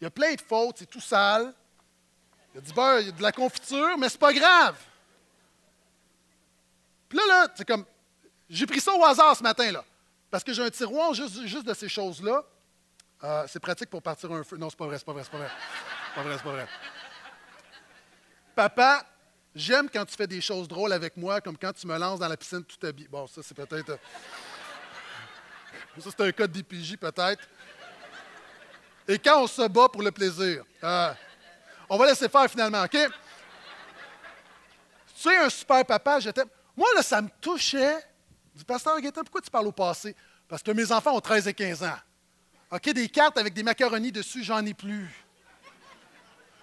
Il 0.00 0.04
y 0.04 0.06
a 0.06 0.10
plein 0.10 0.32
de 0.32 0.40
fautes, 0.40 0.76
c'est 0.78 0.88
tout 0.88 1.00
sale. 1.00 1.52
Il 2.52 2.58
y 2.58 2.58
a 2.58 2.60
du 2.60 2.72
beurre, 2.72 3.00
il 3.00 3.06
y 3.06 3.08
a 3.08 3.12
de 3.12 3.20
la 3.20 3.32
confiture, 3.32 3.98
mais 3.98 4.08
c'est 4.08 4.20
pas 4.20 4.32
grave. 4.32 4.76
Puis 7.08 7.18
là, 7.18 7.24
là, 7.26 7.48
c'est 7.52 7.66
comme. 7.66 7.84
J'ai 8.48 8.64
pris 8.64 8.78
ça 8.78 8.94
au 8.94 9.04
hasard 9.04 9.36
ce 9.36 9.42
matin, 9.42 9.72
là. 9.72 9.84
Parce 10.30 10.44
que 10.44 10.52
j'ai 10.52 10.62
un 10.62 10.70
tiroir 10.70 11.14
juste, 11.14 11.44
juste 11.46 11.66
de 11.66 11.74
ces 11.74 11.88
choses-là. 11.88 12.44
Euh, 13.24 13.44
c'est 13.48 13.58
pratique 13.58 13.90
pour 13.90 14.02
partir 14.02 14.30
un 14.30 14.44
feu. 14.44 14.56
Non, 14.56 14.70
c'est 14.70 14.78
pas 14.78 14.86
vrai, 14.86 14.98
c'est 14.98 15.04
pas 15.04 15.12
vrai, 15.12 15.24
c'est 15.24 15.32
pas 15.32 15.38
vrai. 15.38 15.50
C'est 15.50 16.14
pas 16.14 16.22
vrai, 16.22 16.36
c'est 16.36 16.44
pas 16.44 16.52
vrai. 16.52 16.68
Papa, 18.54 19.04
j'aime 19.52 19.90
quand 19.90 20.04
tu 20.04 20.14
fais 20.14 20.28
des 20.28 20.40
choses 20.40 20.68
drôles 20.68 20.92
avec 20.92 21.16
moi, 21.16 21.40
comme 21.40 21.58
quand 21.58 21.72
tu 21.72 21.88
me 21.88 21.98
lances 21.98 22.20
dans 22.20 22.28
la 22.28 22.36
piscine 22.36 22.62
tout 22.62 22.86
habillé. 22.86 23.08
Bon, 23.08 23.26
ça, 23.26 23.40
c'est 23.42 23.56
peut-être. 23.56 23.90
Euh, 23.90 23.96
ça, 25.98 26.10
c'est 26.16 26.20
un 26.20 26.30
cas 26.30 26.46
de 26.46 26.52
DPJ, 26.52 26.98
peut-être. 26.98 27.48
Et 29.06 29.18
quand 29.18 29.42
on 29.42 29.46
se 29.46 29.68
bat 29.68 29.88
pour 29.88 30.02
le 30.02 30.10
plaisir. 30.10 30.64
Euh, 30.82 31.12
on 31.88 31.96
va 31.98 32.06
laisser 32.06 32.28
faire 32.28 32.50
finalement, 32.50 32.82
OK? 32.82 32.96
Tu 35.20 35.28
es 35.28 35.36
un 35.36 35.50
super 35.50 35.84
papa, 35.84 36.20
je 36.20 36.30
t'aime. 36.30 36.48
Moi, 36.76 36.88
là, 36.94 37.02
ça 37.02 37.22
me 37.22 37.28
touchait. 37.40 37.98
Je 38.52 38.58
dis, 38.58 38.64
Pasteur 38.64 39.00
Gaétan, 39.00 39.22
pourquoi 39.22 39.40
tu 39.40 39.50
parles 39.50 39.66
au 39.66 39.72
passé? 39.72 40.16
Parce 40.48 40.62
que 40.62 40.70
mes 40.70 40.90
enfants 40.90 41.16
ont 41.16 41.20
13 41.20 41.48
et 41.48 41.54
15 41.54 41.82
ans. 41.84 41.98
OK, 42.70 42.90
des 42.90 43.08
cartes 43.08 43.38
avec 43.38 43.54
des 43.54 43.62
macaronis 43.62 44.12
dessus, 44.12 44.42
j'en 44.42 44.64
ai 44.64 44.74
plus. 44.74 45.08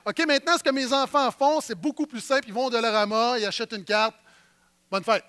OK, 0.06 0.26
maintenant, 0.26 0.58
ce 0.58 0.64
que 0.64 0.72
mes 0.72 0.92
enfants 0.92 1.32
font, 1.32 1.62
c'est 1.62 1.76
beaucoup 1.76 2.08
plus 2.08 2.22
simple. 2.22 2.48
Ils 2.48 2.54
vont 2.54 2.66
au 2.66 2.70
Dollarama, 2.70 3.38
ils 3.38 3.46
achètent 3.46 3.74
une 3.74 3.86
carte. 3.86 4.16
Bonne 4.90 5.04
fête. 5.04 5.26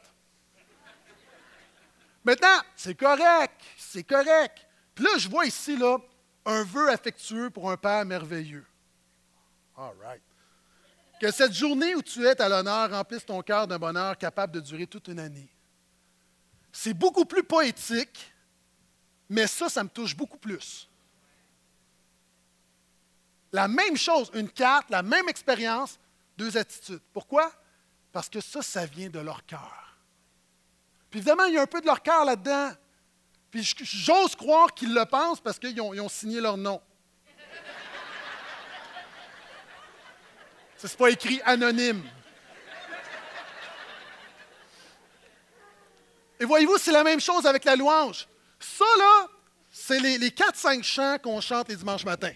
Maintenant, 2.25 2.59
c'est 2.77 2.95
correct, 2.95 3.61
c'est 3.77 4.05
correct. 4.05 4.67
Puis 4.95 5.05
là, 5.05 5.11
je 5.19 5.29
vois 5.29 5.45
ici, 5.45 5.77
là, 5.77 5.99
un 6.45 6.65
vœu 6.65 6.91
affectueux 6.91 7.51
pour 7.51 7.71
un 7.71 7.77
Père 7.77 8.05
merveilleux. 8.05 8.67
All 9.77 9.93
right. 10.03 10.23
Que 11.21 11.31
cette 11.31 11.53
journée 11.53 11.95
où 11.95 12.03
tu 12.03 12.27
es 12.27 12.41
à 12.41 12.49
l'honneur 12.49 12.91
remplisse 12.91 13.25
ton 13.25 13.43
cœur 13.43 13.67
d'un 13.67 13.79
bonheur 13.79 14.19
capable 14.19 14.55
de 14.55 14.61
durer 14.61 14.87
toute 14.87 15.09
une 15.09 15.21
année. 15.21 15.49
C'est 16.73 16.95
beaucoup 16.95 17.25
plus 17.25 17.45
poétique, 17.45 18.33
mais 19.29 19.47
ça, 19.47 19.69
ça 19.69 19.85
me 19.85 19.89
touche 19.89 20.17
beaucoup 20.17 20.39
plus. 20.39 20.89
La 23.53 23.69
même 23.69 23.97
chose, 23.97 24.31
une 24.35 24.49
carte, 24.49 24.91
la 24.91 25.03
même 25.03 25.29
expérience, 25.29 25.99
deux 26.37 26.57
attitudes. 26.57 27.03
Pourquoi? 27.13 27.53
Parce 28.11 28.29
que 28.29 28.41
ça, 28.41 28.63
ça 28.63 28.87
vient 28.87 29.11
de 29.11 29.21
leur 29.21 29.45
cœur. 29.45 29.99
Puis 31.11 31.21
évidemment, 31.21 31.45
il 31.45 31.55
y 31.55 31.59
a 31.59 31.63
un 31.63 31.67
peu 31.67 31.81
de 31.81 31.87
leur 31.87 32.03
cœur 32.03 32.25
là-dedans. 32.25 32.73
Puis 33.53 33.75
j'ose 33.83 34.35
croire 34.35 34.73
qu'ils 34.73 34.95
le 34.95 35.05
pensent 35.05 35.41
parce 35.41 35.59
qu'ils 35.59 35.79
ont, 35.81 36.09
signé 36.09 36.41
leur 36.41 36.57
nom. 36.57 36.81
Ce 40.79 40.87
n'est 40.87 40.95
pas 40.95 41.11
écrit 41.11 41.41
anonyme. 41.45 42.03
Et 46.41 46.45
voyez-vous, 46.47 46.79
c'est 46.79 46.93
la 46.93 47.05
même 47.05 47.21
chose 47.21 47.45
avec 47.45 47.65
la 47.65 47.77
louange. 47.77 48.27
Ça, 48.59 48.87
là, 48.99 49.29
c'est 49.71 50.01
les, 50.01 50.17
les 50.17 50.31
4-5 50.31 50.83
chants 50.83 51.19
qu'on 51.23 51.41
chante 51.43 51.69
les 51.69 51.77
dimanches 51.77 52.05
matins. 52.07 52.35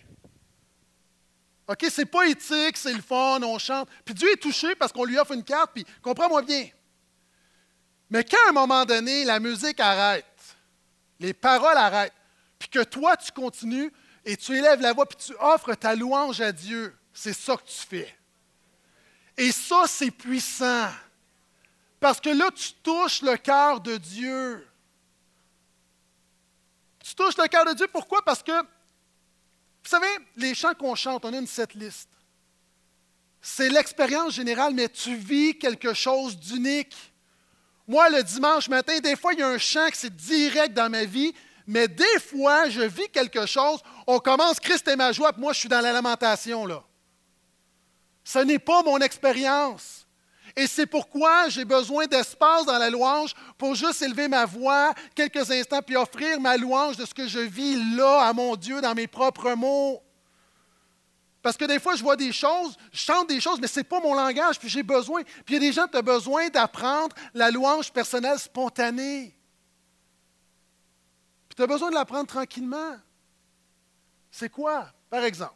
OK, 1.66 1.86
c'est 1.91 2.05
poétique, 2.05 2.76
c'est 2.76 2.93
le 2.93 3.01
fun, 3.01 3.41
on 3.43 3.59
chante. 3.59 3.88
Puis 4.05 4.14
Dieu 4.14 4.30
est 4.30 4.41
touché 4.41 4.74
parce 4.74 4.93
qu'on 4.93 5.05
lui 5.05 5.18
offre 5.18 5.32
une 5.32 5.43
carte, 5.43 5.72
puis 5.74 5.86
comprends-moi 6.03 6.43
bien. 6.43 6.68
Mais 8.11 8.22
quand 8.22 8.47
à 8.47 8.51
un 8.51 8.53
moment 8.53 8.84
donné, 8.84 9.24
la 9.24 9.41
musique 9.41 9.80
arrête, 9.80 10.24
les 11.21 11.35
paroles 11.35 11.77
arrêtent, 11.77 12.12
puis 12.59 12.69
que 12.69 12.83
toi, 12.83 13.17
tu 13.17 13.33
continues 13.33 13.93
et 14.25 14.37
tu 14.37 14.57
élèves 14.57 14.81
la 14.81 14.93
voix, 14.93 15.07
puis 15.07 15.19
tu 15.25 15.35
offres 15.39 15.75
ta 15.75 15.95
louange 15.95 16.41
à 16.41 16.53
Dieu, 16.53 16.97
c'est 17.12 17.33
ça 17.33 17.57
que 17.57 17.67
tu 17.67 17.87
fais. 17.87 18.17
Et 19.37 19.53
ça, 19.53 19.85
c'est 19.87 20.11
puissant. 20.11 20.89
Parce 22.01 22.21
que 22.21 22.31
là, 22.31 22.51
tu 22.55 22.73
touches 22.83 23.23
le 23.23 23.37
cœur 23.37 23.81
de 23.81 23.97
Dieu. 23.97 24.67
Tu 27.05 27.14
touches 27.14 27.37
le 27.37 27.47
cœur 27.47 27.64
de 27.64 27.73
Dieu, 27.73 27.87
pourquoi? 27.93 28.25
Parce 28.25 28.43
que, 28.43 28.61
vous 28.61 29.91
savez, 29.91 30.09
les 30.37 30.55
chants 30.55 30.75
qu'on 30.75 30.95
chante, 30.95 31.25
on 31.25 31.33
a 31.33 31.39
une 31.39 31.47
set 31.47 31.75
liste. 31.75 32.09
C'est 33.41 33.69
l'expérience 33.69 34.35
générale, 34.35 34.75
mais 34.75 34.89
tu 34.89 35.14
vis 35.14 35.57
quelque 35.57 35.95
chose 35.95 36.37
d'unique. 36.37 36.97
Moi, 37.89 38.09
le 38.11 38.22
dimanche 38.22 38.68
matin, 38.68 38.99
des 38.99 39.16
fois, 39.16 39.32
il 39.32 39.39
y 39.39 39.43
a 39.43 39.49
un 39.49 39.59
chant 39.59 39.87
qui 39.89 39.99
c'est 39.99 40.14
direct 40.14 40.74
dans 40.74 40.91
ma 40.91 41.05
vie, 41.05 41.32
mais 41.66 41.87
des 41.89 42.18
fois, 42.20 42.68
je 42.68 42.80
vis 42.80 43.09
quelque 43.11 43.47
chose, 43.47 43.80
on 44.07 44.18
commence 44.18 44.61
Christ 44.61 44.89
et 44.89 44.97
ma 44.97 45.12
joie, 45.12 45.32
puis 45.32 45.43
moi, 45.43 45.53
je 45.53 45.61
suis 45.61 45.68
dans 45.68 45.80
la 45.80 45.93
lamentation, 45.93 46.66
là. 46.66 46.82
Ce 48.24 48.41
n'est 48.41 48.59
pas 48.59 48.82
mon 48.82 48.99
expérience. 48.99 50.07
Et 50.57 50.66
c'est 50.66 50.87
pourquoi 50.87 51.49
j'ai 51.49 51.64
besoin 51.64 52.07
d'espace 52.07 52.64
dans 52.64 52.78
la 52.78 52.89
louange 52.89 53.34
pour 53.59 53.74
juste 53.74 54.01
élever 54.03 54.26
ma 54.26 54.47
voix 54.47 54.95
quelques 55.14 55.51
instants, 55.51 55.82
puis 55.82 55.97
offrir 55.97 56.41
ma 56.41 56.57
louange 56.57 56.97
de 56.97 57.05
ce 57.05 57.14
que 57.14 57.28
je 57.28 57.41
vis 57.41 57.76
là 57.95 58.22
à 58.22 58.32
mon 58.32 58.57
Dieu 58.57 58.80
dans 58.80 58.95
mes 58.95 59.07
propres 59.07 59.53
mots. 59.53 60.03
Parce 61.47 61.57
que 61.57 61.64
des 61.64 61.78
fois, 61.78 61.94
je 61.94 62.03
vois 62.03 62.16
des 62.16 62.32
choses, 62.32 62.76
je 62.90 62.99
chante 62.99 63.28
des 63.28 63.40
choses, 63.40 63.61
mais 63.61 63.68
ce 63.68 63.78
n'est 63.78 63.84
pas 63.84 64.01
mon 64.01 64.14
langage, 64.14 64.59
puis 64.59 64.68
j'ai 64.68 64.82
besoin. 64.82 65.22
Puis 65.22 65.44
il 65.47 65.53
y 65.53 65.57
a 65.59 65.61
des 65.61 65.72
gens 65.72 65.86
qui 65.86 65.97
ont 65.97 66.03
besoin 66.03 66.49
d'apprendre 66.49 67.14
la 67.34 67.53
louange 67.53 67.92
personnelle 67.92 68.40
spontanée. 68.40 69.32
Puis 71.49 71.55
tu 71.55 71.62
as 71.62 71.68
besoin 71.68 71.90
de 71.90 71.94
l'apprendre 71.94 72.26
tranquillement. 72.26 72.97
C'est 74.28 74.49
quoi? 74.49 74.92
Par 75.09 75.22
exemple, 75.22 75.55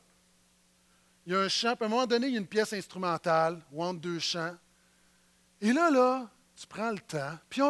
il 1.27 1.33
y 1.33 1.37
a 1.37 1.41
un 1.41 1.49
chant, 1.49 1.75
puis 1.75 1.83
à 1.83 1.87
un 1.87 1.91
moment 1.91 2.07
donné, 2.07 2.29
il 2.29 2.35
y 2.35 2.37
a 2.37 2.39
une 2.39 2.47
pièce 2.47 2.73
instrumentale, 2.73 3.61
ou 3.73 3.83
entre 3.83 3.99
deux 3.99 4.21
chants. 4.21 4.57
Et 5.61 5.73
là, 5.73 5.91
là, 5.91 6.31
tu 6.55 6.69
prends 6.69 6.93
le 6.93 7.01
temps. 7.01 7.37
Puis 7.49 7.63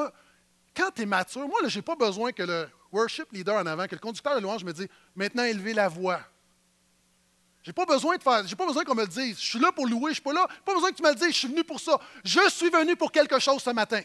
quand 0.76 0.90
tu 0.94 1.00
es 1.00 1.06
mature, 1.06 1.48
moi, 1.48 1.60
je 1.66 1.78
n'ai 1.78 1.82
pas 1.82 1.96
besoin 1.96 2.32
que 2.32 2.42
le 2.42 2.68
worship 2.92 3.32
leader 3.32 3.56
en 3.56 3.64
avant, 3.64 3.86
que 3.86 3.94
le 3.94 3.98
conducteur 3.98 4.34
de 4.36 4.40
louange 4.40 4.62
me 4.62 4.74
dise 4.74 4.88
maintenant 5.16 5.44
élevez 5.44 5.72
la 5.72 5.88
voix. 5.88 6.20
J'ai 7.62 7.72
pas 7.72 7.84
besoin 7.84 8.16
de 8.16 8.22
faire, 8.22 8.46
j'ai 8.46 8.56
pas 8.56 8.66
besoin 8.66 8.84
qu'on 8.84 8.94
me 8.94 9.02
le 9.02 9.08
dise. 9.08 9.38
Je 9.38 9.46
suis 9.46 9.58
là 9.58 9.70
pour 9.70 9.86
louer, 9.86 10.10
je 10.10 10.14
suis 10.14 10.22
pas 10.22 10.32
là. 10.32 10.48
Pas 10.64 10.74
besoin 10.74 10.90
que 10.90 10.96
tu 10.96 11.02
me 11.02 11.10
le 11.10 11.14
dises, 11.14 11.32
je 11.32 11.38
suis 11.38 11.48
venu 11.48 11.62
pour 11.62 11.78
ça. 11.78 11.98
Je 12.24 12.48
suis 12.48 12.70
venu 12.70 12.96
pour 12.96 13.12
quelque 13.12 13.38
chose 13.38 13.62
ce 13.62 13.70
matin. 13.70 14.00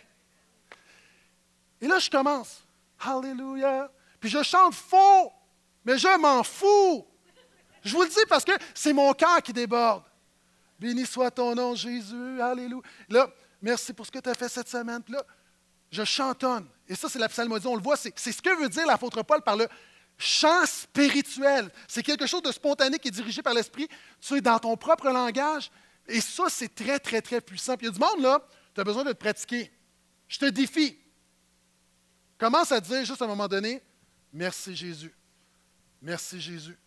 Et 1.80 1.88
là, 1.88 2.00
je 2.00 2.10
commence. 2.10 2.64
Hallelujah. 3.00 3.90
Puis 4.20 4.30
puis 4.30 4.30
je 4.30 4.44
chante 4.44 4.74
faux, 4.74 5.32
mais 5.84 5.98
je 5.98 6.18
m'en 6.18 6.44
fous. 6.44 7.06
Je 7.84 7.94
vous 7.96 8.02
le 8.02 8.10
dis 8.10 8.26
parce 8.28 8.44
que 8.44 8.54
c'est 8.74 8.92
mon 8.92 9.14
cœur 9.14 9.42
qui 9.42 9.54
déborde. 9.54 10.04
Béni 10.80 11.06
soit 11.06 11.32
ton 11.32 11.54
nom, 11.54 11.76
Jésus. 11.76 12.42
Alléluia. 12.42 12.82
Là, 13.08 13.30
merci 13.62 13.94
pour 13.94 14.06
ce 14.06 14.12
que 14.12 14.20
tu 14.20 14.30
as 14.30 14.34
fait 14.34 14.50
cette 14.50 14.68
semaine. 14.68 15.04
Là, 15.08 15.24
je 15.92 16.04
chantonne. 16.04 16.68
Et 16.88 16.96
ça, 16.96 17.08
c'est 17.08 17.20
la 17.20 17.30
psalmodie. 17.30 17.68
On 17.68 17.76
le 17.76 17.82
voit, 17.82 17.96
c'est 17.96 18.18
ce 18.18 18.42
que 18.42 18.56
veut 18.60 18.70
dire 18.70 18.86
l'apôtre 18.86 19.22
Paul 19.24 19.42
par 19.42 19.56
le 19.56 19.68
chant 20.18 20.66
spirituel. 20.66 21.70
C'est 21.88 22.04
quelque 22.04 22.26
chose 22.26 22.42
de 22.42 22.52
spontané 22.52 23.00
qui 23.00 23.10
est 23.10 23.12
dirigé 23.12 23.42
par 23.42 23.54
l'Esprit. 23.54 23.88
Tu 24.22 24.36
es 24.36 24.42
dans 24.42 24.60
ton 24.60 24.76
propre 24.78 25.10
langage. 25.10 25.72
Et 26.08 26.22
ça, 26.22 26.46
c'est 26.50 26.74
très, 26.74 27.00
très, 27.00 27.22
très 27.22 27.42
puissant. 27.42 27.76
Puis 27.76 27.88
il 27.88 27.90
y 27.90 27.92
a 27.92 27.94
du 27.94 28.00
monde, 28.00 28.22
là, 28.22 28.40
tu 28.74 28.82
as 28.82 28.84
besoin 28.84 29.04
de 29.04 29.12
te 29.12 29.18
pratiquer. 29.18 29.72
Je 30.28 30.40
te 30.40 30.46
défie. 30.46 30.98
Commence 32.38 32.72
à 32.72 32.80
dire 32.80 33.04
juste 33.06 33.22
à 33.22 33.26
un 33.26 33.30
moment 33.30 33.48
donné, 33.48 33.82
merci 34.32 34.76
Jésus. 34.76 35.14
Merci 36.02 36.40
Jésus. 36.40 36.78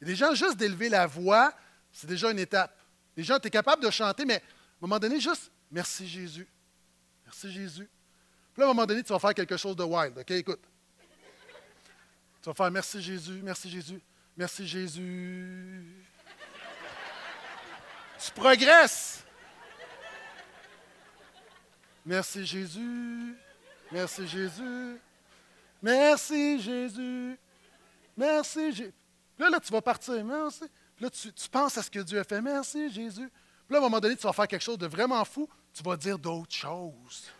A 0.00 0.04
des 0.04 0.16
gens, 0.16 0.34
juste 0.34 0.56
d'élever 0.56 0.88
la 0.88 1.06
voix, 1.06 1.52
c'est 1.92 2.06
déjà 2.06 2.30
une 2.30 2.38
étape. 2.38 2.76
Les 3.16 3.22
gens, 3.22 3.38
tu 3.38 3.48
es 3.48 3.50
capable 3.50 3.84
de 3.84 3.90
chanter, 3.90 4.24
mais 4.24 4.36
à 4.36 4.38
un 4.38 4.40
moment 4.80 4.98
donné, 4.98 5.20
juste 5.20 5.50
merci 5.70 6.08
Jésus. 6.08 6.48
Merci 7.24 7.52
Jésus. 7.52 7.88
Puis 8.52 8.60
là, 8.60 8.66
à 8.66 8.70
un 8.70 8.74
moment 8.74 8.86
donné, 8.86 9.02
tu 9.02 9.12
vas 9.12 9.18
faire 9.18 9.34
quelque 9.34 9.56
chose 9.56 9.76
de 9.76 9.84
wild. 9.84 10.18
OK, 10.18 10.30
écoute. 10.32 10.60
Tu 12.42 12.48
vas 12.48 12.54
faire 12.54 12.70
merci 12.72 13.00
Jésus, 13.00 13.40
merci 13.40 13.70
Jésus, 13.70 14.00
merci 14.36 14.66
Jésus. 14.66 15.84
tu 18.18 18.30
progresses. 18.32 19.24
Merci 22.04 22.44
Jésus, 22.44 23.36
merci 23.92 24.26
Jésus, 24.26 25.00
merci 25.80 26.60
Jésus, 26.60 27.38
merci 28.16 28.72
Jésus. 28.72 28.92
Là, 29.38 29.48
là, 29.48 29.60
tu 29.60 29.72
vas 29.72 29.80
partir, 29.80 30.24
merci. 30.24 30.64
Puis 30.96 31.04
là, 31.04 31.10
tu, 31.10 31.32
tu 31.32 31.48
penses 31.48 31.78
à 31.78 31.82
ce 31.84 31.88
que 31.88 32.00
Dieu 32.00 32.18
a 32.18 32.24
fait, 32.24 32.40
merci 32.40 32.90
Jésus. 32.90 33.28
Puis 33.28 33.70
là, 33.70 33.76
à 33.76 33.78
un 33.78 33.82
moment 33.82 34.00
donné, 34.00 34.16
tu 34.16 34.26
vas 34.26 34.32
faire 34.32 34.48
quelque 34.48 34.64
chose 34.64 34.78
de 34.78 34.88
vraiment 34.88 35.24
fou, 35.24 35.48
tu 35.72 35.80
vas 35.84 35.96
dire 35.96 36.18
d'autres 36.18 36.52
choses. 36.52 37.30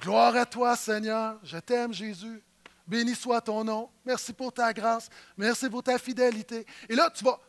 Gloire 0.00 0.34
à 0.34 0.44
toi, 0.44 0.74
Seigneur. 0.74 1.38
Je 1.44 1.58
t'aime, 1.58 1.94
Jésus. 1.94 2.42
Béni 2.86 3.14
soit 3.14 3.40
ton 3.40 3.64
nom. 3.64 3.90
Merci 4.04 4.32
pour 4.32 4.52
ta 4.52 4.72
grâce. 4.72 5.08
Merci 5.36 5.70
pour 5.70 5.82
ta 5.82 5.98
fidélité. 5.98 6.66
Et 6.88 6.94
là, 6.94 7.10
tu 7.10 7.24
vas 7.24 7.40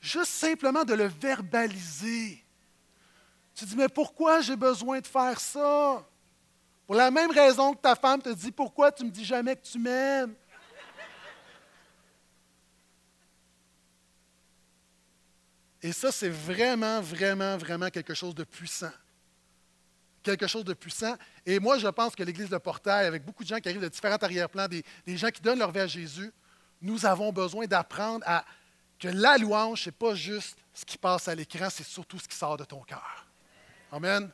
juste 0.00 0.32
simplement 0.32 0.84
de 0.84 0.94
le 0.94 1.06
verbaliser. 1.06 2.44
Tu 3.54 3.64
dis, 3.64 3.76
mais 3.76 3.88
pourquoi 3.88 4.40
j'ai 4.40 4.56
besoin 4.56 5.00
de 5.00 5.06
faire 5.06 5.40
ça? 5.40 6.06
Pour 6.86 6.96
la 6.96 7.10
même 7.10 7.30
raison 7.30 7.72
que 7.72 7.80
ta 7.80 7.94
femme 7.94 8.20
te 8.20 8.28
dit, 8.28 8.52
pourquoi 8.52 8.92
tu 8.92 9.04
ne 9.04 9.08
me 9.08 9.12
dis 9.12 9.24
jamais 9.24 9.56
que 9.56 9.62
tu 9.62 9.78
m'aimes? 9.78 10.34
Et 15.80 15.92
ça, 15.92 16.10
c'est 16.10 16.30
vraiment, 16.30 17.00
vraiment, 17.00 17.56
vraiment 17.56 17.90
quelque 17.90 18.14
chose 18.14 18.34
de 18.34 18.44
puissant 18.44 18.92
quelque 20.24 20.46
chose 20.46 20.64
de 20.64 20.74
puissant. 20.74 21.16
Et 21.46 21.60
moi, 21.60 21.78
je 21.78 21.86
pense 21.86 22.16
que 22.16 22.22
l'Église 22.24 22.48
de 22.48 22.58
Portail, 22.58 23.06
avec 23.06 23.24
beaucoup 23.24 23.44
de 23.44 23.48
gens 23.48 23.58
qui 23.58 23.68
arrivent 23.68 23.82
de 23.82 23.88
différents 23.88 24.16
arrière-plans, 24.16 24.66
des, 24.66 24.82
gens 25.16 25.30
qui 25.30 25.40
donnent 25.40 25.60
leur 25.60 25.70
vie 25.70 25.80
à 25.80 25.86
Jésus, 25.86 26.32
nous 26.80 27.06
avons 27.06 27.32
besoin 27.32 27.66
d'apprendre 27.66 28.24
à 28.26 28.44
que 28.98 29.08
la 29.08 29.38
louange, 29.38 29.82
ce 29.82 29.88
n'est 29.88 29.92
pas 29.92 30.14
juste 30.14 30.56
ce 30.72 30.84
qui 30.84 30.98
passe 30.98 31.28
à 31.28 31.34
l'écran, 31.34 31.68
c'est 31.70 31.86
surtout 31.86 32.18
ce 32.18 32.26
qui 32.26 32.36
sort 32.36 32.56
de 32.56 32.64
ton 32.64 32.80
cœur. 32.80 33.26
Amen. 33.92 34.30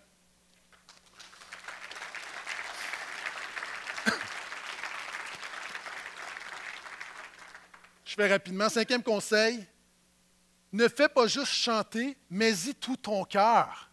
Je 8.04 8.14
fais 8.14 8.28
rapidement. 8.28 8.68
Cinquième 8.68 9.02
conseil, 9.02 9.64
ne 10.72 10.88
fais 10.88 11.08
pas 11.08 11.26
juste 11.26 11.52
chanter, 11.52 12.16
mais 12.28 12.52
y 12.52 12.74
tout 12.74 12.96
ton 12.96 13.24
cœur. 13.24 13.89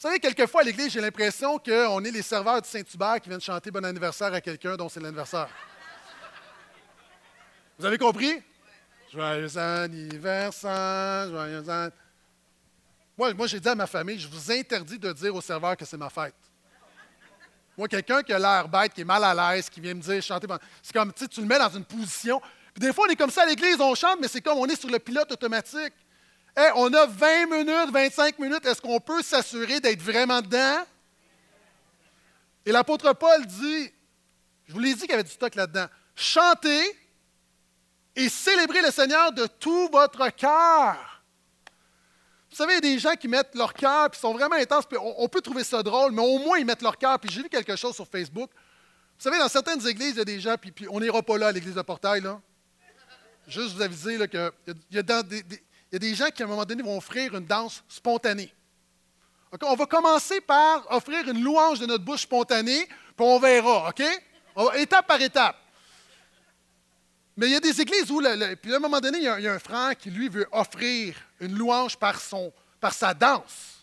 Vous 0.00 0.08
savez, 0.08 0.18
quelquefois 0.18 0.62
à 0.62 0.64
l'Église, 0.64 0.90
j'ai 0.92 1.00
l'impression 1.02 1.58
qu'on 1.58 2.02
est 2.02 2.10
les 2.10 2.22
serveurs 2.22 2.62
du 2.62 2.66
Saint-Hubert 2.66 3.20
qui 3.20 3.28
viennent 3.28 3.38
chanter 3.38 3.70
bon 3.70 3.84
anniversaire 3.84 4.32
à 4.32 4.40
quelqu'un 4.40 4.74
dont 4.74 4.88
c'est 4.88 4.98
l'anniversaire. 4.98 5.50
Vous 7.78 7.84
avez 7.84 7.98
compris? 7.98 8.42
Joyeux 9.12 9.58
anniversaire, 9.58 11.28
joyeux 11.28 11.56
anniversaire. 11.58 11.90
Moi, 13.18 13.34
moi 13.34 13.46
j'ai 13.46 13.60
dit 13.60 13.68
à 13.68 13.74
ma 13.74 13.86
famille, 13.86 14.18
je 14.18 14.26
vous 14.26 14.50
interdis 14.50 14.98
de 14.98 15.12
dire 15.12 15.34
au 15.34 15.42
serveur 15.42 15.76
que 15.76 15.84
c'est 15.84 15.98
ma 15.98 16.08
fête. 16.08 16.34
Moi, 17.76 17.86
quelqu'un 17.86 18.22
qui 18.22 18.32
a 18.32 18.38
l'air 18.38 18.68
bête, 18.70 18.94
qui 18.94 19.02
est 19.02 19.04
mal 19.04 19.22
à 19.22 19.34
l'aise, 19.52 19.68
qui 19.68 19.82
vient 19.82 19.92
me 19.92 20.00
dire 20.00 20.22
chanter, 20.22 20.46
c'est 20.82 20.94
comme, 20.94 21.12
tu 21.12 21.28
tu 21.28 21.42
le 21.42 21.46
mets 21.46 21.58
dans 21.58 21.68
une 21.68 21.84
position. 21.84 22.40
Puis 22.72 22.86
des 22.86 22.94
fois, 22.94 23.04
on 23.06 23.12
est 23.12 23.16
comme 23.16 23.30
ça 23.30 23.42
à 23.42 23.46
l'église, 23.46 23.78
on 23.78 23.94
chante, 23.94 24.18
mais 24.18 24.28
c'est 24.28 24.40
comme 24.40 24.56
on 24.56 24.66
est 24.66 24.80
sur 24.80 24.88
le 24.88 24.98
pilote 24.98 25.30
automatique 25.30 25.92
on 26.76 26.92
a 26.92 27.06
20 27.06 27.46
minutes, 27.46 27.90
25 27.92 28.38
minutes, 28.38 28.66
est-ce 28.66 28.80
qu'on 28.80 29.00
peut 29.00 29.22
s'assurer 29.22 29.80
d'être 29.80 30.02
vraiment 30.02 30.40
dedans? 30.40 30.84
Et 32.66 32.72
l'apôtre 32.72 33.12
Paul 33.14 33.46
dit, 33.46 33.90
je 34.66 34.72
vous 34.72 34.78
l'ai 34.78 34.94
dit 34.94 35.00
qu'il 35.00 35.10
y 35.10 35.14
avait 35.14 35.24
du 35.24 35.30
stock 35.30 35.54
là-dedans, 35.54 35.86
chantez 36.14 36.96
et 38.16 38.28
célébrez 38.28 38.82
le 38.82 38.90
Seigneur 38.90 39.32
de 39.32 39.46
tout 39.46 39.88
votre 39.90 40.28
cœur. 40.30 41.22
Vous 42.50 42.56
savez, 42.56 42.72
il 42.72 42.74
y 42.74 42.78
a 42.78 42.80
des 42.80 42.98
gens 42.98 43.14
qui 43.14 43.28
mettent 43.28 43.54
leur 43.54 43.72
cœur, 43.72 44.10
puis 44.10 44.20
sont 44.20 44.34
vraiment 44.34 44.56
intenses, 44.56 44.84
puis 44.84 44.98
on, 45.00 45.28
peut 45.28 45.40
trouver 45.40 45.62
ça 45.62 45.82
drôle, 45.82 46.10
mais 46.10 46.22
au 46.22 46.38
moins 46.38 46.58
ils 46.58 46.66
mettent 46.66 46.82
leur 46.82 46.98
cœur. 46.98 47.18
Puis 47.20 47.30
j'ai 47.30 47.42
vu 47.42 47.48
quelque 47.48 47.76
chose 47.76 47.94
sur 47.94 48.08
Facebook. 48.08 48.50
Vous 48.52 49.22
savez, 49.22 49.38
dans 49.38 49.48
certaines 49.48 49.86
églises, 49.86 50.12
il 50.12 50.18
y 50.18 50.20
a 50.20 50.24
des 50.24 50.40
gens, 50.40 50.56
puis, 50.56 50.88
on 50.88 50.98
n'ira 50.98 51.22
pas 51.22 51.38
là 51.38 51.48
à 51.48 51.52
l'église 51.52 51.74
de 51.74 51.82
Portail, 51.82 52.22
là. 52.22 52.40
Juste 53.46 53.74
vous 53.74 53.82
aviser 53.82 54.16
qu'il 54.28 54.52
y 54.90 54.98
a 54.98 55.02
dans 55.02 55.26
des, 55.26 55.44
il 55.90 55.94
y 55.94 55.96
a 55.96 55.98
des 55.98 56.14
gens 56.14 56.28
qui, 56.30 56.42
à 56.42 56.46
un 56.46 56.48
moment 56.48 56.64
donné, 56.64 56.82
vont 56.82 56.96
offrir 56.96 57.34
une 57.34 57.46
danse 57.46 57.82
spontanée. 57.88 58.52
On 59.62 59.74
va 59.74 59.86
commencer 59.86 60.40
par 60.40 60.86
offrir 60.92 61.28
une 61.28 61.42
louange 61.42 61.80
de 61.80 61.86
notre 61.86 62.04
bouche 62.04 62.22
spontanée, 62.22 62.86
puis 62.86 63.26
on 63.26 63.38
verra, 63.38 63.88
OK? 63.88 64.02
étape 64.76 65.06
par 65.06 65.20
étape. 65.20 65.56
Mais 67.36 67.46
il 67.46 67.52
y 67.52 67.56
a 67.56 67.60
des 67.60 67.80
églises 67.80 68.10
où, 68.10 68.20
à 68.20 68.32
un 68.32 68.78
moment 68.78 69.00
donné, 69.00 69.18
il 69.18 69.24
y, 69.24 69.48
a, 69.48 69.52
un 69.54 69.58
frère 69.58 69.96
qui, 69.96 70.10
lui, 70.10 70.28
veut 70.28 70.46
offrir 70.52 71.16
une 71.40 71.56
louange 71.56 71.96
par 71.96 72.20
sa 72.92 73.14
danse. 73.14 73.79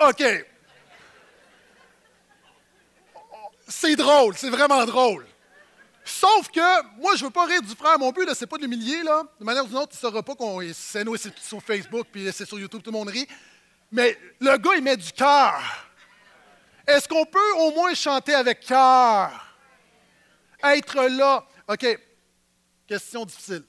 OK. 0.00 0.22
C'est 3.68 3.96
drôle, 3.96 4.36
c'est 4.36 4.50
vraiment 4.50 4.84
drôle. 4.84 5.26
Sauf 6.04 6.48
que 6.50 7.00
moi, 7.00 7.16
je 7.16 7.24
veux 7.24 7.30
pas 7.30 7.46
rire 7.46 7.62
du 7.62 7.74
frère. 7.74 7.98
Mon 7.98 8.12
but, 8.12 8.32
ce 8.32 8.44
n'est 8.44 8.46
pas 8.46 8.58
de 8.58 8.62
l'humilier. 8.62 9.02
Là. 9.02 9.24
De 9.40 9.44
manière 9.44 9.64
ou 9.64 9.66
d'une 9.66 9.78
autre, 9.78 9.92
il 9.92 9.96
ne 9.96 10.10
saura 10.10 10.22
pas 10.22 10.36
qu'on 10.36 10.60
c'est 10.72 11.04
sur 11.40 11.60
Facebook 11.60 12.06
puis 12.12 12.30
c'est 12.32 12.46
sur 12.46 12.60
YouTube, 12.60 12.80
tout 12.80 12.92
le 12.92 12.98
monde 12.98 13.08
rit. 13.08 13.26
Mais 13.90 14.16
le 14.40 14.56
gars, 14.56 14.76
il 14.76 14.84
met 14.84 14.96
du 14.96 15.10
cœur. 15.12 15.60
Est-ce 16.86 17.08
qu'on 17.08 17.26
peut 17.26 17.52
au 17.58 17.72
moins 17.72 17.92
chanter 17.94 18.34
avec 18.34 18.60
cœur? 18.60 19.30
Être 20.62 21.02
là. 21.08 21.44
OK. 21.68 21.98
Question 22.86 23.24
difficile. 23.24 23.64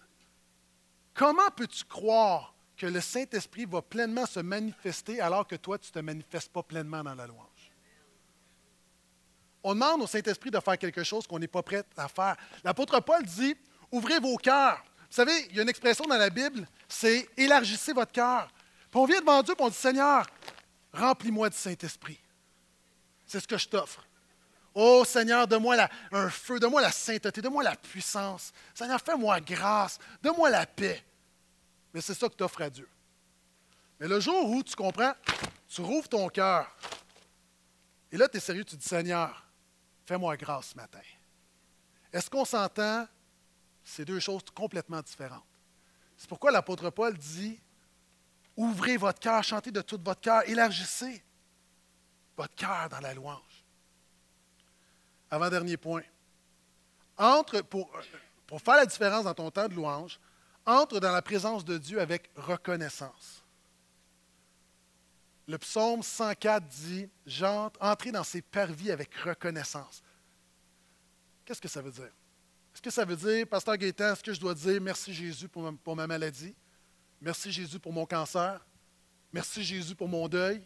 Comment 1.15 1.49
peux-tu 1.55 1.83
croire 1.85 2.53
que 2.77 2.85
le 2.85 3.01
Saint-Esprit 3.01 3.65
va 3.65 3.81
pleinement 3.81 4.25
se 4.25 4.39
manifester 4.39 5.19
alors 5.19 5.47
que 5.47 5.55
toi, 5.55 5.79
tu 5.79 5.89
ne 5.89 5.93
te 5.93 5.99
manifestes 5.99 6.51
pas 6.51 6.61
pleinement 6.61 7.03
dans 7.03 7.15
la 7.15 7.25
louange. 7.25 7.71
On 9.63 9.73
demande 9.73 10.03
au 10.03 10.07
Saint-Esprit 10.07 10.51
de 10.51 10.59
faire 10.59 10.77
quelque 10.77 11.03
chose 11.03 11.25
qu'on 11.25 11.39
n'est 11.39 11.47
pas 11.47 11.63
prêt 11.63 11.83
à 11.97 12.07
faire. 12.07 12.37
L'apôtre 12.63 12.99
Paul 12.99 13.25
dit, 13.25 13.55
ouvrez 13.91 14.19
vos 14.19 14.37
cœurs. 14.37 14.83
Vous 15.09 15.15
savez, 15.15 15.47
il 15.49 15.55
y 15.55 15.59
a 15.59 15.63
une 15.63 15.69
expression 15.69 16.05
dans 16.05 16.17
la 16.17 16.29
Bible, 16.29 16.67
c'est 16.87 17.27
élargissez 17.35 17.93
votre 17.93 18.11
cœur. 18.11 18.47
Puis 18.91 18.99
on 18.99 19.05
vient 19.05 19.19
devant 19.19 19.41
Dieu 19.41 19.55
et 19.57 19.61
on 19.61 19.69
dit, 19.69 19.75
Seigneur, 19.75 20.27
remplis-moi 20.93 21.49
du 21.49 21.57
Saint-Esprit. 21.57 22.19
C'est 23.25 23.39
ce 23.39 23.47
que 23.47 23.57
je 23.57 23.67
t'offre. 23.67 24.05
Oh 24.73 25.03
Seigneur, 25.03 25.47
donne-moi 25.47 25.75
un 26.11 26.29
feu, 26.29 26.59
donne-moi 26.59 26.81
la 26.81 26.91
sainteté, 26.91 27.41
donne-moi 27.41 27.63
la 27.63 27.75
puissance. 27.75 28.53
Seigneur, 28.75 29.01
fais-moi 29.01 29.41
grâce, 29.41 29.97
donne-moi 30.21 30.51
la 30.51 30.67
paix. 30.67 31.03
Mais 31.93 32.01
c'est 32.01 32.13
ça 32.13 32.29
que 32.29 32.35
tu 32.35 32.43
offres 32.43 32.61
à 32.61 32.69
Dieu. 32.69 32.89
Mais 33.99 34.07
le 34.07 34.19
jour 34.19 34.49
où 34.49 34.63
tu 34.63 34.75
comprends, 34.75 35.13
tu 35.67 35.81
rouvres 35.81 36.07
ton 36.07 36.27
cœur. 36.29 36.75
Et 38.11 38.17
là, 38.17 38.27
tu 38.27 38.37
es 38.37 38.39
sérieux, 38.39 38.63
tu 38.63 38.75
dis 38.75 38.87
Seigneur, 38.87 39.45
fais-moi 40.05 40.37
grâce 40.37 40.69
ce 40.69 40.75
matin. 40.75 41.01
Est-ce 42.13 42.29
qu'on 42.29 42.45
s'entend? 42.45 43.07
C'est 43.83 44.05
deux 44.05 44.19
choses 44.19 44.43
complètement 44.53 45.01
différentes. 45.01 45.43
C'est 46.17 46.27
pourquoi 46.27 46.51
l'apôtre 46.51 46.89
Paul 46.89 47.17
dit 47.17 47.59
Ouvrez 48.55 48.97
votre 48.97 49.19
cœur, 49.19 49.43
chantez 49.43 49.71
de 49.71 49.81
tout 49.81 49.99
votre 50.03 50.19
cœur, 50.19 50.41
élargissez 50.49 51.23
votre 52.35 52.55
cœur 52.55 52.89
dans 52.89 52.99
la 52.99 53.13
louange. 53.13 53.63
Avant-dernier 55.29 55.77
point. 55.77 56.03
Entre, 57.17 57.61
pour, 57.61 57.91
pour 58.47 58.61
faire 58.61 58.77
la 58.77 58.85
différence 58.85 59.25
dans 59.25 59.33
ton 59.33 59.51
temps 59.51 59.67
de 59.67 59.75
louange, 59.75 60.19
entre 60.67 60.99
dans 60.99 61.13
la 61.13 61.21
présence 61.21 61.63
de 61.65 61.77
Dieu 61.77 61.99
avec 61.99 62.29
reconnaissance. 62.35 63.43
Le 65.47 65.57
psaume 65.57 66.03
104 66.03 66.67
dit 66.67 67.09
J'entre, 67.25 67.81
entrez 67.81 68.11
dans 68.11 68.25
ses 68.25 68.41
parvis 68.41 68.91
avec 68.91 69.15
reconnaissance. 69.15 70.03
Qu'est-ce 71.45 71.61
que 71.61 71.69
ça 71.69 71.81
veut 71.81 71.91
dire? 71.91 72.11
Est-ce 72.73 72.81
que 72.81 72.91
ça 72.91 73.05
veut 73.05 73.15
dire, 73.15 73.47
Pasteur 73.47 73.77
Gaétan, 73.77 74.11
est-ce 74.11 74.21
que 74.21 74.33
je 74.33 74.39
dois 74.39 74.53
dire 74.53 74.79
merci 74.81 75.13
Jésus 75.13 75.47
pour 75.47 75.95
ma 75.95 76.05
maladie? 76.05 76.53
Merci 77.21 77.51
Jésus 77.51 77.79
pour 77.79 77.93
mon 77.93 78.05
cancer? 78.05 78.63
Merci 79.31 79.63
Jésus 79.63 79.95
pour 79.95 80.09
mon 80.09 80.27
deuil? 80.27 80.61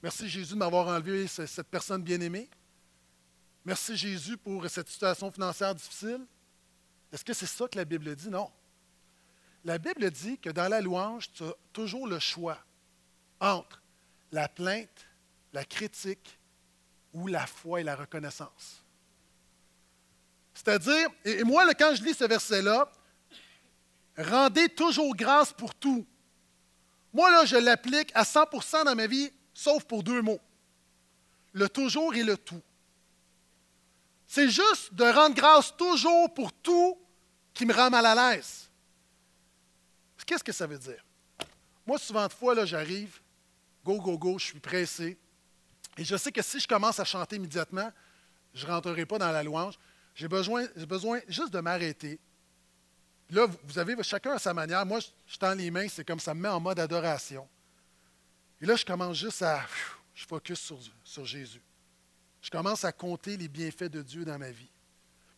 Merci 0.00 0.28
Jésus 0.28 0.54
de 0.54 0.58
m'avoir 0.58 0.86
enlevé 0.86 1.26
cette 1.26 1.68
personne 1.68 2.02
bien-aimée? 2.02 2.48
Merci 3.64 3.96
Jésus 3.96 4.36
pour 4.36 4.68
cette 4.70 4.88
situation 4.88 5.30
financière 5.30 5.74
difficile? 5.74 6.24
Est-ce 7.12 7.24
que 7.24 7.32
c'est 7.32 7.46
ça 7.46 7.66
que 7.66 7.76
la 7.76 7.84
Bible 7.84 8.14
dit? 8.14 8.30
Non. 8.30 8.50
La 9.64 9.78
Bible 9.78 10.10
dit 10.10 10.38
que 10.38 10.50
dans 10.50 10.68
la 10.68 10.80
louange, 10.80 11.30
tu 11.32 11.44
as 11.44 11.54
toujours 11.72 12.06
le 12.06 12.18
choix 12.18 12.58
entre 13.40 13.80
la 14.32 14.48
plainte, 14.48 15.06
la 15.52 15.64
critique 15.64 16.38
ou 17.12 17.28
la 17.28 17.46
foi 17.46 17.80
et 17.80 17.84
la 17.84 17.94
reconnaissance. 17.94 18.82
C'est-à-dire, 20.54 21.08
et 21.24 21.44
moi, 21.44 21.72
quand 21.74 21.94
je 21.94 22.02
lis 22.02 22.14
ce 22.14 22.24
verset-là, 22.24 22.90
rendez 24.16 24.68
toujours 24.68 25.14
grâce 25.14 25.52
pour 25.52 25.74
tout. 25.74 26.06
Moi, 27.12 27.30
là, 27.30 27.44
je 27.44 27.56
l'applique 27.56 28.10
à 28.14 28.22
100% 28.22 28.84
dans 28.84 28.94
ma 28.94 29.06
vie, 29.06 29.30
sauf 29.54 29.84
pour 29.84 30.02
deux 30.02 30.22
mots. 30.22 30.40
Le 31.52 31.68
toujours 31.68 32.14
et 32.14 32.22
le 32.22 32.36
tout. 32.36 32.62
C'est 34.26 34.48
juste 34.48 34.94
de 34.94 35.04
rendre 35.04 35.34
grâce 35.34 35.76
toujours 35.76 36.32
pour 36.32 36.52
tout 36.52 36.98
qui 37.52 37.66
me 37.66 37.74
rend 37.74 37.90
mal 37.90 38.06
à 38.06 38.34
l'aise. 38.34 38.70
Qu'est-ce 40.26 40.44
que 40.44 40.52
ça 40.52 40.66
veut 40.66 40.78
dire? 40.78 41.04
Moi, 41.86 41.98
souvent 41.98 42.26
de 42.26 42.32
fois, 42.32 42.64
j'arrive, 42.64 43.20
go, 43.84 44.00
go, 44.00 44.18
go, 44.18 44.38
je 44.38 44.46
suis 44.46 44.60
pressé. 44.60 45.18
Et 45.96 46.04
je 46.04 46.16
sais 46.16 46.32
que 46.32 46.42
si 46.42 46.60
je 46.60 46.68
commence 46.68 47.00
à 47.00 47.04
chanter 47.04 47.36
immédiatement, 47.36 47.92
je 48.54 48.66
ne 48.66 48.70
rentrerai 48.70 49.06
pas 49.06 49.18
dans 49.18 49.30
la 49.30 49.42
louange. 49.42 49.78
J'ai 50.14 50.28
besoin, 50.28 50.66
besoin 50.88 51.20
juste 51.28 51.52
de 51.52 51.60
m'arrêter. 51.60 52.18
Là, 53.30 53.46
vous 53.64 53.78
avez 53.78 54.00
chacun 54.02 54.32
à 54.32 54.38
sa 54.38 54.52
manière. 54.52 54.84
Moi, 54.84 55.00
je 55.26 55.36
tends 55.38 55.54
les 55.54 55.70
mains, 55.70 55.88
c'est 55.88 56.04
comme 56.04 56.20
ça 56.20 56.34
me 56.34 56.40
met 56.40 56.48
en 56.48 56.60
mode 56.60 56.78
adoration. 56.78 57.48
Et 58.60 58.66
là, 58.66 58.76
je 58.76 58.84
commence 58.84 59.16
juste 59.16 59.42
à. 59.42 59.66
Je 60.14 60.26
focus 60.26 60.60
sur, 60.60 60.78
sur 61.02 61.24
Jésus. 61.24 61.62
Je 62.42 62.50
commence 62.50 62.84
à 62.84 62.92
compter 62.92 63.36
les 63.36 63.48
bienfaits 63.48 63.84
de 63.84 64.02
Dieu 64.02 64.24
dans 64.24 64.38
ma 64.38 64.50
vie. 64.50 64.70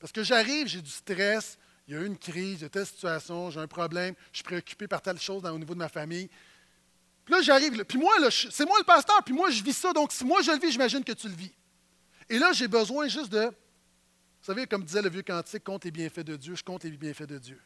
Parce 0.00 0.12
que 0.12 0.24
j'arrive, 0.24 0.66
j'ai 0.66 0.82
du 0.82 0.90
stress, 0.90 1.56
il 1.86 1.94
y 1.94 1.96
a 1.96 2.00
eu 2.00 2.06
une 2.06 2.18
crise, 2.18 2.60
il 2.60 2.62
y 2.62 2.64
a 2.64 2.68
telle 2.68 2.86
situation, 2.86 3.50
j'ai 3.50 3.60
un 3.60 3.66
problème, 3.66 4.14
je 4.32 4.38
suis 4.38 4.44
préoccupé 4.44 4.88
par 4.88 5.02
telle 5.02 5.20
chose 5.20 5.44
au 5.44 5.58
niveau 5.58 5.74
de 5.74 5.78
ma 5.78 5.88
famille. 5.88 6.28
Puis 7.24 7.34
là, 7.34 7.42
j'arrive, 7.42 7.84
puis 7.84 7.98
moi, 7.98 8.14
c'est 8.30 8.66
moi 8.66 8.78
le 8.78 8.84
pasteur, 8.84 9.22
puis 9.24 9.34
moi, 9.34 9.50
je 9.50 9.62
vis 9.62 9.74
ça, 9.74 9.92
donc 9.92 10.12
si 10.12 10.24
moi 10.24 10.42
je 10.42 10.50
le 10.50 10.58
vis, 10.58 10.72
j'imagine 10.72 11.04
que 11.04 11.12
tu 11.12 11.28
le 11.28 11.34
vis. 11.34 11.52
Et 12.28 12.38
là, 12.38 12.52
j'ai 12.52 12.68
besoin 12.68 13.08
juste 13.08 13.30
de, 13.30 13.46
vous 13.46 13.52
savez, 14.52 14.66
comme 14.66 14.84
disait 14.84 15.02
le 15.02 15.10
vieux 15.10 15.22
cantique, 15.22 15.64
compte 15.64 15.84
les 15.84 15.90
bienfaits 15.90 16.20
de 16.20 16.36
Dieu, 16.36 16.54
je 16.54 16.62
compte 16.62 16.84
les 16.84 16.90
bienfaits 16.90 17.24
de 17.26 17.38
Dieu. 17.38 17.60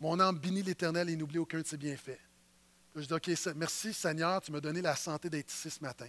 Mon 0.00 0.18
âme 0.20 0.38
bénit 0.38 0.62
l'Éternel 0.62 1.08
et 1.08 1.16
n'oublie 1.16 1.38
aucun 1.38 1.60
de 1.60 1.66
ses 1.66 1.76
bienfaits. 1.76 2.20
je 2.94 3.06
dis, 3.06 3.12
OK, 3.12 3.30
merci 3.54 3.92
Seigneur, 3.92 4.40
tu 4.40 4.52
m'as 4.52 4.60
donné 4.60 4.82
la 4.82 4.94
santé 4.94 5.30
d'être 5.30 5.52
ici 5.52 5.70
ce 5.70 5.80
matin. 5.80 6.08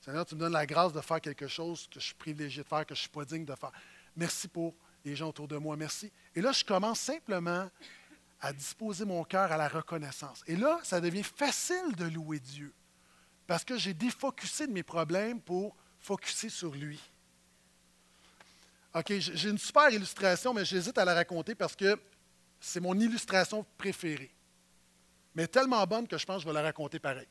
Seigneur, 0.00 0.24
tu 0.24 0.34
me 0.34 0.40
donnes 0.40 0.52
la 0.52 0.66
grâce 0.66 0.92
de 0.92 1.00
faire 1.00 1.20
quelque 1.20 1.46
chose 1.46 1.86
que 1.88 2.00
je 2.00 2.06
suis 2.06 2.14
privilégié 2.14 2.62
de 2.62 2.68
faire, 2.68 2.86
que 2.86 2.94
je 2.94 3.00
ne 3.00 3.02
suis 3.02 3.10
pas 3.10 3.24
digne 3.24 3.44
de 3.44 3.54
faire. 3.54 3.72
Merci 4.16 4.48
pour 4.48 4.74
les 5.04 5.16
gens 5.16 5.28
autour 5.28 5.48
de 5.48 5.56
moi. 5.56 5.76
Merci. 5.76 6.10
Et 6.34 6.40
là, 6.40 6.52
je 6.52 6.64
commence 6.64 7.00
simplement 7.00 7.68
à 8.40 8.52
disposer 8.52 9.04
mon 9.04 9.22
cœur 9.24 9.52
à 9.52 9.56
la 9.56 9.68
reconnaissance. 9.68 10.42
Et 10.46 10.56
là, 10.56 10.80
ça 10.82 11.00
devient 11.00 11.22
facile 11.22 11.94
de 11.96 12.06
louer 12.06 12.40
Dieu 12.40 12.72
parce 13.46 13.64
que 13.64 13.76
j'ai 13.76 13.94
défocusé 13.94 14.66
de 14.66 14.72
mes 14.72 14.82
problèmes 14.82 15.40
pour 15.40 15.76
focuser 15.98 16.48
sur 16.48 16.72
lui. 16.72 17.00
OK, 18.94 19.12
j'ai 19.18 19.50
une 19.50 19.58
super 19.58 19.90
illustration, 19.90 20.54
mais 20.54 20.64
j'hésite 20.64 20.96
à 20.98 21.04
la 21.04 21.14
raconter 21.14 21.54
parce 21.54 21.76
que 21.76 21.98
c'est 22.60 22.80
mon 22.80 22.98
illustration 22.98 23.64
préférée. 23.76 24.34
Mais 25.34 25.46
tellement 25.46 25.84
bonne 25.86 26.08
que 26.08 26.18
je 26.18 26.26
pense 26.26 26.36
que 26.36 26.42
je 26.42 26.46
vais 26.48 26.54
la 26.54 26.62
raconter 26.62 26.98
pareil. 26.98 27.28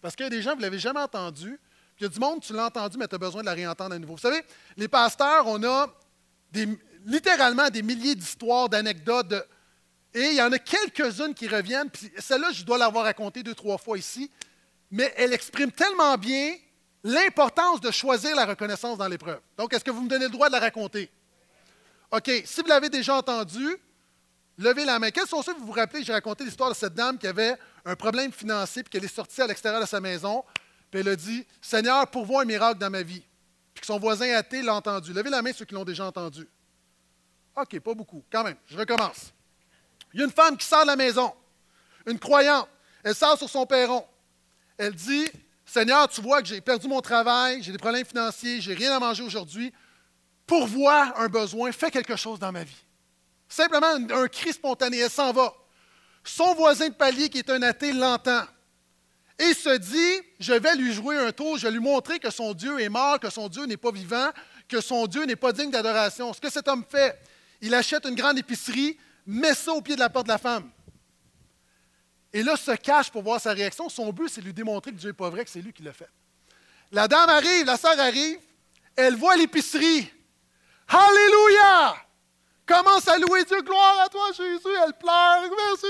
Parce 0.00 0.14
qu'il 0.14 0.24
y 0.24 0.26
a 0.26 0.30
des 0.30 0.42
gens, 0.42 0.50
vous 0.52 0.58
ne 0.58 0.62
l'avez 0.62 0.78
jamais 0.78 1.00
entendu, 1.00 1.58
puis 1.96 2.00
il 2.00 2.02
y 2.04 2.06
a 2.06 2.08
du 2.08 2.18
monde, 2.18 2.40
tu 2.40 2.52
l'as 2.52 2.66
entendu, 2.66 2.96
mais 2.96 3.08
tu 3.08 3.14
as 3.14 3.18
besoin 3.18 3.42
de 3.42 3.46
la 3.46 3.54
réentendre 3.54 3.94
à 3.94 3.98
nouveau. 3.98 4.14
Vous 4.14 4.20
savez, 4.20 4.42
les 4.76 4.88
pasteurs, 4.88 5.46
on 5.46 5.62
a 5.64 5.92
littéralement 7.06 7.68
des 7.70 7.82
milliers 7.82 8.14
d'histoires, 8.14 8.68
d'anecdotes. 8.68 9.34
et 10.14 10.30
il 10.30 10.34
y 10.34 10.42
en 10.42 10.52
a 10.52 10.58
quelques-unes 10.58 11.34
qui 11.34 11.48
reviennent. 11.48 11.90
Puis 11.90 12.10
celle-là, 12.18 12.50
je 12.52 12.64
dois 12.64 12.78
l'avoir 12.78 13.04
racontée 13.04 13.42
deux, 13.42 13.54
trois 13.54 13.78
fois 13.78 13.98
ici. 13.98 14.30
Mais 14.90 15.12
elle 15.16 15.32
exprime 15.32 15.70
tellement 15.70 16.16
bien 16.16 16.54
l'importance 17.04 17.80
de 17.80 17.90
choisir 17.90 18.34
la 18.34 18.44
reconnaissance 18.44 18.98
dans 18.98 19.08
l'épreuve. 19.08 19.40
Donc, 19.56 19.72
est-ce 19.72 19.84
que 19.84 19.90
vous 19.90 20.02
me 20.02 20.08
donnez 20.08 20.24
le 20.24 20.30
droit 20.30 20.48
de 20.48 20.52
la 20.52 20.60
raconter? 20.60 21.10
OK. 22.10 22.30
Si 22.44 22.60
vous 22.60 22.66
l'avez 22.66 22.88
déjà 22.88 23.14
entendu, 23.14 23.76
levez 24.58 24.84
la 24.84 24.98
main. 24.98 25.10
Quels 25.10 25.28
sont 25.28 25.42
ceux 25.42 25.54
que 25.54 25.60
vous 25.60 25.66
vous 25.66 25.72
rappelez? 25.72 26.02
J'ai 26.02 26.12
raconté 26.12 26.44
l'histoire 26.44 26.70
de 26.70 26.74
cette 26.74 26.94
dame 26.94 27.18
qui 27.18 27.26
avait 27.26 27.56
un 27.84 27.94
problème 27.94 28.32
financier 28.32 28.82
puis 28.82 28.90
qu'elle 28.90 29.04
est 29.04 29.14
sortie 29.14 29.40
à 29.40 29.46
l'extérieur 29.46 29.80
de 29.80 29.86
sa 29.86 30.00
maison. 30.00 30.44
Puis 30.90 31.00
elle 31.00 31.08
a 31.08 31.16
dit 31.16 31.46
Seigneur, 31.62 32.06
pourvois 32.08 32.42
un 32.42 32.46
miracle 32.46 32.78
dans 32.78 32.90
ma 32.90 33.02
vie 33.02 33.22
que 33.80 33.86
son 33.86 33.98
voisin 33.98 34.30
athée 34.34 34.62
l'a 34.62 34.74
entendu. 34.74 35.12
Levez 35.12 35.30
la 35.30 35.42
main 35.42 35.52
ceux 35.52 35.64
qui 35.64 35.74
l'ont 35.74 35.84
déjà 35.84 36.04
entendu. 36.06 36.48
OK, 37.56 37.80
pas 37.80 37.94
beaucoup. 37.94 38.24
Quand 38.30 38.44
même, 38.44 38.56
je 38.66 38.76
recommence. 38.76 39.32
Il 40.12 40.20
y 40.20 40.22
a 40.22 40.26
une 40.26 40.32
femme 40.32 40.56
qui 40.56 40.66
sort 40.66 40.82
de 40.82 40.88
la 40.88 40.96
maison, 40.96 41.32
une 42.06 42.18
croyante. 42.18 42.68
Elle 43.02 43.14
sort 43.14 43.38
sur 43.38 43.48
son 43.48 43.66
perron. 43.66 44.04
Elle 44.76 44.94
dit 44.94 45.28
Seigneur, 45.64 46.08
tu 46.08 46.20
vois 46.20 46.42
que 46.42 46.48
j'ai 46.48 46.60
perdu 46.60 46.88
mon 46.88 47.00
travail, 47.00 47.62
j'ai 47.62 47.70
des 47.72 47.78
problèmes 47.78 48.04
financiers, 48.04 48.60
j'ai 48.60 48.74
rien 48.74 48.96
à 48.96 48.98
manger 48.98 49.22
aujourd'hui. 49.22 49.72
Pourvois 50.46 51.12
un 51.16 51.28
besoin, 51.28 51.70
fais 51.70 51.90
quelque 51.90 52.16
chose 52.16 52.38
dans 52.38 52.50
ma 52.50 52.64
vie. 52.64 52.84
Simplement 53.48 53.86
un, 53.86 54.10
un 54.10 54.28
cri 54.28 54.52
spontané. 54.52 54.98
Elle 54.98 55.10
s'en 55.10 55.32
va. 55.32 55.54
Son 56.24 56.54
voisin 56.54 56.88
de 56.88 56.94
palier, 56.94 57.28
qui 57.28 57.38
est 57.38 57.50
un 57.50 57.62
athée, 57.62 57.92
l'entend 57.92 58.42
et 59.40 59.54
se 59.54 59.74
dit, 59.78 60.26
je 60.38 60.52
vais 60.52 60.76
lui 60.76 60.92
jouer 60.92 61.16
un 61.16 61.32
tour, 61.32 61.56
je 61.56 61.66
vais 61.66 61.72
lui 61.72 61.80
montrer 61.80 62.18
que 62.18 62.28
son 62.28 62.52
Dieu 62.52 62.78
est 62.78 62.90
mort, 62.90 63.18
que 63.18 63.30
son 63.30 63.48
Dieu 63.48 63.64
n'est 63.64 63.78
pas 63.78 63.90
vivant, 63.90 64.28
que 64.68 64.82
son 64.82 65.06
Dieu 65.06 65.24
n'est 65.24 65.34
pas 65.34 65.50
digne 65.50 65.70
d'adoration. 65.70 66.34
Ce 66.34 66.40
que 66.40 66.50
cet 66.50 66.68
homme 66.68 66.84
fait, 66.86 67.18
il 67.62 67.74
achète 67.74 68.04
une 68.04 68.14
grande 68.14 68.38
épicerie, 68.38 68.98
met 69.26 69.54
ça 69.54 69.72
au 69.72 69.80
pied 69.80 69.94
de 69.94 70.00
la 70.00 70.10
porte 70.10 70.26
de 70.26 70.32
la 70.32 70.38
femme. 70.38 70.70
Et 72.34 72.42
là, 72.42 72.54
se 72.54 72.72
cache 72.72 73.10
pour 73.10 73.22
voir 73.22 73.40
sa 73.40 73.52
réaction. 73.52 73.88
Son 73.88 74.12
but, 74.12 74.28
c'est 74.28 74.42
de 74.42 74.46
lui 74.46 74.52
démontrer 74.52 74.92
que 74.92 74.96
Dieu 74.96 75.08
n'est 75.08 75.14
pas 75.14 75.30
vrai, 75.30 75.42
que 75.44 75.50
c'est 75.50 75.62
lui 75.62 75.72
qui 75.72 75.82
l'a 75.82 75.94
fait. 75.94 76.10
La 76.92 77.08
dame 77.08 77.30
arrive, 77.30 77.64
la 77.64 77.78
sœur 77.78 77.98
arrive, 77.98 78.38
elle 78.94 79.16
voit 79.16 79.36
l'épicerie. 79.36 80.12
Alléluia! 80.86 81.96
Commence 82.66 83.08
à 83.08 83.18
louer 83.18 83.44
Dieu, 83.44 83.62
gloire 83.62 84.00
à 84.04 84.08
toi 84.10 84.30
Jésus, 84.36 84.76
elle 84.84 84.92
pleure, 84.92 85.42
merci 85.56 85.86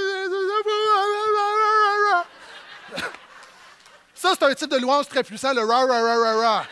Jésus. 2.95 3.17
Ça, 4.21 4.35
c'est 4.39 4.45
un 4.45 4.55
type 4.55 4.71
de 4.71 4.77
louange 4.77 5.09
très 5.09 5.25
puissant, 5.25 5.55
le 5.55 5.63
ra, 5.63 5.87
ra, 5.87 6.03
ra, 6.03 6.17
ra, 6.19 6.35
ra. 6.35 6.67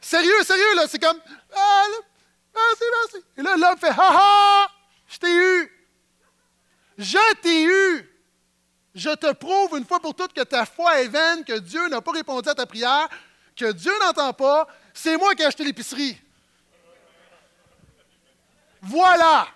Sérieux, 0.00 0.44
sérieux, 0.44 0.76
là, 0.76 0.84
c'est 0.86 1.00
comme, 1.00 1.18
ah, 1.56 1.86
merci, 2.54 2.84
merci. 3.02 3.26
Et 3.36 3.42
là, 3.42 3.56
l'homme 3.56 3.76
fait, 3.76 3.88
ha 3.88 3.96
ha, 3.98 4.68
je 5.08 5.18
t'ai 5.18 5.34
eu. 5.34 5.90
Je 6.98 7.34
t'ai 7.42 7.64
eu. 7.64 8.22
Je 8.94 9.10
te 9.10 9.32
prouve 9.32 9.76
une 9.76 9.84
fois 9.84 9.98
pour 9.98 10.14
toutes 10.14 10.32
que 10.32 10.42
ta 10.42 10.64
foi 10.64 11.00
est 11.00 11.08
vaine, 11.08 11.42
que 11.44 11.58
Dieu 11.58 11.88
n'a 11.88 12.00
pas 12.00 12.12
répondu 12.12 12.48
à 12.48 12.54
ta 12.54 12.66
prière, 12.66 13.08
que 13.56 13.72
Dieu 13.72 13.92
n'entend 13.98 14.32
pas. 14.32 14.68
C'est 14.94 15.16
moi 15.16 15.34
qui 15.34 15.42
ai 15.42 15.46
acheté 15.46 15.64
l'épicerie. 15.64 16.16
Voilà. 18.82 19.48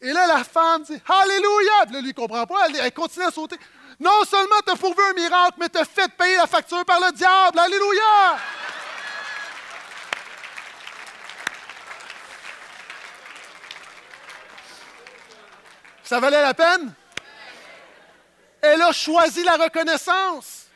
Et 0.00 0.12
là, 0.12 0.26
la 0.26 0.42
femme 0.42 0.82
dit 0.82 1.00
Alléluia. 1.08 1.84
Puis 1.84 1.94
là, 1.94 2.00
lui, 2.00 2.08
ne 2.08 2.12
comprend 2.14 2.44
pas. 2.46 2.66
Elle, 2.68 2.76
elle 2.76 2.92
continue 2.92 3.26
à 3.26 3.30
sauter. 3.30 3.56
Non 3.98 4.24
seulement 4.28 4.60
t'as 4.64 4.76
pourvu 4.76 5.02
un 5.02 5.14
miracle, 5.14 5.54
mais 5.58 5.68
t'as 5.68 5.84
fait 5.84 6.08
payer 6.08 6.36
la 6.36 6.46
facture 6.46 6.84
par 6.84 7.00
le 7.00 7.12
diable. 7.12 7.58
Alléluia! 7.58 8.38
Ça 16.04 16.20
valait 16.20 16.42
la 16.42 16.54
peine? 16.54 16.92
Elle 18.60 18.82
a 18.82 18.92
choisi 18.92 19.42
la 19.42 19.56
reconnaissance. 19.56 20.66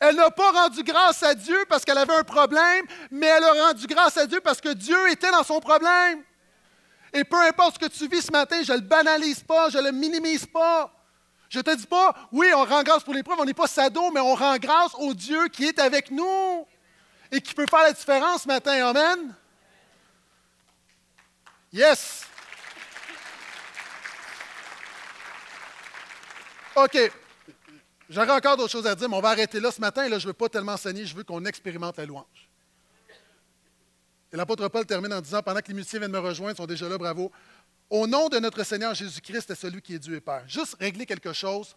Elle 0.00 0.16
n'a 0.16 0.30
pas 0.30 0.52
rendu 0.52 0.82
grâce 0.82 1.22
à 1.22 1.34
Dieu 1.34 1.64
parce 1.68 1.84
qu'elle 1.84 1.98
avait 1.98 2.14
un 2.14 2.24
problème, 2.24 2.86
mais 3.10 3.26
elle 3.26 3.44
a 3.44 3.66
rendu 3.66 3.86
grâce 3.86 4.16
à 4.16 4.26
Dieu 4.26 4.40
parce 4.40 4.60
que 4.60 4.72
Dieu 4.72 5.10
était 5.10 5.30
dans 5.30 5.42
son 5.42 5.60
problème. 5.60 6.22
Et 7.12 7.24
peu 7.24 7.40
importe 7.42 7.74
ce 7.74 7.78
que 7.86 7.92
tu 7.92 8.08
vis 8.08 8.22
ce 8.22 8.32
matin, 8.32 8.60
je 8.62 8.72
ne 8.72 8.78
le 8.78 8.82
banalise 8.82 9.42
pas, 9.42 9.70
je 9.70 9.78
ne 9.78 9.84
le 9.84 9.92
minimise 9.92 10.46
pas. 10.46 10.97
Je 11.48 11.58
ne 11.58 11.62
te 11.62 11.74
dis 11.74 11.86
pas, 11.86 12.14
oui, 12.30 12.50
on 12.54 12.64
rend 12.64 12.82
grâce 12.82 13.02
pour 13.02 13.14
l'épreuve, 13.14 13.38
on 13.40 13.44
n'est 13.44 13.54
pas 13.54 13.66
sado, 13.66 14.10
mais 14.10 14.20
on 14.20 14.34
rend 14.34 14.56
grâce 14.58 14.94
au 14.98 15.14
Dieu 15.14 15.48
qui 15.48 15.64
est 15.64 15.78
avec 15.78 16.10
nous 16.10 16.66
et 17.32 17.40
qui 17.40 17.54
peut 17.54 17.66
faire 17.68 17.82
la 17.82 17.92
différence 17.92 18.42
ce 18.42 18.48
matin. 18.48 18.86
Amen. 18.88 19.34
Yes. 21.72 22.26
OK. 26.76 27.12
J'aurais 28.10 28.30
encore 28.30 28.56
d'autres 28.56 28.70
choses 28.70 28.86
à 28.86 28.94
dire, 28.94 29.08
mais 29.08 29.16
on 29.16 29.20
va 29.20 29.30
arrêter 29.30 29.60
là 29.60 29.70
ce 29.70 29.80
matin. 29.80 30.08
Là, 30.08 30.18
je 30.18 30.26
ne 30.26 30.30
veux 30.30 30.34
pas 30.34 30.48
tellement 30.48 30.72
enseigner, 30.72 31.04
je 31.04 31.14
veux 31.14 31.24
qu'on 31.24 31.44
expérimente 31.44 31.96
la 31.98 32.06
louange. 32.06 32.48
Et 34.32 34.36
l'apôtre 34.36 34.68
Paul 34.68 34.84
termine 34.84 35.12
en 35.12 35.20
disant, 35.20 35.42
pendant 35.42 35.60
que 35.60 35.68
les 35.68 35.74
musiciens 35.74 35.98
viennent 35.98 36.12
me 36.12 36.18
rejoindre, 36.18 36.52
ils 36.52 36.56
sont 36.56 36.66
déjà 36.66 36.88
là, 36.88 36.98
bravo. 36.98 37.32
Au 37.90 38.06
nom 38.06 38.28
de 38.28 38.38
notre 38.38 38.64
Seigneur 38.64 38.94
Jésus-Christ, 38.94 39.50
est 39.50 39.54
celui 39.54 39.80
qui 39.80 39.94
est 39.94 39.98
Dieu 39.98 40.16
et 40.16 40.20
Père. 40.20 40.44
Juste 40.46 40.76
régler 40.78 41.06
quelque 41.06 41.32
chose. 41.32 41.74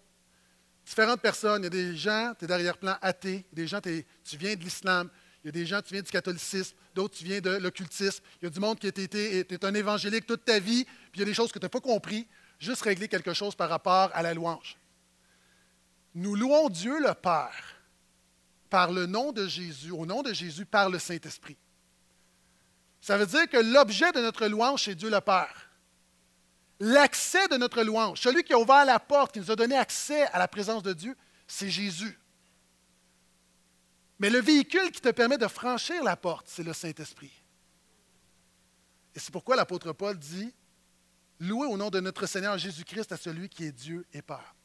Différentes 0.85 1.21
personnes, 1.21 1.61
il 1.61 1.65
y 1.65 1.67
a 1.67 1.69
des 1.69 1.95
gens, 1.95 2.33
tu 2.37 2.45
es 2.45 2.47
d'arrière-plan 2.47 2.97
athée, 3.01 3.45
des 3.53 3.67
gens, 3.67 3.79
tu 3.81 4.03
viens 4.37 4.55
de 4.55 4.63
l'islam, 4.63 5.09
il 5.43 5.47
y 5.47 5.49
a 5.49 5.51
des 5.51 5.65
gens, 5.65 5.81
tu 5.81 5.93
viens 5.93 6.01
du 6.01 6.11
catholicisme, 6.11 6.75
d'autres, 6.93 7.17
tu 7.17 7.23
viens 7.23 7.39
de 7.39 7.51
l'occultisme. 7.51 8.23
Il 8.41 8.45
y 8.45 8.47
a 8.47 8.49
du 8.49 8.59
monde 8.59 8.77
qui 8.77 8.87
est, 8.87 9.63
un 9.63 9.73
évangélique 9.73 10.25
toute 10.25 10.45
ta 10.45 10.59
vie, 10.59 10.83
puis 10.83 11.15
il 11.15 11.19
y 11.19 11.23
a 11.23 11.25
des 11.25 11.33
choses 11.33 11.51
que 11.51 11.59
tu 11.59 11.65
n'as 11.65 11.69
pas 11.69 11.79
compris. 11.79 12.27
Juste 12.59 12.83
régler 12.83 13.07
quelque 13.07 13.33
chose 13.33 13.55
par 13.55 13.69
rapport 13.69 14.11
à 14.13 14.21
la 14.21 14.33
louange. 14.33 14.77
Nous 16.13 16.35
louons 16.35 16.69
Dieu 16.69 16.99
le 16.99 17.13
Père 17.13 17.81
par 18.69 18.91
le 18.91 19.05
nom 19.05 19.31
de 19.31 19.47
Jésus, 19.47 19.91
au 19.91 20.05
nom 20.05 20.21
de 20.21 20.31
Jésus, 20.31 20.65
par 20.65 20.89
le 20.89 20.99
Saint-Esprit. 20.99 21.57
Ça 22.99 23.17
veut 23.17 23.25
dire 23.25 23.49
que 23.49 23.57
l'objet 23.57 24.11
de 24.11 24.21
notre 24.21 24.45
louange, 24.45 24.83
c'est 24.83 24.95
Dieu 24.95 25.09
le 25.09 25.21
Père. 25.21 25.70
L'accès 26.83 27.47
de 27.47 27.57
notre 27.57 27.83
louange, 27.83 28.19
celui 28.19 28.43
qui 28.43 28.53
a 28.53 28.59
ouvert 28.59 28.85
la 28.85 28.99
porte, 28.99 29.33
qui 29.33 29.39
nous 29.39 29.51
a 29.51 29.55
donné 29.55 29.77
accès 29.77 30.23
à 30.23 30.39
la 30.39 30.47
présence 30.47 30.81
de 30.81 30.93
Dieu, 30.93 31.15
c'est 31.45 31.69
Jésus. 31.69 32.19
Mais 34.17 34.31
le 34.31 34.41
véhicule 34.41 34.89
qui 34.89 34.99
te 34.99 35.09
permet 35.09 35.37
de 35.37 35.47
franchir 35.47 36.03
la 36.03 36.15
porte, 36.15 36.47
c'est 36.49 36.63
le 36.63 36.73
Saint-Esprit. 36.73 37.31
Et 39.13 39.19
c'est 39.19 39.29
pourquoi 39.31 39.55
l'apôtre 39.55 39.93
Paul 39.93 40.17
dit, 40.17 40.51
Louez 41.39 41.67
au 41.67 41.77
nom 41.77 41.91
de 41.91 41.99
notre 41.99 42.25
Seigneur 42.25 42.57
Jésus-Christ 42.57 43.11
à 43.11 43.17
celui 43.17 43.47
qui 43.47 43.65
est 43.65 43.71
Dieu 43.71 44.03
et 44.11 44.23
Père. 44.23 44.55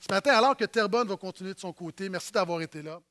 Ce 0.00 0.10
matin, 0.10 0.34
alors 0.34 0.56
que 0.56 0.64
Terrebonne 0.64 1.08
va 1.08 1.16
continuer 1.16 1.52
de 1.52 1.60
son 1.60 1.74
côté, 1.74 2.08
merci 2.08 2.32
d'avoir 2.32 2.62
été 2.62 2.80
là. 2.80 3.02